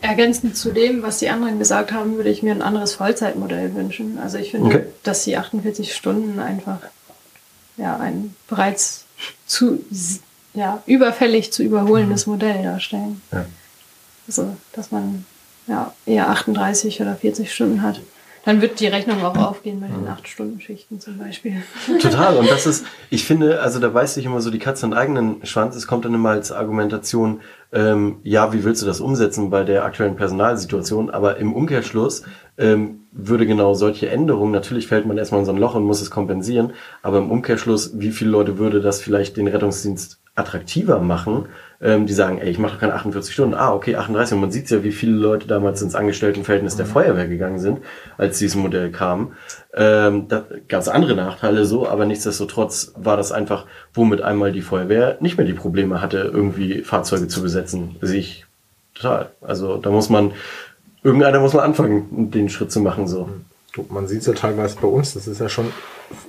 Ergänzend 0.01 0.57
zu 0.57 0.73
dem, 0.73 1.03
was 1.03 1.19
die 1.19 1.29
anderen 1.29 1.59
gesagt 1.59 1.93
haben, 1.93 2.17
würde 2.17 2.31
ich 2.31 2.43
mir 2.43 2.53
ein 2.53 2.63
anderes 2.63 2.95
Vollzeitmodell 2.95 3.75
wünschen. 3.75 4.19
Also 4.19 4.39
ich 4.39 4.51
finde, 4.51 4.67
Okay. 4.67 4.87
dass 5.05 5.25
die 5.25 5.37
48 5.37 5.95
Stunden 5.95 6.41
einfach 6.41 6.81
ja, 7.77 7.97
ein 7.97 8.35
bereits 8.49 9.05
zu 9.47 9.85
ja, 10.55 10.83
überfällig 10.87 11.53
zu 11.53 11.63
überholendes 11.63 12.27
Modell 12.27 12.63
darstellen. 12.63 13.23
Ja. 13.31 13.45
Also, 14.27 14.57
dass 14.73 14.91
man 14.91 15.25
ja, 15.71 15.95
eher 16.05 16.29
38 16.29 17.01
oder 17.01 17.15
40 17.15 17.53
Stunden 17.53 17.83
hat. 17.83 18.01
Dann 18.45 18.63
wird 18.63 18.81
die 18.81 18.87
Rechnung 18.87 19.23
auch 19.23 19.37
aufgehen 19.37 19.81
bei 19.81 19.87
den 19.87 20.09
8-Stunden-Schichten 20.09 20.99
zum 20.99 21.19
Beispiel. 21.19 21.57
Total. 22.01 22.39
Und 22.39 22.51
das 22.51 22.67
ist, 22.67 22.87
ich 23.11 23.25
finde, 23.25 23.61
also 23.61 23.79
da 23.81 23.91
beißt 23.91 24.15
sich 24.15 24.25
immer 24.25 24.41
so 24.41 24.51
die 24.51 24.59
Katze 24.59 24.87
in 24.87 24.93
den 24.93 24.99
eigenen 24.99 25.47
Schwanz. 25.47 25.77
Es 25.77 25.87
kommt 25.87 26.07
dann 26.07 26.15
immer 26.15 26.31
als 26.31 26.51
Argumentation, 26.51 27.41
ähm, 27.73 28.17
ja, 28.23 28.53
wie 28.55 28.65
willst 28.65 28.81
du 28.81 28.87
das 28.87 29.01
umsetzen 29.01 29.51
bei 29.51 29.63
der 29.63 29.85
aktuellen 29.85 30.17
Personalsituation? 30.17 31.11
Aber 31.11 31.37
im 31.37 31.53
Umkehrschluss 31.53 32.23
ähm, 32.57 33.01
würde 33.13 33.47
genau 33.47 33.75
solche 33.75 34.09
Änderungen, 34.09 34.53
natürlich 34.53 34.87
fällt 34.87 35.05
man 35.07 35.19
erstmal 35.19 35.41
in 35.41 35.47
so 35.47 35.53
ein 35.53 35.59
Loch 35.59 35.75
und 35.75 35.85
muss 35.85 36.01
es 36.01 36.11
kompensieren, 36.11 36.73
aber 37.03 37.19
im 37.19 37.31
Umkehrschluss, 37.31 37.99
wie 37.99 38.11
viele 38.11 38.31
Leute 38.31 38.59
würde 38.59 38.81
das 38.81 39.01
vielleicht 39.03 39.37
den 39.37 39.49
Rettungsdienst 39.49 40.21
attraktiver 40.35 41.01
machen, 41.01 41.47
ähm, 41.83 42.07
die 42.07 42.13
sagen, 42.13 42.39
ey, 42.39 42.51
ich 42.51 42.59
mache 42.59 42.75
doch 42.75 42.81
keine 42.81 42.95
48 42.95 43.33
Stunden. 43.33 43.55
Ah, 43.55 43.73
okay, 43.73 43.97
38. 43.97 44.35
Und 44.35 44.41
man 44.41 44.51
sieht 44.51 44.69
ja, 44.71 44.85
wie 44.85 44.93
viele 44.93 45.13
Leute 45.13 45.47
damals 45.47 45.81
ins 45.81 45.95
Angestelltenverhältnis 45.95 46.77
der 46.77 46.87
Feuerwehr 46.87 47.27
gegangen 47.27 47.59
sind, 47.59 47.81
als 48.19 48.39
dieses 48.39 48.57
Modell 48.57 48.91
kam. 48.91 49.33
Ähm, 49.75 50.29
da 50.29 50.45
gab 50.69 50.83
es 50.83 50.89
andere 50.89 51.15
Nachteile 51.15 51.65
so, 51.65 51.89
aber 51.89 52.05
nichtsdestotrotz 52.05 52.93
war 52.97 53.17
das 53.17 53.33
einfach, 53.33 53.67
womit 53.95 54.21
einmal 54.21 54.53
die 54.53 54.63
Feuerwehr 54.63 55.17
nicht 55.21 55.39
mehr 55.39 55.47
die 55.47 55.55
Probleme 55.55 56.03
hatte, 56.03 56.19
irgendwie 56.19 56.83
Fahrzeuge 56.83 57.29
zu 57.29 57.43
besetzen. 57.43 57.97
Sehe 58.03 58.21
ich 58.21 58.47
total. 58.95 59.31
Also 59.41 59.79
da 59.79 59.91
muss 59.91 60.11
man, 60.11 60.33
irgendeiner 61.03 61.41
muss 61.41 61.55
mal 61.55 61.63
anfangen, 61.63 62.31
den 62.31 62.51
Schritt 62.51 62.71
zu 62.73 62.81
machen 62.81 63.09
so. 63.09 63.31
Man 63.89 64.07
sieht 64.09 64.21
es 64.21 64.27
ja 64.27 64.33
teilweise 64.33 64.77
bei 64.81 64.89
uns, 64.89 65.15
das 65.15 65.29
ist 65.29 65.41
ja 65.41 65.49
schon 65.49 65.67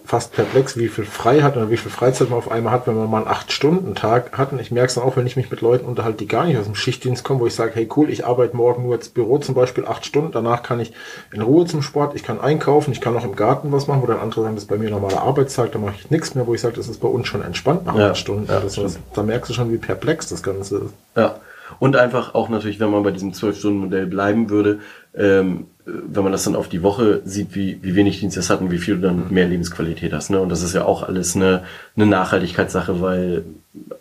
fast 0.05 0.33
perplex, 0.33 0.77
wie 0.77 0.89
viel 0.89 1.05
Freiheit 1.05 1.57
oder 1.57 1.71
wie 1.71 1.77
viel 1.77 1.89
Freizeit 1.89 2.29
man 2.29 2.37
auf 2.37 2.51
einmal 2.51 2.71
hat, 2.71 2.85
wenn 2.85 2.95
man 2.95 3.09
mal 3.09 3.23
einen 3.25 3.33
8-Stunden-Tag 3.33 4.37
hat. 4.37 4.51
Und 4.51 4.61
ich 4.61 4.69
merke 4.69 4.89
es 4.89 4.93
dann 4.93 5.03
auch, 5.03 5.15
wenn 5.17 5.25
ich 5.25 5.35
mich 5.37 5.49
mit 5.49 5.61
Leuten 5.61 5.85
unterhalte, 5.85 6.19
die 6.19 6.27
gar 6.27 6.45
nicht 6.45 6.57
aus 6.57 6.65
dem 6.65 6.75
Schichtdienst 6.75 7.23
kommen, 7.23 7.39
wo 7.39 7.47
ich 7.47 7.55
sage, 7.55 7.71
hey 7.73 7.89
cool, 7.95 8.11
ich 8.11 8.23
arbeite 8.25 8.55
morgen 8.55 8.83
nur 8.83 8.93
ins 8.93 9.09
Büro 9.09 9.39
zum 9.39 9.55
Beispiel 9.55 9.85
acht 9.85 10.05
Stunden, 10.05 10.31
danach 10.31 10.61
kann 10.61 10.79
ich 10.79 10.93
in 11.33 11.41
Ruhe 11.41 11.65
zum 11.65 11.81
Sport, 11.81 12.15
ich 12.15 12.21
kann 12.23 12.39
einkaufen, 12.39 12.91
ich 12.91 13.01
kann 13.01 13.17
auch 13.17 13.23
im 13.25 13.35
Garten 13.35 13.71
was 13.71 13.87
machen, 13.87 14.03
wo 14.03 14.05
dann 14.05 14.19
andere 14.19 14.41
sagen, 14.43 14.53
das 14.55 14.65
ist 14.65 14.69
bei 14.69 14.77
mir 14.77 14.91
normaler 14.91 15.21
Arbeitstag, 15.23 15.71
da 15.71 15.79
mache 15.79 15.95
ich 15.97 16.11
nichts 16.11 16.35
mehr, 16.35 16.45
wo 16.45 16.53
ich 16.53 16.61
sage, 16.61 16.75
das 16.75 16.87
ist 16.87 17.01
bei 17.01 17.07
uns 17.07 17.27
schon 17.27 17.41
entspannt 17.41 17.85
nach 17.87 17.95
Ja, 17.95 18.11
acht 18.11 18.17
Stunden. 18.17 18.45
ja, 18.51 18.59
das 18.59 18.77
ist, 18.77 18.99
da 19.15 19.23
merkst 19.23 19.49
du 19.49 19.55
schon, 19.55 19.71
wie 19.71 19.77
perplex 19.77 20.29
das 20.29 20.43
Ganze 20.43 20.77
ist. 20.77 20.93
Ja. 21.15 21.37
Und 21.79 21.95
einfach 21.95 22.35
auch 22.35 22.49
natürlich, 22.49 22.79
wenn 22.81 22.91
man 22.91 23.01
bei 23.01 23.11
diesem 23.11 23.31
12-Stunden-Modell 23.31 24.05
bleiben 24.05 24.49
würde, 24.49 24.79
ähm, 25.15 25.67
wenn 25.85 26.23
man 26.23 26.31
das 26.31 26.43
dann 26.43 26.55
auf 26.55 26.69
die 26.69 26.83
Woche 26.83 27.21
sieht, 27.25 27.55
wie, 27.55 27.79
wie 27.81 27.95
wenig 27.95 28.19
Dienst 28.19 28.37
das 28.37 28.49
hat 28.49 28.61
und 28.61 28.71
wie 28.71 28.77
viel 28.77 28.95
du 28.95 29.01
dann 29.01 29.31
mehr 29.31 29.47
Lebensqualität 29.47 30.13
hast. 30.13 30.29
Ne? 30.29 30.39
Und 30.39 30.49
das 30.49 30.61
ist 30.61 30.73
ja 30.73 30.85
auch 30.85 31.03
alles 31.03 31.35
eine, 31.35 31.63
eine 31.95 32.05
Nachhaltigkeitssache, 32.05 33.01
weil 33.01 33.43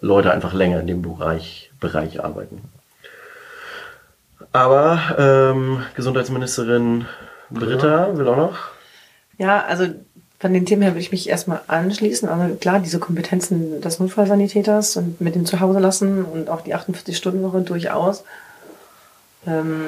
Leute 0.01 0.33
einfach 0.33 0.53
länger 0.53 0.81
in 0.81 0.87
dem 0.87 1.03
Bereich, 1.03 1.71
Bereich 1.81 2.23
arbeiten. 2.23 2.61
Aber 4.53 4.99
ähm, 5.19 5.83
Gesundheitsministerin 5.95 7.07
Britta 7.51 8.17
will 8.17 8.29
auch 8.29 8.37
noch. 8.37 8.59
Ja, 9.39 9.65
also 9.65 9.87
von 10.39 10.53
den 10.53 10.67
Themen 10.67 10.83
her 10.83 10.93
würde 10.93 11.01
ich 11.01 11.13
mich 11.13 11.29
erstmal 11.29 11.61
anschließen. 11.67 12.29
Also 12.29 12.57
klar, 12.57 12.81
diese 12.81 12.99
Kompetenzen 12.99 13.81
des 13.81 13.99
Notfallsanitäters 13.99 14.97
und 14.97 15.21
mit 15.21 15.35
dem 15.35 15.47
Zuhause 15.47 15.79
lassen 15.79 16.25
und 16.25 16.49
auch 16.49 16.63
die 16.63 16.75
48-Stunden-Woche 16.75 17.61
durchaus. 17.61 18.25
Ähm, 19.47 19.87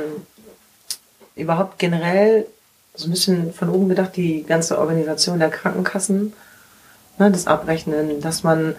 überhaupt 1.36 1.78
generell 1.78 2.46
so 2.94 3.06
ein 3.06 3.10
bisschen 3.10 3.52
von 3.52 3.70
oben 3.70 3.88
gedacht, 3.88 4.16
die 4.16 4.44
ganze 4.44 4.78
Organisation 4.78 5.38
der 5.38 5.50
Krankenkassen, 5.50 6.32
ne, 7.18 7.30
das 7.30 7.46
Abrechnen, 7.46 8.20
dass 8.20 8.42
man 8.42 8.76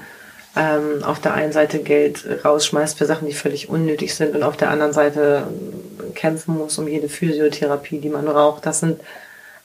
ähm, 0.55 1.03
auf 1.03 1.19
der 1.19 1.33
einen 1.33 1.51
Seite 1.51 1.79
Geld 1.79 2.25
rausschmeißt 2.45 2.97
für 2.97 3.05
Sachen, 3.05 3.27
die 3.27 3.33
völlig 3.33 3.69
unnötig 3.69 4.13
sind 4.13 4.35
und 4.35 4.43
auf 4.43 4.55
der 4.55 4.69
anderen 4.69 4.93
Seite 4.93 5.47
ähm, 5.47 6.13
kämpfen 6.13 6.57
muss 6.57 6.77
um 6.77 6.87
jede 6.87 7.09
Physiotherapie, 7.09 7.99
die 7.99 8.09
man 8.09 8.25
braucht. 8.25 8.65
Das 8.65 8.81
sind 8.81 8.99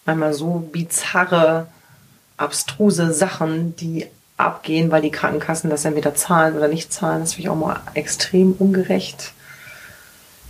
manchmal 0.07 0.33
so 0.33 0.67
bizarre, 0.73 1.67
abstruse 2.39 3.13
Sachen, 3.13 3.77
die 3.77 4.07
abgehen, 4.39 4.91
weil 4.91 5.03
die 5.03 5.11
Krankenkassen 5.11 5.69
das 5.69 5.85
entweder 5.85 6.15
zahlen 6.15 6.57
oder 6.57 6.69
nicht 6.69 6.93
zahlen. 6.93 7.21
Das 7.21 7.35
finde 7.35 7.49
ich 7.49 7.51
auch 7.51 7.57
mal 7.57 7.81
extrem 7.95 8.53
ungerecht. 8.53 9.33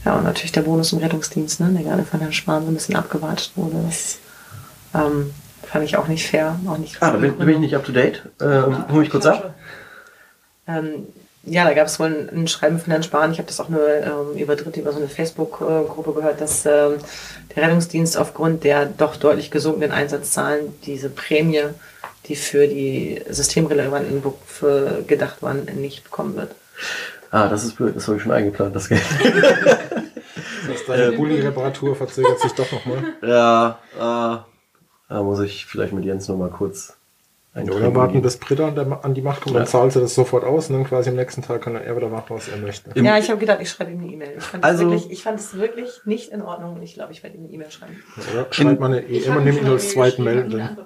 Ja, 0.08 0.14
und 0.14 0.24
natürlich 0.24 0.52
der 0.52 0.62
Bonus 0.62 0.94
im 0.94 1.00
Rettungsdienst, 1.00 1.60
ne, 1.60 1.68
der 1.68 1.82
gerade 1.82 2.02
von 2.02 2.18
Herrn 2.20 2.32
Spahn 2.32 2.62
so 2.62 2.70
ein 2.70 2.74
bisschen 2.74 2.96
abgewartet 2.96 3.52
wurde. 3.56 3.76
Das 3.86 4.16
ähm, 4.94 5.34
fand 5.70 5.84
ich 5.84 5.98
auch 5.98 6.08
nicht 6.08 6.26
fair. 6.26 6.58
Auch 6.66 6.78
nicht 6.78 6.96
Ah, 7.02 7.10
da 7.10 7.18
bin, 7.18 7.36
bin 7.36 7.50
ich 7.50 7.58
nicht 7.58 7.76
up 7.76 7.84
to 7.84 7.92
date. 7.92 8.22
Ähm, 8.40 8.86
hol 8.90 9.00
mich 9.00 9.10
kurz 9.10 9.26
ab. 9.26 9.54
Ähm, 10.66 11.08
ja, 11.44 11.64
da 11.64 11.74
gab 11.74 11.88
es 11.88 12.00
wohl 12.00 12.06
ein, 12.06 12.30
ein 12.44 12.48
Schreiben 12.48 12.78
von 12.78 12.90
Herrn 12.90 13.02
Spahn. 13.02 13.32
Ich 13.32 13.38
habe 13.38 13.48
das 13.48 13.60
auch 13.60 13.68
nur 13.68 13.86
ähm, 13.86 14.38
über 14.38 14.56
Dritte, 14.56 14.80
über 14.80 14.92
so 14.92 14.98
eine 14.98 15.10
Facebook-Gruppe 15.10 16.14
gehört, 16.14 16.40
dass 16.40 16.64
ähm, 16.64 16.94
der 17.54 17.64
Rettungsdienst 17.64 18.16
aufgrund 18.16 18.64
der 18.64 18.86
doch 18.86 19.16
deutlich 19.16 19.50
gesunkenen 19.50 19.92
Einsatzzahlen 19.92 20.72
diese 20.86 21.10
Prämie, 21.10 21.64
die 22.28 22.36
für 22.36 22.66
die 22.66 23.22
systemrelevanten 23.28 24.22
Berufe 24.22 25.04
gedacht 25.06 25.42
waren, 25.42 25.66
nicht 25.76 26.04
bekommen 26.04 26.34
wird. 26.34 26.52
Ah, 27.30 27.48
das 27.48 27.64
ist 27.64 27.76
blöd, 27.76 27.94
das 27.96 28.06
habe 28.06 28.16
ich 28.16 28.22
schon 28.22 28.32
eingeplant, 28.32 28.74
das 28.74 28.88
Geld. 28.88 29.02
Das 30.66 30.80
heißt, 30.80 30.88
deine 30.88 31.12
Bulli-Reparatur 31.12 31.96
verzögert 31.96 32.40
sich 32.40 32.52
doch 32.52 32.70
nochmal. 32.70 33.02
ja, 33.22 33.78
äh, 33.96 35.08
da 35.08 35.22
muss 35.22 35.40
ich 35.40 35.64
vielleicht 35.64 35.92
mit 35.94 36.04
Jens 36.04 36.28
nochmal 36.28 36.50
kurz 36.50 36.94
Ja, 37.54 37.62
ein 37.62 37.70
oder 37.70 37.94
warten, 37.94 38.20
bis 38.20 38.36
Britta 38.36 38.68
an, 38.68 38.74
der, 38.74 39.02
an 39.02 39.14
die 39.14 39.22
Macht 39.22 39.40
kommt, 39.42 39.54
Ja. 39.54 39.60
dann 39.60 39.68
zahlt 39.68 39.92
sie 39.92 40.00
das 40.00 40.14
sofort 40.14 40.44
aus 40.44 40.68
und 40.68 40.74
dann 40.76 40.84
quasi 40.84 41.08
am 41.08 41.16
nächsten 41.16 41.40
Tag 41.42 41.62
kann 41.62 41.74
er 41.74 41.96
wieder 41.96 42.08
machen, 42.08 42.26
was 42.36 42.48
er 42.48 42.58
möchte. 42.58 42.90
Ja, 43.00 43.16
ich 43.16 43.30
habe 43.30 43.38
gedacht, 43.40 43.60
ich 43.62 43.70
schreibe 43.70 43.92
ihm 43.92 44.00
eine 44.02 44.12
E-Mail. 44.12 44.34
Ich 44.36 44.44
fand 44.44 44.62
es 44.64 44.70
Also- 44.70 44.90
wirklich, 44.90 45.10
ich 45.10 45.22
fand 45.22 45.40
es 45.40 45.54
wirklich 45.56 45.88
nicht 46.04 46.30
in 46.32 46.42
Ordnung 46.42 46.74
und 46.74 46.82
ich 46.82 46.92
glaube, 46.94 47.12
ich 47.12 47.22
werde 47.22 47.36
ihm 47.38 47.44
eine 47.44 47.52
E-Mail 47.52 47.70
schreiben. 47.70 48.02
Oder 48.32 48.46
schreibt 48.50 48.80
man 48.80 48.92
eine 48.92 49.02
E 49.08 49.18
immer 49.20 49.40
nehmen 49.40 49.58
ihn 49.58 49.66
als 49.68 49.90
zweiten 49.92 50.22
Melden. 50.24 50.76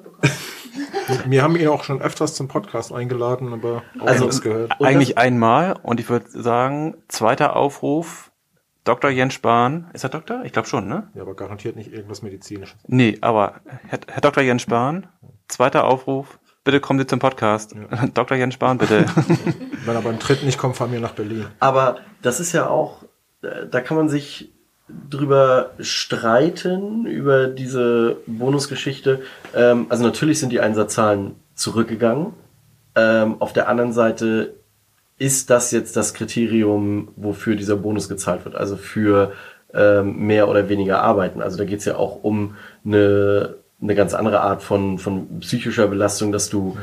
Wir 1.26 1.42
haben 1.42 1.56
ihn 1.56 1.68
auch 1.68 1.84
schon 1.84 2.00
öfters 2.02 2.34
zum 2.34 2.48
Podcast 2.48 2.92
eingeladen, 2.92 3.52
aber 3.52 3.82
auch 4.00 4.06
Also- 4.06 4.24
nichts 4.24 4.40
gehört. 4.40 4.72
Eigentlich 4.80 5.18
einmal 5.18 5.74
und 5.82 6.00
ich 6.00 6.08
würde 6.08 6.26
sagen, 6.30 6.96
zweiter 7.08 7.56
Aufruf, 7.56 8.30
Dr. 8.84 9.10
Jens 9.10 9.34
Spahn, 9.34 9.88
ist 9.92 10.02
er 10.04 10.10
Doktor? 10.10 10.42
Ich 10.44 10.52
glaube 10.52 10.66
schon, 10.68 10.88
ne? 10.88 11.08
Ja, 11.14 11.22
aber 11.22 11.34
garantiert 11.34 11.76
nicht 11.76 11.92
irgendwas 11.92 12.22
Medizinisches. 12.22 12.76
Nee, 12.88 13.18
aber 13.20 13.60
Herr, 13.86 14.00
Herr 14.08 14.20
Dr. 14.20 14.42
Jens 14.42 14.62
Spahn, 14.62 15.06
zweiter 15.48 15.84
Aufruf, 15.84 16.40
bitte 16.64 16.80
kommen 16.80 16.98
Sie 16.98 17.06
zum 17.06 17.18
Podcast. 17.20 17.74
Dr. 18.14 18.36
Jens 18.36 18.54
Spahn, 18.54 18.78
bitte. 18.78 19.06
Wenn 19.84 19.94
er 19.94 20.02
beim 20.02 20.18
dritten 20.18 20.46
nicht 20.46 20.58
kommt, 20.58 20.76
fahren 20.76 20.90
wir 20.92 21.00
nach 21.00 21.12
Berlin. 21.12 21.46
Aber 21.60 21.98
das 22.22 22.40
ist 22.40 22.52
ja 22.52 22.68
auch, 22.68 23.04
äh, 23.42 23.66
da 23.70 23.80
kann 23.80 23.96
man 23.96 24.08
sich 24.08 24.51
drüber 25.10 25.70
streiten, 25.80 27.06
über 27.06 27.46
diese 27.46 28.16
Bonusgeschichte. 28.26 29.22
Ähm, 29.54 29.86
also 29.88 30.04
natürlich 30.04 30.40
sind 30.40 30.50
die 30.50 30.60
Einsatzzahlen 30.60 31.36
zurückgegangen. 31.54 32.32
Ähm, 32.94 33.36
auf 33.40 33.52
der 33.52 33.68
anderen 33.68 33.92
Seite 33.92 34.54
ist 35.18 35.50
das 35.50 35.70
jetzt 35.70 35.96
das 35.96 36.14
Kriterium, 36.14 37.08
wofür 37.16 37.54
dieser 37.54 37.76
Bonus 37.76 38.08
gezahlt 38.08 38.44
wird. 38.44 38.56
Also 38.56 38.76
für 38.76 39.32
ähm, 39.74 40.26
mehr 40.26 40.48
oder 40.48 40.68
weniger 40.68 41.00
Arbeiten. 41.00 41.42
Also 41.42 41.56
da 41.56 41.64
geht 41.64 41.78
es 41.78 41.84
ja 41.84 41.96
auch 41.96 42.22
um 42.22 42.56
eine, 42.84 43.56
eine 43.80 43.94
ganz 43.94 44.14
andere 44.14 44.40
Art 44.40 44.62
von, 44.62 44.98
von 44.98 45.40
psychischer 45.40 45.86
Belastung, 45.86 46.32
dass 46.32 46.50
du 46.50 46.76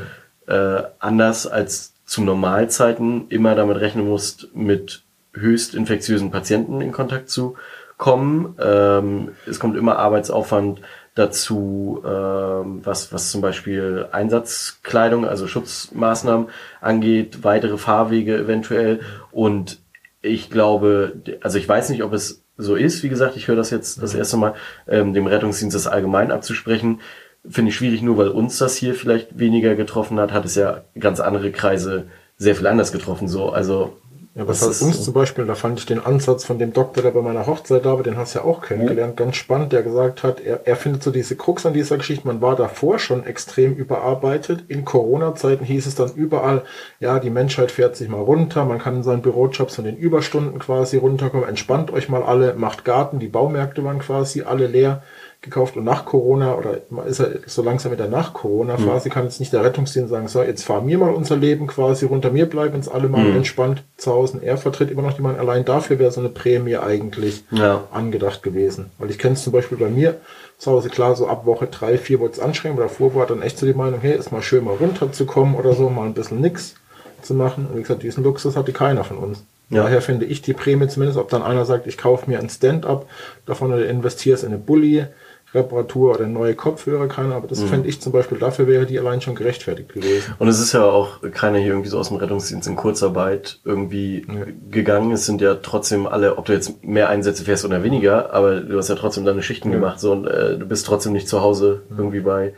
äh, 0.46 0.82
anders 0.98 1.46
als 1.46 1.94
zu 2.04 2.22
Normalzeiten 2.22 3.28
immer 3.28 3.54
damit 3.54 3.76
rechnen 3.78 4.08
musst, 4.08 4.48
mit 4.54 5.02
höchst 5.32 5.74
infektiösen 5.74 6.30
Patienten 6.30 6.80
in 6.80 6.90
Kontakt 6.90 7.30
zu 7.30 7.56
kommen. 8.00 8.56
Ähm, 8.58 9.32
es 9.46 9.60
kommt 9.60 9.76
immer 9.76 9.98
Arbeitsaufwand 9.98 10.80
dazu, 11.14 12.02
ähm, 12.04 12.80
was, 12.82 13.12
was 13.12 13.30
zum 13.30 13.42
Beispiel 13.42 14.08
Einsatzkleidung, 14.10 15.26
also 15.26 15.46
Schutzmaßnahmen 15.46 16.48
angeht, 16.80 17.44
weitere 17.44 17.76
Fahrwege 17.76 18.38
eventuell. 18.38 19.00
Und 19.30 19.80
ich 20.22 20.50
glaube, 20.50 21.12
also 21.42 21.58
ich 21.58 21.68
weiß 21.68 21.90
nicht, 21.90 22.02
ob 22.02 22.14
es 22.14 22.42
so 22.56 22.74
ist. 22.74 23.02
Wie 23.02 23.10
gesagt, 23.10 23.36
ich 23.36 23.48
höre 23.48 23.56
das 23.56 23.70
jetzt 23.70 24.02
das 24.02 24.14
erste 24.14 24.38
Mal, 24.38 24.54
ähm, 24.88 25.12
dem 25.12 25.26
Rettungsdienst 25.26 25.76
das 25.76 25.86
allgemein 25.86 26.32
abzusprechen. 26.32 27.00
Finde 27.48 27.68
ich 27.68 27.76
schwierig, 27.76 28.00
nur 28.00 28.16
weil 28.16 28.28
uns 28.28 28.56
das 28.56 28.76
hier 28.76 28.94
vielleicht 28.94 29.38
weniger 29.38 29.74
getroffen 29.74 30.18
hat, 30.18 30.32
hat 30.32 30.46
es 30.46 30.54
ja 30.54 30.84
ganz 30.98 31.20
andere 31.20 31.52
Kreise 31.52 32.06
sehr 32.38 32.56
viel 32.56 32.66
anders 32.66 32.92
getroffen. 32.92 33.28
So, 33.28 33.50
also 33.50 33.98
Ja, 34.40 34.48
was 34.48 34.62
ist- 34.62 34.80
uns 34.80 35.02
zum 35.02 35.12
Beispiel, 35.12 35.44
da 35.44 35.54
fand 35.54 35.78
ich 35.78 35.84
den 35.84 36.00
Ansatz 36.00 36.44
von 36.46 36.58
dem 36.58 36.72
Doktor, 36.72 37.02
der 37.02 37.10
bei 37.10 37.20
meiner 37.20 37.46
Hochzeit 37.46 37.84
da 37.84 37.92
war, 37.92 38.02
den 38.02 38.16
hast 38.16 38.34
du 38.34 38.38
ja 38.38 38.44
auch 38.46 38.62
kennengelernt, 38.62 39.16
ganz 39.18 39.36
spannend, 39.36 39.72
der 39.72 39.82
gesagt 39.82 40.22
hat, 40.22 40.40
er, 40.40 40.66
er 40.66 40.76
findet 40.76 41.02
so 41.02 41.10
diese 41.10 41.36
Krux 41.36 41.66
an 41.66 41.74
dieser 41.74 41.98
Geschichte, 41.98 42.26
man 42.26 42.40
war 42.40 42.56
davor 42.56 42.98
schon 42.98 43.26
extrem 43.26 43.74
überarbeitet. 43.74 44.64
In 44.68 44.86
Corona-Zeiten 44.86 45.64
hieß 45.66 45.86
es 45.86 45.94
dann 45.94 46.12
überall, 46.14 46.62
ja, 47.00 47.18
die 47.18 47.28
Menschheit 47.28 47.70
fährt 47.70 47.96
sich 47.96 48.08
mal 48.08 48.20
runter, 48.22 48.64
man 48.64 48.78
kann 48.78 48.96
in 48.96 49.02
seinen 49.02 49.20
Bürojobs 49.20 49.74
von 49.74 49.84
den 49.84 49.98
Überstunden 49.98 50.58
quasi 50.58 50.96
runterkommen, 50.96 51.46
entspannt 51.46 51.92
euch 51.92 52.08
mal 52.08 52.22
alle, 52.22 52.54
macht 52.54 52.86
Garten, 52.86 53.18
die 53.18 53.28
Baumärkte 53.28 53.84
waren 53.84 53.98
quasi 53.98 54.40
alle 54.42 54.66
leer 54.68 55.02
gekauft 55.42 55.76
und 55.76 55.84
nach 55.84 56.04
Corona 56.04 56.54
oder 56.54 56.78
ist 57.06 57.18
ja 57.20 57.26
so 57.46 57.62
langsam 57.62 57.92
in 57.92 57.98
der 57.98 58.08
Nach-Corona-Phase, 58.08 59.08
kann 59.08 59.24
jetzt 59.24 59.40
nicht 59.40 59.52
der 59.52 59.64
Rettungsdienst 59.64 60.10
sagen, 60.10 60.28
so, 60.28 60.42
jetzt 60.42 60.64
fahren 60.64 60.86
wir 60.86 60.98
mal 60.98 61.14
unser 61.14 61.36
Leben 61.36 61.66
quasi 61.66 62.04
runter, 62.04 62.34
wir 62.34 62.46
bleiben 62.46 62.74
uns 62.74 62.88
alle 62.88 63.08
mal 63.08 63.24
entspannt 63.34 63.82
zu 63.96 64.12
Hause. 64.12 64.38
Und 64.38 64.42
Er 64.42 64.58
vertritt 64.58 64.90
immer 64.90 65.02
noch 65.02 65.18
Meinung, 65.18 65.40
allein 65.40 65.64
dafür 65.64 65.98
wäre 65.98 66.10
so 66.10 66.20
eine 66.20 66.28
Prämie 66.28 66.76
eigentlich 66.76 67.44
Ja. 67.50 67.84
angedacht 67.90 68.42
gewesen. 68.42 68.90
Weil 68.98 69.10
ich 69.10 69.18
kenne 69.18 69.34
es 69.34 69.42
zum 69.42 69.52
Beispiel 69.52 69.78
bei 69.78 69.88
mir 69.88 70.16
zu 70.58 70.70
Hause, 70.72 70.90
klar, 70.90 71.16
so 71.16 71.26
ab 71.26 71.46
Woche 71.46 71.66
drei, 71.68 71.96
vier 71.96 72.20
wurde 72.20 72.34
es 72.34 72.40
anstrengend, 72.40 72.78
aber 72.78 72.88
davor 72.88 73.14
war 73.14 73.26
dann 73.26 73.40
echt 73.40 73.58
so 73.58 73.64
die 73.66 73.72
Meinung, 73.74 74.00
hey, 74.02 74.16
ist 74.16 74.32
mal 74.32 74.42
schön 74.42 74.64
mal 74.64 74.74
runterzukommen 74.74 75.54
oder 75.54 75.72
so, 75.74 75.88
mal 75.88 76.04
ein 76.06 76.14
bisschen 76.14 76.40
nix. 76.40 76.74
zu 77.22 77.34
machen. 77.34 77.66
Und 77.66 77.76
wie 77.76 77.82
gesagt, 77.82 78.02
diesen 78.02 78.24
Luxus 78.24 78.56
hatte 78.56 78.72
keiner 78.72 79.04
von 79.04 79.18
uns. 79.18 79.44
Ja. 79.68 79.82
Daher 79.82 80.00
finde 80.00 80.24
ich 80.24 80.40
die 80.40 80.54
Prämie 80.54 80.88
zumindest, 80.88 81.18
ob 81.18 81.28
dann 81.28 81.42
einer 81.42 81.66
sagt, 81.66 81.86
ich 81.86 81.98
kaufe 81.98 82.28
mir 82.30 82.38
ein 82.38 82.48
Stand-up 82.48 83.06
davon 83.44 83.72
oder 83.72 83.86
investiere 83.88 84.34
es 84.36 84.42
in 84.42 84.48
eine 84.48 84.58
Bulli, 84.58 85.04
Reparatur 85.52 86.14
oder 86.14 86.26
neue 86.26 86.54
Kopfhörer, 86.54 87.08
keine, 87.08 87.34
aber 87.34 87.44
Mhm. 87.46 87.48
das 87.48 87.62
fände 87.62 87.88
ich 87.88 88.00
zum 88.00 88.12
Beispiel, 88.12 88.38
dafür 88.38 88.66
wäre 88.68 88.86
die 88.86 88.98
allein 88.98 89.20
schon 89.20 89.34
gerechtfertigt 89.34 89.92
gewesen. 89.92 90.34
Und 90.38 90.48
es 90.48 90.60
ist 90.60 90.72
ja 90.72 90.84
auch 90.84 91.20
keiner 91.32 91.58
hier 91.58 91.68
irgendwie 91.68 91.88
so 91.88 91.98
aus 91.98 92.08
dem 92.08 92.18
Rettungsdienst 92.18 92.68
in 92.68 92.76
Kurzarbeit 92.76 93.58
irgendwie 93.64 94.26
Ja. 94.28 94.44
gegangen. 94.70 95.10
Es 95.12 95.26
sind 95.26 95.40
ja 95.40 95.56
trotzdem 95.56 96.06
alle, 96.06 96.38
ob 96.38 96.44
du 96.44 96.52
jetzt 96.52 96.84
mehr 96.84 97.08
Einsätze 97.08 97.44
fährst 97.44 97.64
oder 97.64 97.82
weniger, 97.82 98.32
aber 98.32 98.60
du 98.60 98.78
hast 98.78 98.88
ja 98.88 98.94
trotzdem 98.94 99.24
deine 99.24 99.42
Schichten 99.42 99.70
Ja. 99.70 99.76
gemacht 99.76 99.98
so 100.00 100.12
und 100.12 100.26
äh, 100.26 100.56
du 100.56 100.66
bist 100.66 100.86
trotzdem 100.86 101.12
nicht 101.12 101.28
zu 101.28 101.40
Hause 101.40 101.82
irgendwie 101.90 102.20
bei 102.20 102.54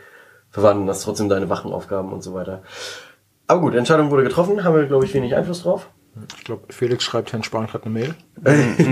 Verwandten, 0.51 0.88
hast 0.88 1.05
trotzdem 1.05 1.30
deine 1.30 1.49
Wachenaufgaben 1.49 2.12
und 2.12 2.22
so 2.22 2.34
weiter. 2.34 2.62
Aber 3.47 3.61
gut, 3.62 3.74
Entscheidung 3.74 4.11
wurde 4.11 4.22
getroffen, 4.22 4.64
haben 4.64 4.76
wir, 4.76 4.84
glaube 4.84 5.05
ich, 5.07 5.14
wenig 5.14 5.34
Einfluss 5.34 5.62
drauf. 5.62 5.88
Ich 6.36 6.44
glaube, 6.44 6.64
Felix 6.72 7.04
schreibt 7.04 7.32
Herrn 7.32 7.42
Spahn 7.42 7.66
gerade 7.66 7.86
eine 7.86 7.94
Mail. 7.94 8.14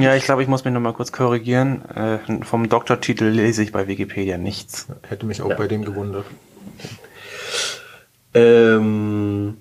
Ja, 0.01 0.15
ich 0.15 0.25
glaube, 0.25 0.43
ich 0.43 0.49
muss 0.49 0.65
mich 0.65 0.73
noch 0.73 0.81
mal 0.81 0.93
kurz 0.95 1.13
korrigieren. 1.13 1.85
Äh, 1.91 2.19
vom 2.45 2.69
Doktortitel 2.69 3.25
lese 3.27 3.63
ich 3.63 3.73
bei 3.73 3.87
Wikipedia 3.89 4.39
nichts. 4.39 4.87
Hätte 5.07 5.27
mich 5.27 5.43
auch 5.43 5.51
Ja. 5.51 5.57
bei 5.57 5.69
dem 5.69 5.85
gewundert. 5.85 6.25
Ähm, 8.33 9.57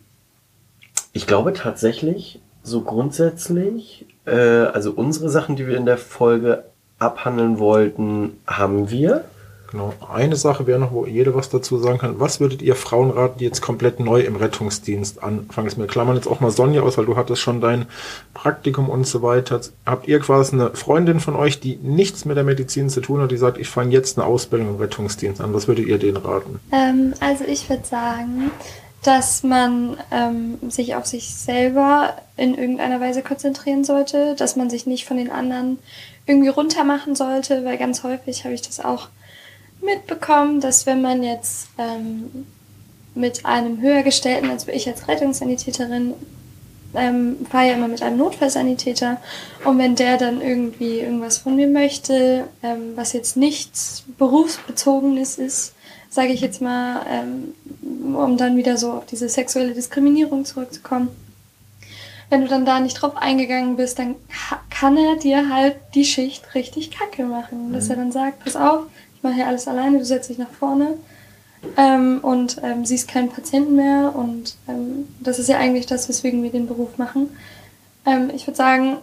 ich 1.14 1.28
glaube 1.28 1.54
tatsächlich, 1.54 2.40
so 2.64 2.82
grundsätzlich, 2.82 4.06
äh, 4.26 4.32
also 4.36 4.92
unsere 4.92 5.30
Sachen, 5.30 5.56
die 5.56 5.68
wir 5.68 5.76
in 5.78 5.86
der 5.86 5.98
Folge 5.98 6.66
abhandeln 7.00 7.60
wollten, 7.60 8.38
haben 8.46 8.90
wir. 8.90 9.26
Genau. 9.72 9.94
Eine 10.12 10.36
Sache 10.36 10.66
wäre 10.66 10.80
noch, 10.80 10.92
wo 10.92 11.06
jeder 11.06 11.36
was 11.36 11.50
dazu 11.50 11.78
sagen 11.78 12.00
kann. 12.00 12.20
Was 12.20 12.40
würdet 12.40 12.64
ihr 12.64 12.76
Frauen 12.76 13.12
raten, 13.12 13.38
die 13.38 13.46
jetzt 13.46 13.62
komplett 13.62 14.00
neu 14.00 14.22
im 14.22 14.36
Rettungsdienst 14.36 15.22
anfangen? 15.22 15.68
Ist 15.68 15.78
mir 15.78 15.86
klammern 15.86 16.16
jetzt 16.16 16.28
auch 16.28 16.40
mal 16.40 16.50
Sonja 16.50 16.82
aus, 16.82 16.98
weil 16.98 17.06
du 17.06 17.16
hattest 17.16 17.42
schon 17.42 17.62
dein 17.62 17.86
Praktikum 18.34 18.90
und 18.90 19.06
so 19.06 19.22
weiter. 19.22 19.62
Habt 19.86 20.08
ihr 20.08 20.20
quasi 20.20 20.54
eine 20.54 20.72
Freundin 20.72 21.20
von 21.20 21.36
euch, 21.36 21.60
die 21.60 21.76
nichts 21.76 22.26
mit 22.26 22.36
der 22.36 22.44
Medizin 22.44 22.90
zu 22.90 23.02
tun 23.02 23.22
hat, 23.22 23.30
die 23.30 23.38
sagt, 23.38 23.60
ich 23.60 23.70
fange 23.70 23.92
jetzt 23.92 24.18
eine 24.18 24.26
Ausbildung 24.26 24.70
im 24.70 24.76
Rettungsdienst 24.78 25.40
an? 25.40 25.54
Was 25.54 25.68
würdet 25.68 25.86
ihr 25.86 26.00
denen 26.00 26.18
raten? 26.18 26.60
Ähm, 26.72 27.14
also 27.20 27.44
ich 27.44 27.70
würde 27.70 27.86
sagen, 27.86 28.50
dass 29.04 29.44
man 29.44 29.98
ähm, 30.12 30.58
sich 30.70 30.96
auf 30.96 31.06
sich 31.06 31.36
selber 31.36 32.16
in 32.38 32.56
irgendeiner 32.56 33.00
Weise 33.00 33.22
konzentrieren 33.22 33.84
sollte, 33.84 34.36
dass 34.36 34.56
man 34.56 34.72
sich 34.72 34.88
nicht 34.88 35.06
von 35.06 35.18
den 35.18 35.30
anderen 35.30 35.78
irgendwie 36.26 36.50
runtermachen 36.50 37.16
sollte, 37.16 37.64
weil 37.66 37.78
ganz 37.78 38.04
häufig 38.04 38.46
habe 38.46 38.56
ich 38.56 38.62
das 38.62 38.80
auch 38.84 39.10
mitbekommen, 39.82 40.62
dass 40.62 40.86
wenn 40.86 41.02
man 41.02 41.24
jetzt 41.24 41.70
ähm, 41.78 42.46
mit 43.16 43.46
einem 43.46 43.82
höher 43.82 44.04
gestellten, 44.04 44.50
als 44.50 44.68
ich 44.68 44.88
als 44.88 45.08
Rettungssanitäterin, 45.08 46.14
ähm, 46.96 47.46
fahre 47.50 47.68
ja 47.68 47.74
immer 47.74 47.88
mit 47.88 48.02
einem 48.02 48.18
Notfallsanitäter 48.18 49.18
und 49.64 49.78
wenn 49.78 49.96
der 49.96 50.18
dann 50.18 50.42
irgendwie 50.42 51.00
irgendwas 51.00 51.38
von 51.38 51.56
mir 51.56 51.68
möchte, 51.68 52.46
ähm, 52.64 52.94
was 52.96 53.14
jetzt 53.14 53.38
nichts 53.38 54.04
berufsbezogenes 54.18 55.38
ist, 55.38 55.74
sage 56.10 56.34
ich 56.34 56.42
jetzt 56.42 56.62
mal, 56.62 57.06
ähm, 57.08 58.16
um 58.16 58.38
dann 58.38 58.58
wieder 58.58 58.78
so 58.78 58.94
auf 58.94 59.06
diese 59.06 59.30
sexuelle 59.30 59.74
Diskriminierung 59.74 60.46
zurückzukommen. 60.46 61.10
Wenn 62.32 62.42
du 62.42 62.48
dann 62.48 62.66
da 62.66 62.80
nicht 62.80 62.96
drauf 62.96 63.18
eingegangen 63.18 63.76
bist, 63.76 63.98
dann 64.00 64.16
kann 64.70 64.98
er 64.98 65.16
dir 65.16 65.50
halt 65.50 65.76
die 65.96 66.06
Schicht 66.06 66.54
richtig 66.54 66.92
kacke 66.92 67.24
machen. 67.24 67.74
Dass 67.74 67.90
er 67.90 67.96
dann 67.96 68.12
sagt, 68.12 68.44
pass 68.44 68.56
auf, 68.56 68.84
ich 69.20 69.24
mache 69.24 69.36
hier 69.36 69.48
alles 69.48 69.68
alleine, 69.68 70.00
du 70.00 70.06
setzt 70.06 70.30
dich 70.30 70.38
nach 70.38 70.50
vorne 70.50 70.94
ähm, 71.76 72.20
und 72.22 72.62
ähm, 72.64 72.86
siehst 72.86 73.10
keinen 73.10 73.28
Patienten 73.28 73.76
mehr. 73.76 74.16
Und 74.16 74.56
ähm, 74.70 75.10
das 75.20 75.40
ist 75.40 75.50
ja 75.50 75.58
eigentlich 75.58 75.88
das, 75.88 76.08
weswegen 76.08 76.42
wir 76.42 76.52
den 76.52 76.68
Beruf 76.68 76.98
machen. 76.98 77.30
Ähm, 78.06 78.32
ich 78.34 78.48
würde 78.48 78.56
sagen, 78.56 78.96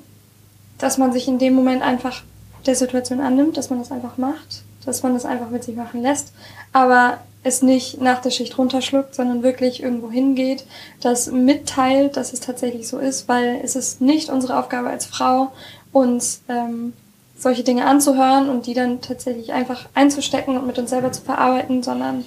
dass 0.78 0.96
man 0.96 1.12
sich 1.12 1.28
in 1.28 1.38
dem 1.38 1.52
Moment 1.52 1.82
einfach 1.82 2.22
der 2.64 2.74
Situation 2.74 3.20
annimmt, 3.20 3.58
dass 3.58 3.68
man 3.68 3.78
das 3.78 3.92
einfach 3.92 4.16
macht, 4.16 4.62
dass 4.86 5.02
man 5.02 5.12
das 5.12 5.26
einfach 5.26 5.50
mit 5.50 5.64
sich 5.64 5.76
machen 5.76 6.00
lässt, 6.00 6.32
aber 6.72 7.18
es 7.42 7.60
nicht 7.60 8.00
nach 8.00 8.22
der 8.22 8.30
Schicht 8.30 8.56
runterschluckt, 8.56 9.14
sondern 9.14 9.42
wirklich 9.42 9.82
irgendwo 9.82 10.10
hingeht, 10.10 10.64
das 11.02 11.30
mitteilt, 11.30 12.16
dass 12.16 12.32
es 12.32 12.40
tatsächlich 12.40 12.88
so 12.88 12.98
ist, 12.98 13.28
weil 13.28 13.60
es 13.62 13.76
ist 13.76 14.00
nicht 14.00 14.30
unsere 14.30 14.58
Aufgabe 14.58 14.88
als 14.88 15.04
Frau, 15.04 15.52
uns 15.92 16.40
ähm, 16.48 16.94
solche 17.38 17.62
Dinge 17.62 17.86
anzuhören 17.86 18.48
und 18.48 18.66
die 18.66 18.74
dann 18.74 19.00
tatsächlich 19.00 19.52
einfach 19.52 19.86
einzustecken 19.94 20.56
und 20.56 20.66
mit 20.66 20.78
uns 20.78 20.90
selber 20.90 21.12
zu 21.12 21.22
verarbeiten, 21.22 21.82
sondern 21.82 22.24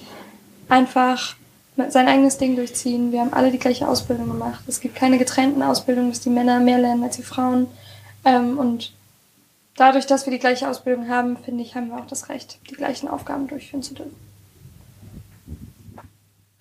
einfach 0.68 1.36
sein 1.90 2.08
eigenes 2.08 2.38
Ding 2.38 2.56
durchziehen. 2.56 3.12
Wir 3.12 3.22
haben 3.22 3.34
alle 3.34 3.52
die 3.52 3.60
gleiche 3.60 3.88
Ausbildung 3.88 4.28
gemacht. 4.28 4.64
Es 4.68 4.82
gibt 4.82 4.96
keine 4.96 5.18
getrennten 5.18 5.64
Ausbildungen, 5.64 6.10
dass 6.10 6.20
die 6.20 6.30
Männer 6.30 6.60
mehr 6.60 6.78
lernen 6.78 7.04
als 7.04 7.16
die 7.16 7.24
Frauen. 7.24 7.68
Ähm, 8.26 8.58
und 8.58 8.92
dadurch, 9.76 10.06
dass 10.06 10.26
wir 10.26 10.32
die 10.32 10.40
gleiche 10.40 10.70
Ausbildung 10.70 11.08
haben, 11.08 11.38
finde 11.38 11.64
ich, 11.64 11.76
haben 11.76 11.90
wir 11.90 11.98
auch 11.98 12.08
das 12.08 12.30
Recht, 12.30 12.60
die 12.70 12.76
gleichen 12.76 13.08
Aufgaben 13.08 13.48
durchführen 13.48 13.82
zu 13.82 13.94
dürfen. 13.94 14.29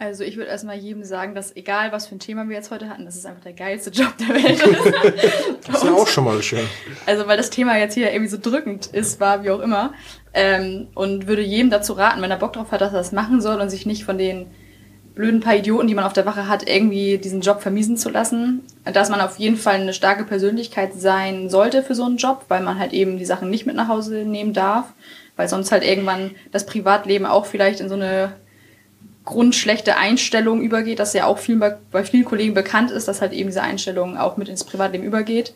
Also 0.01 0.23
ich 0.23 0.37
würde 0.37 0.49
erstmal 0.49 0.77
jedem 0.77 1.03
sagen, 1.03 1.35
dass 1.35 1.57
egal 1.57 1.91
was 1.91 2.07
für 2.07 2.15
ein 2.15 2.21
Thema 2.21 2.49
wir 2.49 2.55
jetzt 2.55 2.71
heute 2.71 2.89
hatten, 2.89 3.05
das 3.05 3.17
ist 3.17 3.27
einfach 3.27 3.43
der 3.43 3.53
geilste 3.53 3.91
Job 3.91 4.15
der 4.17 4.29
Welt. 4.29 4.63
Das 5.67 5.83
ist 5.83 5.85
ja 5.85 5.93
auch 5.93 6.07
schon 6.07 6.25
mal 6.25 6.41
schön. 6.41 6.65
Also 7.05 7.27
weil 7.27 7.37
das 7.37 7.51
Thema 7.51 7.77
jetzt 7.77 7.95
hier 7.95 8.13
irgendwie 8.13 8.31
so 8.31 8.39
drückend 8.41 8.87
ist, 8.87 9.19
war, 9.19 9.43
wie 9.43 9.51
auch 9.51 9.59
immer. 9.59 9.93
Ähm, 10.33 10.87
und 10.95 11.27
würde 11.27 11.43
jedem 11.43 11.69
dazu 11.69 11.95
raten, 11.95 12.23
wenn 12.23 12.31
er 12.31 12.37
Bock 12.37 12.53
drauf 12.53 12.71
hat, 12.71 12.81
dass 12.81 12.93
er 12.93 12.99
das 12.99 13.11
machen 13.11 13.41
soll 13.41 13.61
und 13.61 13.71
sich 13.71 13.87
nicht 13.87 14.05
von 14.05 14.19
den 14.19 14.47
blöden 15.17 15.41
paar 15.41 15.57
Idioten, 15.57 15.89
die 15.89 15.95
man 15.97 16.05
auf 16.05 16.13
der 16.13 16.27
Wache 16.27 16.47
hat, 16.47 16.69
irgendwie 16.69 17.19
diesen 17.19 17.41
Job 17.41 17.61
vermiesen 17.61 17.97
zu 17.97 18.09
lassen. 18.09 18.63
Dass 18.85 19.11
man 19.11 19.21
auf 19.21 19.37
jeden 19.39 19.57
Fall 19.57 19.81
eine 19.81 19.93
starke 19.93 20.23
Persönlichkeit 20.23 20.95
sein 20.95 21.51
sollte 21.51 21.83
für 21.83 21.97
so 21.97 22.05
einen 22.05 22.19
Job, 22.19 22.45
weil 22.47 22.63
man 22.63 22.79
halt 22.79 22.93
eben 22.93 23.19
die 23.19 23.27
Sachen 23.27 23.51
nicht 23.51 23.67
mit 23.67 23.75
nach 23.75 23.89
Hause 23.89 24.25
nehmen 24.25 24.53
darf. 24.53 24.93
Weil 25.35 25.49
sonst 25.49 25.73
halt 25.73 25.85
irgendwann 25.85 26.37
das 26.53 26.67
Privatleben 26.67 27.27
auch 27.27 27.47
vielleicht 27.47 27.81
in 27.81 27.89
so 27.89 27.97
eine 27.97 28.33
grundschlechte 29.29 29.99
Einstellung 29.99 30.63
übergeht, 30.63 30.99
das 30.99 31.13
ja 31.13 31.27
auch 31.27 31.37
vielen, 31.37 31.61
bei, 31.61 31.77
bei 31.93 32.03
vielen 32.03 32.25
Kollegen 32.25 32.55
bekannt 32.55 32.91
ist, 32.91 33.09
dass 33.09 33.21
halt 33.21 33.35
eben 33.35 33.51
diese 33.51 33.63
Einstellung 33.63 34.17
auch 34.17 34.39
mit 34.39 34.49
ins 34.49 34.65
Privatleben 34.65 35.05
übergeht. 35.05 35.53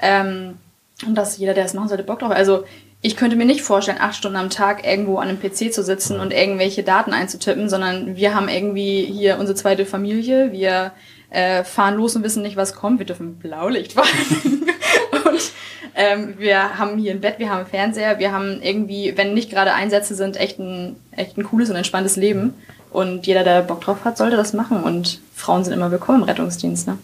Ähm, 0.00 0.58
und 1.04 1.16
dass 1.16 1.36
jeder, 1.36 1.52
der 1.52 1.64
es 1.64 1.74
machen 1.74 1.88
sollte, 1.88 2.04
Bock 2.04 2.20
drauf. 2.20 2.30
Also 2.30 2.64
ich 3.02 3.16
könnte 3.16 3.34
mir 3.34 3.44
nicht 3.44 3.62
vorstellen, 3.62 3.98
acht 4.00 4.14
Stunden 4.14 4.36
am 4.36 4.48
Tag 4.48 4.86
irgendwo 4.86 5.18
an 5.18 5.28
einem 5.28 5.40
PC 5.40 5.72
zu 5.72 5.82
sitzen 5.82 6.20
und 6.20 6.32
irgendwelche 6.32 6.84
Daten 6.84 7.12
einzutippen, 7.12 7.68
sondern 7.68 8.14
wir 8.16 8.32
haben 8.32 8.48
irgendwie 8.48 9.04
hier 9.04 9.38
unsere 9.38 9.56
zweite 9.56 9.86
Familie. 9.86 10.52
Wir 10.52 10.92
äh, 11.30 11.64
fahren 11.64 11.96
los 11.96 12.14
und 12.14 12.22
wissen 12.22 12.42
nicht, 12.42 12.56
was 12.56 12.74
kommt. 12.74 13.00
Wir 13.00 13.06
dürfen 13.06 13.38
Blaulicht 13.38 13.94
fahren. 13.94 14.06
und 15.24 15.52
ähm, 15.96 16.34
wir 16.38 16.78
haben 16.78 16.96
hier 16.96 17.10
ein 17.10 17.20
Bett, 17.20 17.40
wir 17.40 17.50
haben 17.50 17.58
einen 17.58 17.66
Fernseher, 17.66 18.20
wir 18.20 18.30
haben 18.30 18.62
irgendwie, 18.62 19.14
wenn 19.16 19.34
nicht 19.34 19.50
gerade 19.50 19.74
Einsätze 19.74 20.14
sind, 20.14 20.36
echt 20.36 20.60
ein, 20.60 20.96
echt 21.10 21.36
ein 21.36 21.44
cooles 21.44 21.70
und 21.70 21.76
entspanntes 21.76 22.14
Leben. 22.14 22.54
Und 22.90 23.26
jeder, 23.26 23.44
der 23.44 23.62
Bock 23.62 23.80
drauf 23.82 24.04
hat, 24.04 24.16
sollte 24.16 24.36
das 24.36 24.52
machen. 24.52 24.82
Und 24.82 25.20
Frauen 25.34 25.64
sind 25.64 25.72
immer 25.72 25.90
willkommen 25.90 26.22
im 26.22 26.28
Rettungsdienst. 26.28 26.86
Ne? 26.86 26.98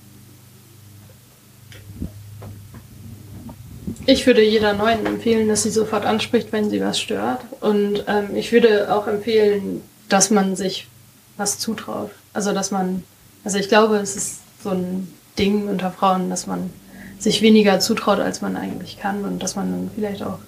Ich 4.07 4.27
würde 4.27 4.43
jeder 4.43 4.73
Neuen 4.73 5.07
empfehlen, 5.07 5.49
dass 5.49 5.63
sie 5.63 5.71
sofort 5.71 6.05
anspricht, 6.05 6.53
wenn 6.53 6.71
sie 6.71 6.81
was 6.81 7.01
stört. 7.01 7.41
Und 7.61 8.05
ähm, 8.09 8.35
ich 8.35 8.51
würde 8.53 8.93
auch 8.95 9.07
empfehlen, 9.07 9.83
dass 10.09 10.31
man 10.31 10.57
sich 10.57 10.89
was 11.37 11.59
zutraut. 11.59 12.11
Also 12.33 12.53
dass 12.53 12.71
man, 12.71 13.05
also 13.45 13.59
ich 13.59 13.69
glaube, 13.69 13.97
es 13.97 14.17
ist 14.17 14.41
so 14.63 14.71
ein 14.71 15.13
Ding 15.39 15.69
unter 15.69 15.91
Frauen, 15.91 16.31
dass 16.31 16.47
man 16.47 16.71
sich 17.19 17.43
weniger 17.43 17.79
zutraut, 17.81 18.19
als 18.19 18.41
man 18.41 18.57
eigentlich 18.57 18.99
kann 18.99 19.25
und 19.25 19.43
dass 19.43 19.55
man 19.55 19.71
dann 19.71 19.91
vielleicht 19.95 20.23
auch 20.23 20.39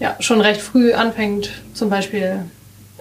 ja, 0.00 0.16
schon 0.20 0.40
recht 0.40 0.60
früh 0.60 0.94
anfängt, 0.94 1.50
zum 1.74 1.90
Beispiel 1.90 2.46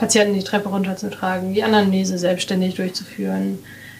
Patienten 0.01 0.33
die 0.33 0.43
Treppe 0.43 0.69
runterzutragen, 0.69 1.53
die 1.53 1.61
Anamnese 1.61 2.17
selbstständig 2.17 2.73
durchzuführen, 2.73 3.59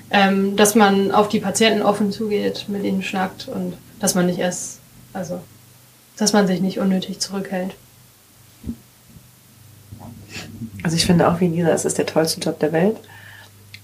ähm, 0.10 0.56
dass 0.56 0.74
man 0.74 1.12
auf 1.12 1.30
die 1.30 1.40
Patienten 1.40 1.84
offen 1.84 2.12
zugeht, 2.12 2.66
mit 2.70 2.84
ihnen 2.84 3.04
schnackt 3.04 3.48
und 3.48 3.78
dass 4.00 4.16
man 4.16 4.26
nicht 4.26 4.40
erst, 4.40 4.80
also 5.14 5.42
dass 6.18 6.34
man 6.34 6.48
sich 6.48 6.60
nicht 6.60 6.80
unnötig 6.80 7.20
zurückhält. 7.20 7.76
Also 10.82 10.98
ich 10.98 11.06
finde 11.06 11.30
auch 11.30 11.40
wie 11.40 11.50
Lisa, 11.50 11.70
es 11.70 11.86
ist 11.86 12.00
der 12.00 12.08
tollste 12.08 12.42
Job 12.42 12.58
der 12.58 12.72
Welt. 12.72 12.98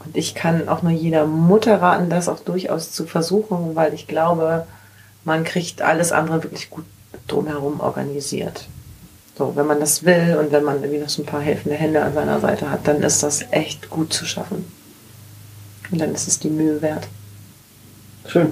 Und 0.04 0.18
ich 0.18 0.34
kann 0.34 0.68
auch 0.70 0.82
nur 0.82 0.94
jeder 0.94 1.28
Mutter 1.28 1.80
raten, 1.84 2.10
das 2.10 2.30
auch 2.30 2.40
durchaus 2.40 2.92
zu 2.94 3.06
versuchen, 3.06 3.76
weil 3.76 3.94
ich 3.94 4.08
glaube, 4.08 4.66
man 5.24 5.44
kriegt 5.44 5.84
alles 5.84 6.12
andere 6.12 6.42
wirklich 6.42 6.72
gut 6.72 6.86
drumherum 7.28 7.80
organisiert. 7.80 8.68
So, 9.38 9.56
wenn 9.56 9.68
man 9.68 9.80
das 9.80 10.04
will 10.04 10.38
und 10.40 10.52
wenn 10.52 10.64
man 10.64 10.78
irgendwie 10.82 11.00
noch 11.00 11.10
so 11.10 11.22
ein 11.22 11.26
paar 11.26 11.42
helfende 11.42 11.76
Hände 11.78 12.02
an 12.02 12.14
seiner 12.14 12.40
Seite 12.40 12.72
hat, 12.72 12.88
dann 12.88 13.04
ist 13.04 13.22
das 13.22 13.44
echt 13.52 13.90
gut 13.90 14.12
zu 14.12 14.26
schaffen. 14.26 14.66
Und 15.92 16.02
dann 16.02 16.14
ist 16.14 16.28
es 16.28 16.40
die 16.40 16.50
Mühe 16.50 16.82
wert. 16.82 17.08
Schön. 18.28 18.52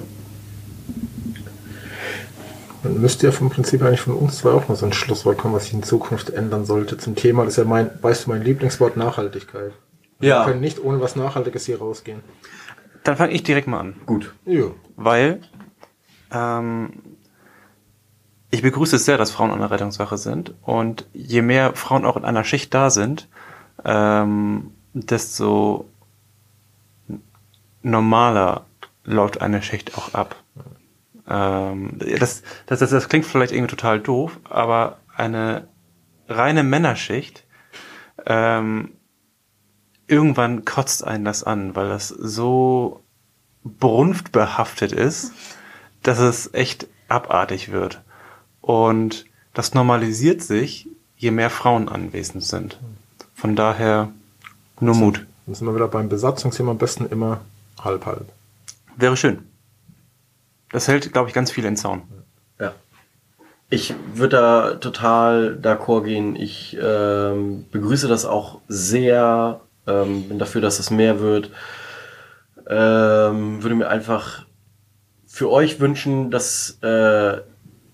Man 2.84 3.02
müsste 3.02 3.26
ja 3.26 3.32
vom 3.32 3.50
Prinzip 3.50 3.82
eigentlich 3.82 4.02
von 4.02 4.14
uns 4.14 4.38
zwei 4.38 4.52
auch 4.52 4.68
mal 4.70 4.76
so 4.76 4.86
ein 4.86 4.94
Schlusswort 4.94 5.40
kommen, 5.40 5.56
was 5.56 5.64
sich 5.64 5.74
in 5.74 5.82
Zukunft 5.82 6.30
ändern 6.30 6.66
sollte 6.66 6.98
zum 7.00 7.16
Thema. 7.16 7.44
Das 7.44 7.54
ist 7.54 7.58
ja 7.58 7.64
mein, 7.66 7.90
weißt 8.02 8.26
du, 8.28 8.30
mein 8.30 8.44
Lieblingswort 8.44 8.96
Nachhaltigkeit. 8.96 9.74
Wir 10.20 10.30
Ja. 10.30 10.46
können 10.46 10.62
nicht 10.62 10.84
ohne 10.84 11.02
was 11.02 11.16
Nachhaltiges 11.16 11.66
hier 11.66 11.80
rausgehen. 11.80 12.22
Dann 13.04 13.18
fange 13.18 13.34
ich 13.34 13.42
direkt 13.44 13.68
mal 13.68 13.80
an. 13.80 13.96
Gut. 14.06 14.34
Ja. 14.46 14.66
Weil 14.98 15.42
ähm, 16.32 16.94
ich 18.56 18.62
begrüße 18.62 18.95
es 18.95 19.03
sehr, 19.06 19.18
dass 19.18 19.32
Frauen 19.32 19.51
an 19.51 19.60
der 19.60 19.70
Rettungswache 19.70 20.18
sind. 20.18 20.53
Und 20.62 21.08
je 21.14 21.41
mehr 21.41 21.76
Frauen 21.76 22.06
auch 22.06 22.16
in 22.16 22.24
einer 22.24 22.45
Schicht 22.45 22.74
da 22.74 22.89
sind, 22.89 23.28
ähm, 23.84 24.72
desto 24.93 25.89
normaler 27.82 28.66
läuft 29.03 29.41
eine 29.41 29.62
Schicht 29.62 29.97
auch 29.97 30.14
ab. 30.14 30.38
Ähm, 31.28 31.99
das, 31.99 32.43
das, 32.66 32.80
das, 32.80 32.89
das 32.91 33.10
klingt 33.10 33.26
vielleicht 33.26 33.51
irgendwie 33.51 33.76
total 33.76 33.99
doof, 33.99 34.39
aber 34.49 34.99
eine 35.14 35.68
reine 36.30 36.64
Männerschicht, 36.64 37.43
ähm, 38.26 38.93
irgendwann 40.08 40.64
kotzt 40.64 41.06
einen 41.06 41.26
das 41.26 41.43
an, 41.43 41.76
weil 41.76 41.89
das 41.89 42.08
so 42.08 43.03
brunftbehaftet 43.66 44.93
ist, 44.93 45.34
dass 46.03 46.20
es 46.20 46.53
echt 46.53 46.88
abartig 47.10 47.72
wird. 47.74 48.01
Und 48.66 49.26
das 49.53 49.76
normalisiert 49.76 50.41
sich, 50.41 50.88
je 51.18 51.30
mehr 51.30 51.51
Frauen 51.51 51.88
anwesend 51.88 52.43
sind. 52.43 52.80
Von 53.36 53.55
daher 53.55 54.09
nur 54.80 54.95
Mut. 54.95 55.24
Dann 55.45 55.53
sind 55.53 55.68
wir 55.68 55.76
wieder 55.76 55.88
beim 55.88 56.09
Besatzungsthema 56.09 56.72
am 56.72 56.80
besten 56.80 57.05
immer 57.05 57.41
halb 57.80 58.07
halb. 58.07 58.26
Wäre 58.95 59.16
schön. 59.16 59.43
Das 60.72 60.88
hält, 60.88 61.13
glaube 61.13 61.30
ich, 61.30 61.36
ganz 61.36 61.51
viel 61.51 61.63
in 61.63 61.78
Zaun. 61.78 62.01
Ja. 62.59 62.74
Ich 63.70 63.93
würde 64.16 64.38
da 64.38 64.74
total 64.76 65.59
d'accord 65.61 66.05
gehen. 66.05 66.36
Ich 66.36 66.76
ähm, 66.82 67.68
begrüße 67.72 68.07
das 68.07 68.26
auch 68.26 68.61
sehr. 68.68 69.61
Ähm, 69.86 70.28
bin 70.28 70.39
dafür, 70.39 70.61
dass 70.61 70.80
es 70.80 70.89
mehr 70.89 71.20
wird. 71.20 71.51
Ähm, 72.68 73.61
würde 73.61 73.76
mir 73.76 73.89
einfach 73.89 74.43
für 75.28 75.51
euch 75.51 75.80
wünschen, 75.80 76.32
dass, 76.32 76.80
äh, 76.82 77.41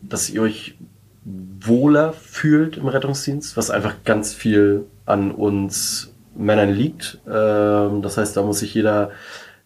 dass 0.02 0.30
ihr 0.30 0.42
euch 0.42 0.76
wohler 1.24 2.14
fühlt 2.14 2.78
im 2.78 2.88
Rettungsdienst, 2.88 3.56
was 3.56 3.70
einfach 3.70 4.04
ganz 4.04 4.34
viel 4.34 4.86
an 5.06 5.32
uns 5.32 6.14
Männern 6.36 6.72
liegt. 6.72 7.20
Ähm, 7.28 8.02
das 8.02 8.18
heißt, 8.18 8.36
da 8.36 8.42
muss 8.42 8.60
sich 8.60 8.74
jeder 8.74 9.12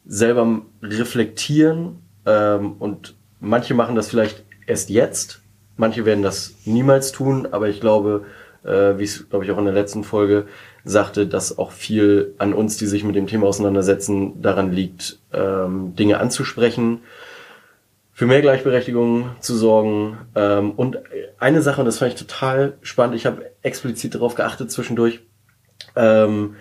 selber 0.06 0.62
reflektieren 0.82 2.00
ähm, 2.26 2.74
und 2.80 3.16
manche 3.40 3.74
machen 3.74 3.96
das 3.96 4.10
vielleicht 4.10 4.44
erst 4.68 4.90
jetzt, 4.90 5.42
manche 5.78 6.06
werden 6.06 6.24
das 6.24 6.56
niemals 6.66 7.12
tun, 7.12 7.48
aber 7.52 7.70
ich 7.70 7.82
glaube, 7.82 8.26
äh, 8.64 8.98
wie 8.98 9.04
es 9.04 9.30
glaube 9.30 9.46
ich 9.46 9.52
auch 9.52 9.58
in 9.58 9.66
der 9.66 9.74
letzten 9.74 10.04
Folge 10.04 10.46
sagte, 10.84 11.28
dass 11.28 11.58
auch 11.58 11.72
viel 11.72 12.34
an 12.38 12.54
uns, 12.54 12.78
die 12.78 12.88
sich 12.88 13.04
mit 13.04 13.16
dem 13.16 13.28
Thema 13.28 13.48
auseinandersetzen, 13.48 14.42
daran 14.42 14.72
liegt, 14.72 15.20
ähm, 15.34 15.96
Dinge 15.96 16.20
anzusprechen, 16.20 17.00
für 18.16 18.28
mehr 18.28 18.42
Gleichberechtigung 18.42 19.32
zu 19.42 19.56
sorgen. 19.56 20.18
Ähm, 20.36 20.72
und 20.72 21.00
eine 21.38 21.62
Sache, 21.62 21.82
und 21.82 21.86
das 21.86 22.00
fand 22.00 22.14
ich 22.14 22.20
total 22.20 22.78
spannend, 22.82 23.18
ich 23.18 23.26
habe 23.26 23.52
explizit 23.62 24.16
darauf 24.16 24.36
geachtet 24.36 24.72
zwischendurch, 24.72 25.20
ähm, 25.98 26.56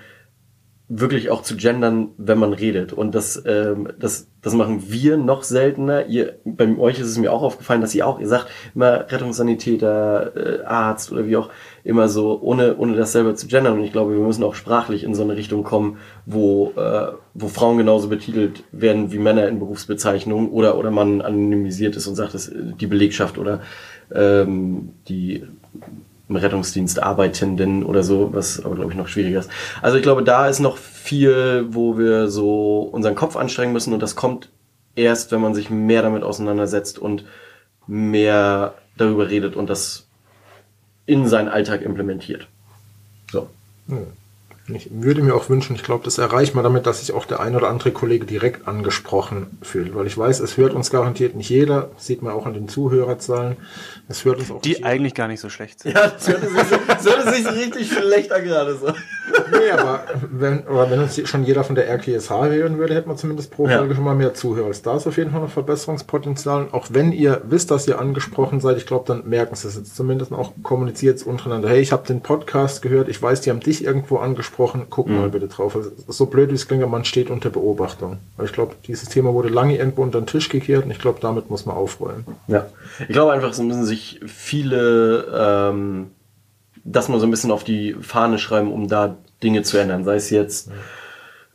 wirklich 0.89 1.31
auch 1.31 1.43
zu 1.43 1.57
gendern, 1.57 2.11
wenn 2.19 2.39
man 2.39 2.53
redet. 2.53 2.93
Und 2.93 3.15
das, 3.15 3.43
ähm, 3.47 3.89
das, 3.99 4.29
das 4.43 4.53
machen 4.53 4.85
wir 4.89 5.17
noch 5.17 5.43
seltener. 5.43 6.07
Ihr, 6.07 6.39
bei 6.45 6.77
euch 6.77 6.99
ist 6.99 7.07
es 7.07 7.17
mir 7.17 7.33
auch 7.33 7.43
aufgefallen, 7.43 7.81
dass 7.81 7.95
ihr 7.95 8.07
auch, 8.07 8.21
ihr 8.21 8.29
sagt 8.29 8.49
immer 8.75 9.11
Rettungssanitäter, 9.11 10.37
äh, 10.37 10.65
Arzt 10.65 11.11
oder 11.11 11.27
wie 11.27 11.39
auch 11.39 11.49
immer 11.85 12.09
so, 12.09 12.39
ohne, 12.41 12.77
ohne 12.77 12.97
das 12.97 13.13
selber 13.13 13.35
zu 13.35 13.47
gendern. 13.47 13.79
Und 13.79 13.85
ich 13.85 13.93
glaube, 13.93 14.13
wir 14.13 14.21
müssen 14.21 14.45
auch 14.45 14.55
sprachlich 14.55 15.05
in 15.05 15.15
so 15.15 15.23
eine 15.23 15.37
Richtung 15.37 15.65
kommen, 15.65 15.97
wo, 16.27 16.73
äh, 16.77 17.13
wo 17.33 17.49
Frauen 17.49 17.79
genauso 17.79 18.09
betitelt 18.09 18.63
werden 18.71 19.11
wie 19.11 19.19
Männer 19.19 19.49
in 19.49 19.61
Berufsbezeichnungen 19.61 20.51
oder, 20.51 20.77
oder 20.77 20.91
man 20.91 21.23
anonymisiert 21.23 21.97
ist 21.97 22.07
und 22.07 22.15
sagt, 22.15 22.35
dass 22.35 22.53
die 22.53 22.87
Belegschaft 22.87 23.39
oder 23.39 23.63
ähm, 24.15 24.91
die 25.09 25.45
im 26.35 26.41
Rettungsdienst 26.41 27.01
Arbeitenden 27.01 27.85
oder 27.85 28.03
so, 28.03 28.33
was 28.33 28.65
aber 28.65 28.75
glaube 28.75 28.91
ich 28.91 28.97
noch 28.97 29.09
schwieriger 29.09 29.39
ist. 29.39 29.51
Also 29.83 29.97
ich 29.97 30.03
glaube, 30.03 30.25
da 30.25 30.49
ist 30.49 30.59
noch 30.59 30.77
viel, 30.77 31.67
wo 31.69 31.97
wir 31.97 32.29
so 32.29 32.81
unseren 32.81 33.15
Kopf 33.15 33.37
anstrengen 33.37 33.73
müssen 33.73 33.95
und 33.95 34.01
das 34.01 34.17
kommt 34.17 34.51
erst, 34.97 35.31
wenn 35.33 35.41
man 35.41 35.55
sich 35.55 35.71
mehr 35.71 36.03
damit 36.03 36.25
auseinandersetzt 36.25 36.99
und 36.99 37.25
mehr 37.87 38.75
darüber 38.97 39.31
redet 39.31 39.55
und 39.55 39.71
das 39.71 40.07
in 41.07 41.29
seinen 41.29 41.49
Alltag 41.49 41.83
implementiert. 41.83 42.49
So. 43.31 43.49
Ich 44.69 44.89
würde 44.91 45.21
mir 45.21 45.35
auch 45.35 45.51
wünschen, 45.51 45.77
ich 45.77 45.83
glaube, 45.83 46.05
das 46.05 46.17
erreicht 46.17 46.55
man 46.55 46.65
damit, 46.65 46.87
dass 46.87 47.01
sich 47.01 47.13
auch 47.13 47.27
der 47.27 47.41
ein 47.41 47.55
oder 47.55 47.69
andere 47.69 47.93
Kollege 47.93 48.25
direkt 48.25 48.67
angesprochen 48.67 49.59
fühlt. 49.61 49.95
Weil 49.95 50.07
ich 50.07 50.17
weiß, 50.17 50.41
es 50.41 50.57
hört 50.57 50.73
uns 50.73 50.91
garantiert 50.91 51.35
nicht 51.35 51.51
jeder, 51.51 51.91
sieht 51.99 52.23
man 52.23 52.33
auch 52.33 52.47
an 52.47 52.55
den 52.55 52.67
Zuhörerzahlen. 52.67 53.59
Es 54.09 54.25
hört 54.25 54.39
uns 54.39 54.51
auch 54.51 54.63
Die 54.63 54.71
nicht 54.71 54.85
eigentlich 54.85 55.13
gar 55.13 55.29
nicht 55.29 55.41
so 55.41 55.51
schlecht 55.51 55.81
sind. 55.81 55.95
Ja, 55.95 56.09
das 56.09 56.27
hört 56.29 56.41
sich, 56.41 56.79
das 56.87 57.05
hört 57.05 57.35
sich 57.35 57.47
richtig 57.47 57.93
schlecht 57.93 58.33
an 58.33 58.43
gerade 58.43 58.77
so. 58.77 58.87
Nee, 59.51 59.71
aber 59.71 60.05
wenn, 60.31 60.67
aber 60.67 60.91
wenn 60.91 61.01
uns 61.01 61.21
schon 61.29 61.45
jeder 61.45 61.65
von 61.65 61.75
der 61.75 61.89
RKSH 61.89 62.31
hören 62.31 62.79
würde, 62.79 62.95
hätte 62.95 63.09
man 63.09 63.17
zumindest 63.17 63.51
pro 63.51 63.69
Ja. 63.69 63.79
Folge 63.79 63.95
schon 63.95 64.05
mal 64.05 64.15
mehr 64.15 64.35
Zuhörer. 64.35 64.67
Also 64.67 64.83
Da 64.83 64.97
ist 64.97 65.07
auf 65.07 65.17
jeden 65.17 65.31
Fall 65.31 65.41
noch 65.41 65.51
Verbesserungspotenzial. 65.51 66.69
Auch 66.73 66.87
wenn 66.91 67.13
ihr 67.13 67.43
wisst, 67.49 67.71
dass 67.71 67.87
ihr 67.87 67.99
angesprochen 67.99 68.61
seid, 68.61 68.77
ich 68.77 68.87
glaube, 68.87 69.05
dann 69.07 69.29
merken 69.29 69.55
sie 69.55 69.69
es 69.69 69.77
jetzt 69.77 69.97
zumindest 69.97 70.33
auch 70.33 70.53
kommuniziert 70.63 71.17
es 71.17 71.23
untereinander. 71.23 71.69
Hey, 71.69 71.81
ich 71.81 71.93
habe 71.93 72.07
den 72.07 72.21
Podcast 72.21 72.83
gehört, 72.83 73.09
ich 73.09 73.21
weiß, 73.23 73.41
die 73.43 73.51
haben 73.51 73.61
dich 73.61 73.85
irgendwo 73.85 74.19
angesprochen, 74.19 74.87
guck 74.91 75.09
mal 75.09 75.29
bitte 75.29 75.49
drauf. 75.49 75.77
Also, 75.77 75.91
so 76.09 76.27
blöd 76.27 76.51
wie 76.51 76.55
es 76.55 76.67
klingt, 76.67 76.83
aber 76.83 76.93
man 76.93 77.05
steht 77.05 77.31
unter 77.31 77.51
Beobachtung. 77.51 78.19
Weil 78.37 78.47
ich 78.47 78.53
glaube, 78.53 78.75
dieses 78.87 79.09
Thema 79.09 79.33
wurde 79.35 79.49
lange 79.49 79.77
irgendwo 79.77 80.03
unter 80.03 80.21
den 80.21 80.27
Tisch 80.27 80.49
gekehrt 80.49 80.85
und 80.85 80.91
ich 80.91 80.99
glaube, 80.99 81.19
damit 81.21 81.51
muss 81.51 81.67
man 81.67 81.77
aufräumen. 81.77 82.25
Ja. 82.49 82.67
Ich 83.01 83.09
glaube 83.09 83.33
einfach, 83.33 83.51
es 83.51 83.59
müssen 83.59 83.85
sich 83.85 84.21
viele 84.27 85.27
ähm, 85.35 86.11
das 86.85 87.09
mal 87.09 87.19
so 87.19 87.27
ein 87.27 87.31
bisschen 87.31 87.51
auf 87.51 87.65
die 87.65 87.95
Fahne 88.01 88.39
schreiben, 88.39 88.71
um 88.73 88.89
da 88.89 89.17
Dinge 89.45 89.63
zu 89.63 89.79
ändern. 89.79 90.05
Sei 90.05 90.17
es 90.17 90.31
jetzt, 90.31 90.71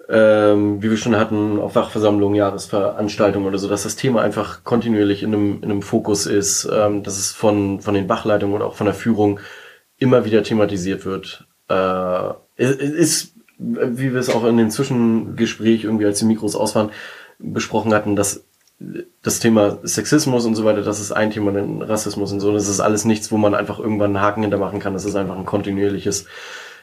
ähm, 0.08 0.82
wie 0.82 0.90
wir 0.90 0.98
schon 0.98 1.18
hatten, 1.18 1.60
auf 1.60 1.76
Wachversammlungen, 1.76 2.36
Jahresveranstaltungen 2.36 3.48
oder 3.48 3.58
so, 3.58 3.68
dass 3.68 3.84
das 3.84 3.96
Thema 3.96 4.22
einfach 4.22 4.64
kontinuierlich 4.64 5.24
in 5.24 5.34
einem, 5.34 5.58
in 5.58 5.72
einem 5.72 5.82
Fokus 5.82 6.26
ist, 6.26 6.70
ähm, 6.72 7.04
dass 7.04 7.18
es 7.18 7.32
von, 7.32 7.82
von 7.82 7.94
den 7.94 8.08
Bachleitungen 8.08 8.56
und 8.56 8.62
auch 8.62 8.76
von 8.76 8.86
der 8.86 8.96
Führung 8.96 9.40
immer 9.98 10.26
wieder 10.26 10.42
thematisiert 10.44 11.06
wird. 11.06 11.46
Äh, 11.70 12.34
ist, 12.58 13.34
wie 13.58 14.14
wir 14.14 14.20
es 14.20 14.30
auch 14.30 14.46
in 14.46 14.58
dem 14.58 14.70
Zwischengespräch 14.70 15.84
irgendwie, 15.84 16.06
als 16.06 16.20
die 16.20 16.26
Mikros 16.26 16.56
aus 16.56 16.76
waren, 16.76 16.92
besprochen 17.38 17.94
hatten, 17.94 18.16
dass 18.16 18.46
das 19.22 19.40
Thema 19.40 19.80
Sexismus 19.84 20.46
und 20.46 20.56
so 20.56 20.64
weiter, 20.64 20.82
das 20.82 21.02
ist 21.02 21.12
ein 21.12 21.32
Thema, 21.32 21.52
dann 21.52 21.82
Rassismus 21.82 22.32
und 22.32 22.40
so, 22.40 22.54
das 22.54 22.70
ist 22.70 22.80
alles 22.80 23.04
nichts, 23.04 23.32
wo 23.32 23.38
man 23.38 23.54
einfach 23.54 23.80
irgendwann 23.80 24.16
einen 24.16 24.26
Haken 24.26 24.42
hintermachen 24.42 24.80
kann. 24.80 24.94
Das 24.94 25.06
ist 25.06 25.16
einfach 25.16 25.38
ein 25.38 25.46
kontinuierliches 25.46 26.26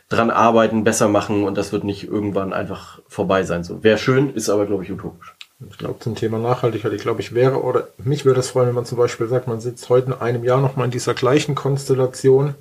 dran 0.09 0.31
arbeiten, 0.31 0.85
besser 0.85 1.09
machen 1.09 1.45
und 1.45 1.57
das 1.57 1.73
wird 1.73 1.85
nicht 1.85 2.05
irgendwann 2.05 2.53
einfach 2.53 3.01
vorbei 3.09 3.43
sein. 3.43 3.65
So 3.65 3.83
wäre 3.83 3.99
schön, 3.99 4.33
ist 4.35 4.49
aber 4.49 4.67
glaube 4.67 4.85
ich 4.85 4.93
utopisch. 4.93 5.35
Ich 5.71 5.79
glaube, 5.79 5.99
zum 6.01 6.15
Thema 6.15 6.39
Nachhaltigkeit, 6.39 6.93
ich 6.93 7.01
glaube, 7.01 7.23
ich 7.23 7.35
wäre, 7.35 7.63
oder 7.63 7.89
mich 7.97 8.27
würde 8.27 8.41
es 8.41 8.51
freuen, 8.51 8.69
wenn 8.69 8.75
man 8.75 8.85
zum 8.85 8.99
Beispiel 8.99 9.27
sagt, 9.27 9.49
man 9.49 9.59
sitzt 9.59 9.89
heute 9.89 10.09
in 10.09 10.13
einem 10.13 10.45
Jahr 10.45 10.61
nochmal 10.61 10.85
in 10.85 10.91
dieser 10.91 11.15
gleichen 11.15 11.55
Konstellation 11.55 12.55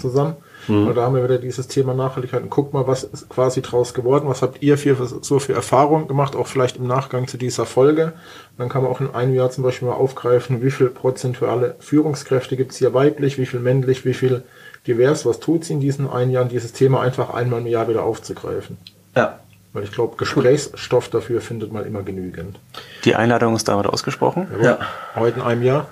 zusammen. 0.00 0.34
Und 0.68 0.94
da 0.94 1.02
haben 1.02 1.14
wir 1.14 1.24
wieder 1.24 1.38
dieses 1.38 1.68
Thema 1.68 1.94
Nachhaltigkeit. 1.94 2.42
Und 2.42 2.50
guckt 2.50 2.72
mal, 2.72 2.86
was 2.86 3.04
ist 3.04 3.28
quasi 3.28 3.62
draus 3.62 3.94
geworden? 3.94 4.28
Was 4.28 4.42
habt 4.42 4.62
ihr 4.62 4.76
für, 4.78 4.96
so 5.22 5.38
für 5.38 5.54
Erfahrungen 5.54 6.06
gemacht? 6.06 6.36
Auch 6.36 6.46
vielleicht 6.46 6.76
im 6.76 6.86
Nachgang 6.86 7.28
zu 7.28 7.38
dieser 7.38 7.66
Folge. 7.66 8.04
Und 8.04 8.58
dann 8.58 8.68
kann 8.68 8.82
man 8.82 8.90
auch 8.90 9.00
in 9.00 9.14
einem 9.14 9.34
Jahr 9.34 9.50
zum 9.50 9.64
Beispiel 9.64 9.88
mal 9.88 9.94
aufgreifen, 9.94 10.62
wie 10.62 10.70
viel 10.70 10.88
prozentuale 10.88 11.76
Führungskräfte 11.80 12.56
gibt 12.56 12.72
es 12.72 12.78
hier 12.78 12.94
weiblich, 12.94 13.38
wie 13.38 13.46
viel 13.46 13.60
männlich, 13.60 14.04
wie 14.04 14.14
viel 14.14 14.42
divers. 14.86 15.24
Was 15.24 15.40
tut 15.40 15.64
sie 15.64 15.74
in 15.74 15.80
diesen 15.80 16.08
einen 16.10 16.30
Jahren, 16.30 16.48
dieses 16.48 16.72
Thema 16.72 17.00
einfach 17.00 17.32
einmal 17.32 17.60
im 17.60 17.66
Jahr 17.66 17.88
wieder 17.88 18.02
aufzugreifen? 18.02 18.76
Ja. 19.16 19.40
Weil 19.72 19.84
ich 19.84 19.92
glaube, 19.92 20.16
Gesprächsstoff 20.16 21.08
dafür 21.08 21.40
findet 21.40 21.72
man 21.72 21.86
immer 21.86 22.02
genügend. 22.02 22.58
Die 23.04 23.14
Einladung 23.14 23.54
ist 23.54 23.68
damit 23.68 23.86
ausgesprochen. 23.86 24.48
Ja, 24.60 24.78
Heute 25.14 25.38
in 25.38 25.46
einem 25.46 25.62
Jahr. 25.62 25.86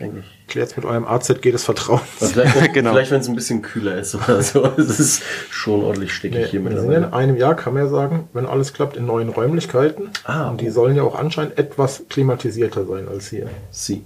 Denke 0.00 0.20
ich. 0.20 0.46
Klärt's 0.48 0.76
mit 0.76 0.84
eurem 0.84 1.04
AZG 1.06 1.50
des 1.52 1.64
Vertrauens. 1.64 2.02
Vielleicht, 2.18 2.72
Genau. 2.74 2.90
vielleicht 2.92 3.10
wenn 3.10 3.20
es 3.20 3.28
ein 3.28 3.34
bisschen 3.34 3.62
kühler 3.62 3.96
ist 3.98 4.14
oder 4.14 4.42
so. 4.42 4.64
Es 4.76 4.98
ist 5.00 5.22
schon 5.50 5.82
ordentlich 5.82 6.12
stickig 6.12 6.38
Nee, 6.38 6.44
hier 6.46 6.60
sind 6.62 6.66
in 6.72 6.74
mittlerweile. 6.76 7.12
einem 7.12 7.36
Jahr, 7.36 7.54
kann 7.54 7.74
man 7.74 7.84
ja 7.84 7.88
sagen, 7.88 8.28
wenn 8.32 8.46
alles 8.46 8.72
klappt, 8.72 8.96
in 8.96 9.06
neuen 9.06 9.28
Räumlichkeiten. 9.28 10.10
Ah, 10.24 10.48
und 10.50 10.60
die 10.60 10.70
sollen 10.70 10.96
ja 10.96 11.02
auch 11.02 11.14
anscheinend 11.18 11.58
etwas 11.58 12.04
klimatisierter 12.08 12.84
sein 12.86 13.08
als 13.08 13.28
hier. 13.28 13.48
Sie. 13.70 14.04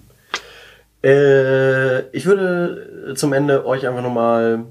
Äh, 1.04 2.08
ich 2.10 2.26
würde 2.26 3.14
zum 3.14 3.32
Ende 3.32 3.64
euch 3.66 3.86
einfach 3.86 4.02
nochmal 4.02 4.64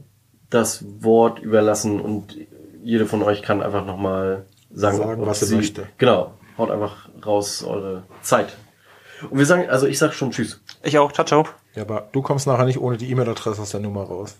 das 0.49 0.83
Wort 0.99 1.39
überlassen 1.39 1.99
und 2.01 2.35
jede 2.83 3.05
von 3.05 3.21
euch 3.23 3.41
kann 3.41 3.61
einfach 3.61 3.85
nochmal 3.85 4.45
sagen, 4.73 4.97
Sagen, 4.97 5.25
was 5.25 5.39
sie 5.41 5.55
möchte. 5.55 5.83
Genau, 5.97 6.33
haut 6.57 6.71
einfach 6.71 7.09
raus 7.25 7.63
eure 7.63 8.03
Zeit. 8.21 8.55
Und 9.29 9.37
wir 9.39 9.45
sagen, 9.45 9.69
also 9.69 9.87
ich 9.87 9.97
sag 9.97 10.13
schon 10.13 10.31
Tschüss. 10.31 10.61
Ich 10.83 10.97
auch. 10.97 11.11
Ciao, 11.11 11.25
ciao. 11.25 11.45
Ja, 11.75 11.83
aber 11.83 12.07
du 12.11 12.21
kommst 12.21 12.47
nachher 12.47 12.65
nicht 12.65 12.79
ohne 12.79 12.97
die 12.97 13.09
E-Mail-Adresse 13.11 13.61
aus 13.61 13.71
der 13.71 13.79
Nummer 13.79 14.03
raus. 14.03 14.35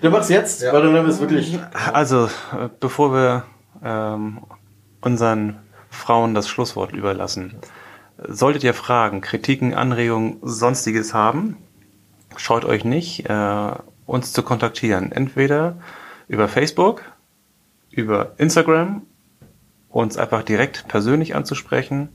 Du 0.00 0.10
machst 0.10 0.30
jetzt, 0.30 0.62
weil 0.62 0.82
dann 0.82 0.96
haben 0.96 1.04
wir 1.04 1.12
es 1.12 1.20
wirklich. 1.20 1.58
Also, 1.92 2.26
äh, 2.26 2.68
bevor 2.78 3.12
wir 3.12 3.44
ähm, 3.82 4.40
unseren 5.00 5.58
Frauen 5.90 6.34
das 6.34 6.48
Schlusswort 6.48 6.92
überlassen. 6.92 7.56
Solltet 8.28 8.64
ihr 8.64 8.74
Fragen, 8.74 9.20
Kritiken, 9.20 9.74
Anregungen, 9.74 10.38
sonstiges 10.42 11.14
haben, 11.14 11.56
scheut 12.36 12.64
euch 12.64 12.84
nicht, 12.84 13.28
äh, 13.28 13.72
uns 14.06 14.32
zu 14.32 14.42
kontaktieren. 14.42 15.12
Entweder 15.12 15.76
über 16.28 16.48
Facebook, 16.48 17.02
über 17.90 18.32
Instagram, 18.36 19.02
uns 19.88 20.16
einfach 20.16 20.42
direkt 20.42 20.86
persönlich 20.88 21.34
anzusprechen 21.34 22.10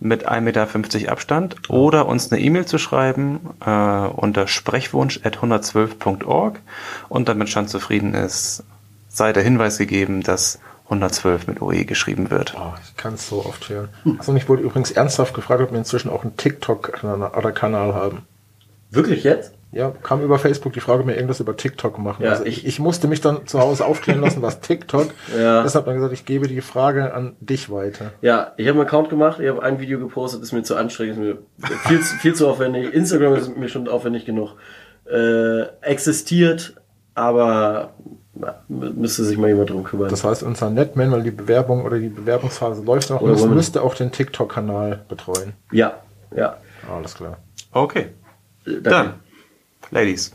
mit 0.00 0.28
1,50 0.28 0.40
Meter 0.40 0.68
Abstand 1.12 1.70
oder 1.70 2.06
uns 2.06 2.30
eine 2.30 2.40
E-Mail 2.40 2.66
zu 2.66 2.78
schreiben 2.78 3.40
äh, 3.64 4.06
unter 4.06 4.46
sprechwunsch.112.org 4.46 6.60
und 7.08 7.28
damit 7.28 7.48
Stand 7.48 7.70
zufrieden 7.70 8.14
ist, 8.14 8.62
sei 9.08 9.32
der 9.32 9.42
Hinweis 9.42 9.78
gegeben, 9.78 10.22
dass 10.22 10.60
112 10.84 11.48
mit 11.48 11.60
OE 11.60 11.84
geschrieben 11.84 12.30
wird. 12.30 12.54
Oh, 12.56 12.72
ich 12.82 12.96
kann 12.96 13.14
es 13.14 13.28
so 13.28 13.44
oft 13.44 13.68
hören. 13.68 13.88
Also 14.18 14.34
ich 14.34 14.48
wurde 14.48 14.62
übrigens 14.62 14.90
ernsthaft 14.90 15.34
gefragt, 15.34 15.62
ob 15.62 15.72
wir 15.72 15.78
inzwischen 15.78 16.10
auch 16.10 16.22
einen 16.22 16.36
TikTok-Kanal 16.36 17.94
haben. 17.94 18.22
Wirklich 18.90 19.24
jetzt? 19.24 19.52
Ja, 19.70 19.92
kam 20.02 20.22
über 20.22 20.38
Facebook 20.38 20.72
die 20.72 20.80
Frage, 20.80 21.06
wir 21.06 21.14
irgendwas 21.14 21.40
über 21.40 21.54
TikTok 21.56 21.98
machen. 21.98 22.24
Ja, 22.24 22.30
also 22.30 22.44
ich- 22.44 22.66
ich, 22.66 22.78
musste 22.80 23.06
mich 23.06 23.20
dann 23.20 23.46
zu 23.46 23.58
Hause 23.60 23.84
aufklären 23.84 24.20
lassen, 24.22 24.40
was 24.40 24.60
TikTok. 24.62 25.08
Ja. 25.38 25.62
Deshalb 25.62 25.84
dann 25.84 25.94
gesagt, 25.96 26.14
ich 26.14 26.24
gebe 26.24 26.48
die 26.48 26.62
Frage 26.62 27.12
an 27.12 27.36
dich 27.40 27.70
weiter. 27.70 28.12
Ja, 28.22 28.52
ich 28.56 28.66
habe 28.66 28.78
einen 28.78 28.86
Account 28.88 29.10
gemacht, 29.10 29.40
ich 29.40 29.48
habe 29.48 29.62
ein 29.62 29.78
Video 29.78 29.98
gepostet, 29.98 30.42
ist 30.42 30.52
mir 30.52 30.62
zu 30.62 30.74
anstrengend, 30.74 31.18
ist 31.18 31.20
mir 31.20 31.38
viel, 31.86 32.00
zu- 32.00 32.16
viel 32.16 32.34
zu 32.34 32.48
aufwendig. 32.48 32.94
Instagram 32.94 33.34
ist 33.34 33.56
mir 33.58 33.68
schon 33.68 33.88
aufwendig 33.88 34.24
genug. 34.24 34.54
Äh, 35.04 35.62
existiert, 35.82 36.74
aber 37.14 37.92
na, 38.34 38.62
mü- 38.70 38.92
müsste 38.94 39.24
sich 39.24 39.36
mal 39.36 39.48
jemand 39.48 39.68
drum 39.70 39.84
kümmern. 39.84 40.08
Das 40.08 40.24
heißt, 40.24 40.42
unser 40.44 40.70
Netman, 40.70 41.10
weil 41.10 41.22
die 41.22 41.30
Bewerbung 41.30 41.84
oder 41.84 41.98
die 41.98 42.08
Bewerbungsphase 42.08 42.82
läuft 42.84 43.10
noch, 43.10 43.20
Oder 43.20 43.46
müsste, 43.46 43.82
auch 43.82 43.94
den 43.94 44.12
TikTok-Kanal 44.12 45.04
betreuen. 45.08 45.52
ja, 45.72 45.94
ja. 46.34 46.56
Alles 46.90 47.14
klar. 47.14 47.36
Okay, 47.72 48.06
Äh, 48.66 48.80
dann, 48.82 49.14
Ladies. 49.90 50.32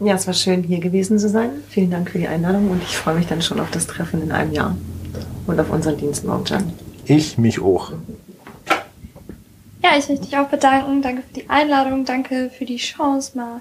Ja, 0.00 0.14
es 0.14 0.26
war 0.26 0.34
schön, 0.34 0.62
hier 0.62 0.80
gewesen 0.80 1.18
zu 1.18 1.28
sein. 1.28 1.50
Vielen 1.68 1.90
Dank 1.90 2.10
für 2.10 2.18
die 2.18 2.28
Einladung 2.28 2.70
und 2.70 2.82
ich 2.82 2.96
freue 2.96 3.14
mich 3.14 3.26
dann 3.26 3.42
schon 3.42 3.60
auf 3.60 3.70
das 3.70 3.86
Treffen 3.86 4.22
in 4.22 4.32
einem 4.32 4.52
Jahr 4.52 4.76
und 5.46 5.58
auf 5.60 5.70
unseren 5.70 5.96
Dienst 5.96 6.24
morgen. 6.24 6.72
Ich 7.04 7.38
mich 7.38 7.60
auch. 7.60 7.92
Ja, 9.82 9.90
ich 9.96 10.08
möchte 10.08 10.24
mich 10.24 10.36
auch 10.36 10.48
bedanken. 10.48 11.02
Danke 11.02 11.22
für 11.22 11.40
die 11.40 11.48
Einladung. 11.48 12.04
Danke 12.04 12.50
für 12.50 12.64
die 12.64 12.76
Chance, 12.76 13.36
mal 13.36 13.60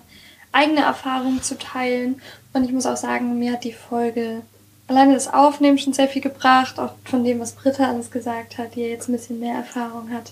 eigene 0.52 0.82
Erfahrungen 0.82 1.42
zu 1.42 1.58
teilen. 1.58 2.22
Und 2.54 2.64
ich 2.64 2.72
muss 2.72 2.86
auch 2.86 2.98
sagen, 2.98 3.38
mir 3.38 3.54
hat 3.54 3.64
die 3.64 3.74
Folge 3.74 4.42
alleine 4.88 5.14
das 5.14 5.32
Aufnehmen 5.32 5.78
schon 5.78 5.94
sehr 5.94 6.08
viel 6.08 6.22
gebracht. 6.22 6.80
Auch 6.80 6.94
von 7.04 7.24
dem, 7.24 7.40
was 7.40 7.52
Britta 7.52 7.90
alles 7.90 8.12
gesagt 8.12 8.58
hat, 8.58 8.76
die 8.76 8.82
ja 8.82 8.88
jetzt 8.88 9.08
ein 9.10 9.14
bisschen 9.14 9.40
mehr 9.40 9.56
Erfahrung 9.56 10.10
hat. 10.12 10.32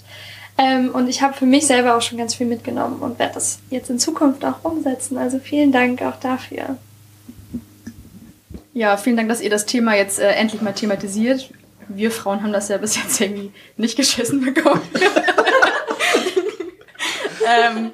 Ähm, 0.57 0.91
und 0.91 1.07
ich 1.07 1.21
habe 1.21 1.33
für 1.33 1.45
mich 1.45 1.65
selber 1.65 1.95
auch 1.95 2.01
schon 2.01 2.17
ganz 2.17 2.35
viel 2.35 2.45
mitgenommen 2.45 3.01
und 3.01 3.17
werde 3.17 3.33
das 3.35 3.59
jetzt 3.69 3.89
in 3.89 3.99
Zukunft 3.99 4.45
auch 4.45 4.63
umsetzen. 4.63 5.17
Also 5.17 5.39
vielen 5.39 5.71
Dank 5.71 6.01
auch 6.03 6.19
dafür. 6.19 6.77
Ja, 8.73 8.97
vielen 8.97 9.17
Dank, 9.17 9.29
dass 9.29 9.41
ihr 9.41 9.49
das 9.49 9.65
Thema 9.65 9.95
jetzt 9.95 10.19
äh, 10.19 10.31
endlich 10.31 10.61
mal 10.61 10.73
thematisiert. 10.73 11.49
Wir 11.87 12.11
Frauen 12.11 12.43
haben 12.43 12.53
das 12.53 12.69
ja 12.69 12.77
bis 12.77 12.95
jetzt 12.95 13.19
irgendwie 13.19 13.51
nicht 13.77 13.95
geschissen 13.95 14.41
bekommen. 14.41 14.81
ähm, 17.67 17.91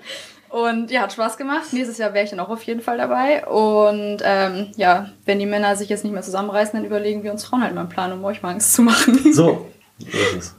und 0.50 0.90
ja, 0.90 1.02
hat 1.02 1.14
Spaß 1.14 1.38
gemacht. 1.38 1.72
Nächstes 1.74 1.98
Jahr 1.98 2.14
wäre 2.14 2.24
ich 2.24 2.32
dann 2.32 2.40
auch 2.40 2.50
auf 2.50 2.64
jeden 2.64 2.82
Fall 2.82 2.98
dabei. 2.98 3.46
Und 3.46 4.20
ähm, 4.24 4.72
ja, 4.78 5.12
wenn 5.26 5.40
die 5.40 5.46
Männer 5.46 5.76
sich 5.76 5.90
jetzt 5.90 6.04
nicht 6.04 6.14
mehr 6.14 6.24
zusammenreißen, 6.24 6.74
dann 6.74 6.86
überlegen 6.86 7.24
wir 7.24 7.32
uns 7.32 7.46
Frauen 7.46 7.64
halt 7.64 7.74
mal 7.74 7.82
einen 7.82 7.90
Plan, 7.90 8.12
um 8.12 8.24
euch 8.26 8.42
mal 8.42 8.52
Angst 8.52 8.74
zu 8.74 8.82
machen. 8.82 9.34
So, 9.34 9.68
so 10.00 10.08
ist 10.08 10.36
es. 10.38 10.56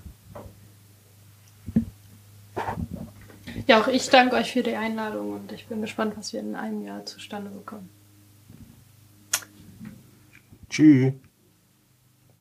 Ja, 3.67 3.81
auch 3.81 3.89
ich 3.89 4.09
danke 4.09 4.37
euch 4.37 4.53
für 4.53 4.63
die 4.63 4.75
Einladung 4.75 5.33
und 5.33 5.53
ich 5.53 5.67
bin 5.67 5.81
gespannt, 5.81 6.15
was 6.17 6.33
wir 6.33 6.41
in 6.41 6.57
einem 6.57 6.83
Jahr 6.83 7.05
zustande 7.07 7.51
bekommen. 7.51 7.89
Tschüss. 10.69 11.13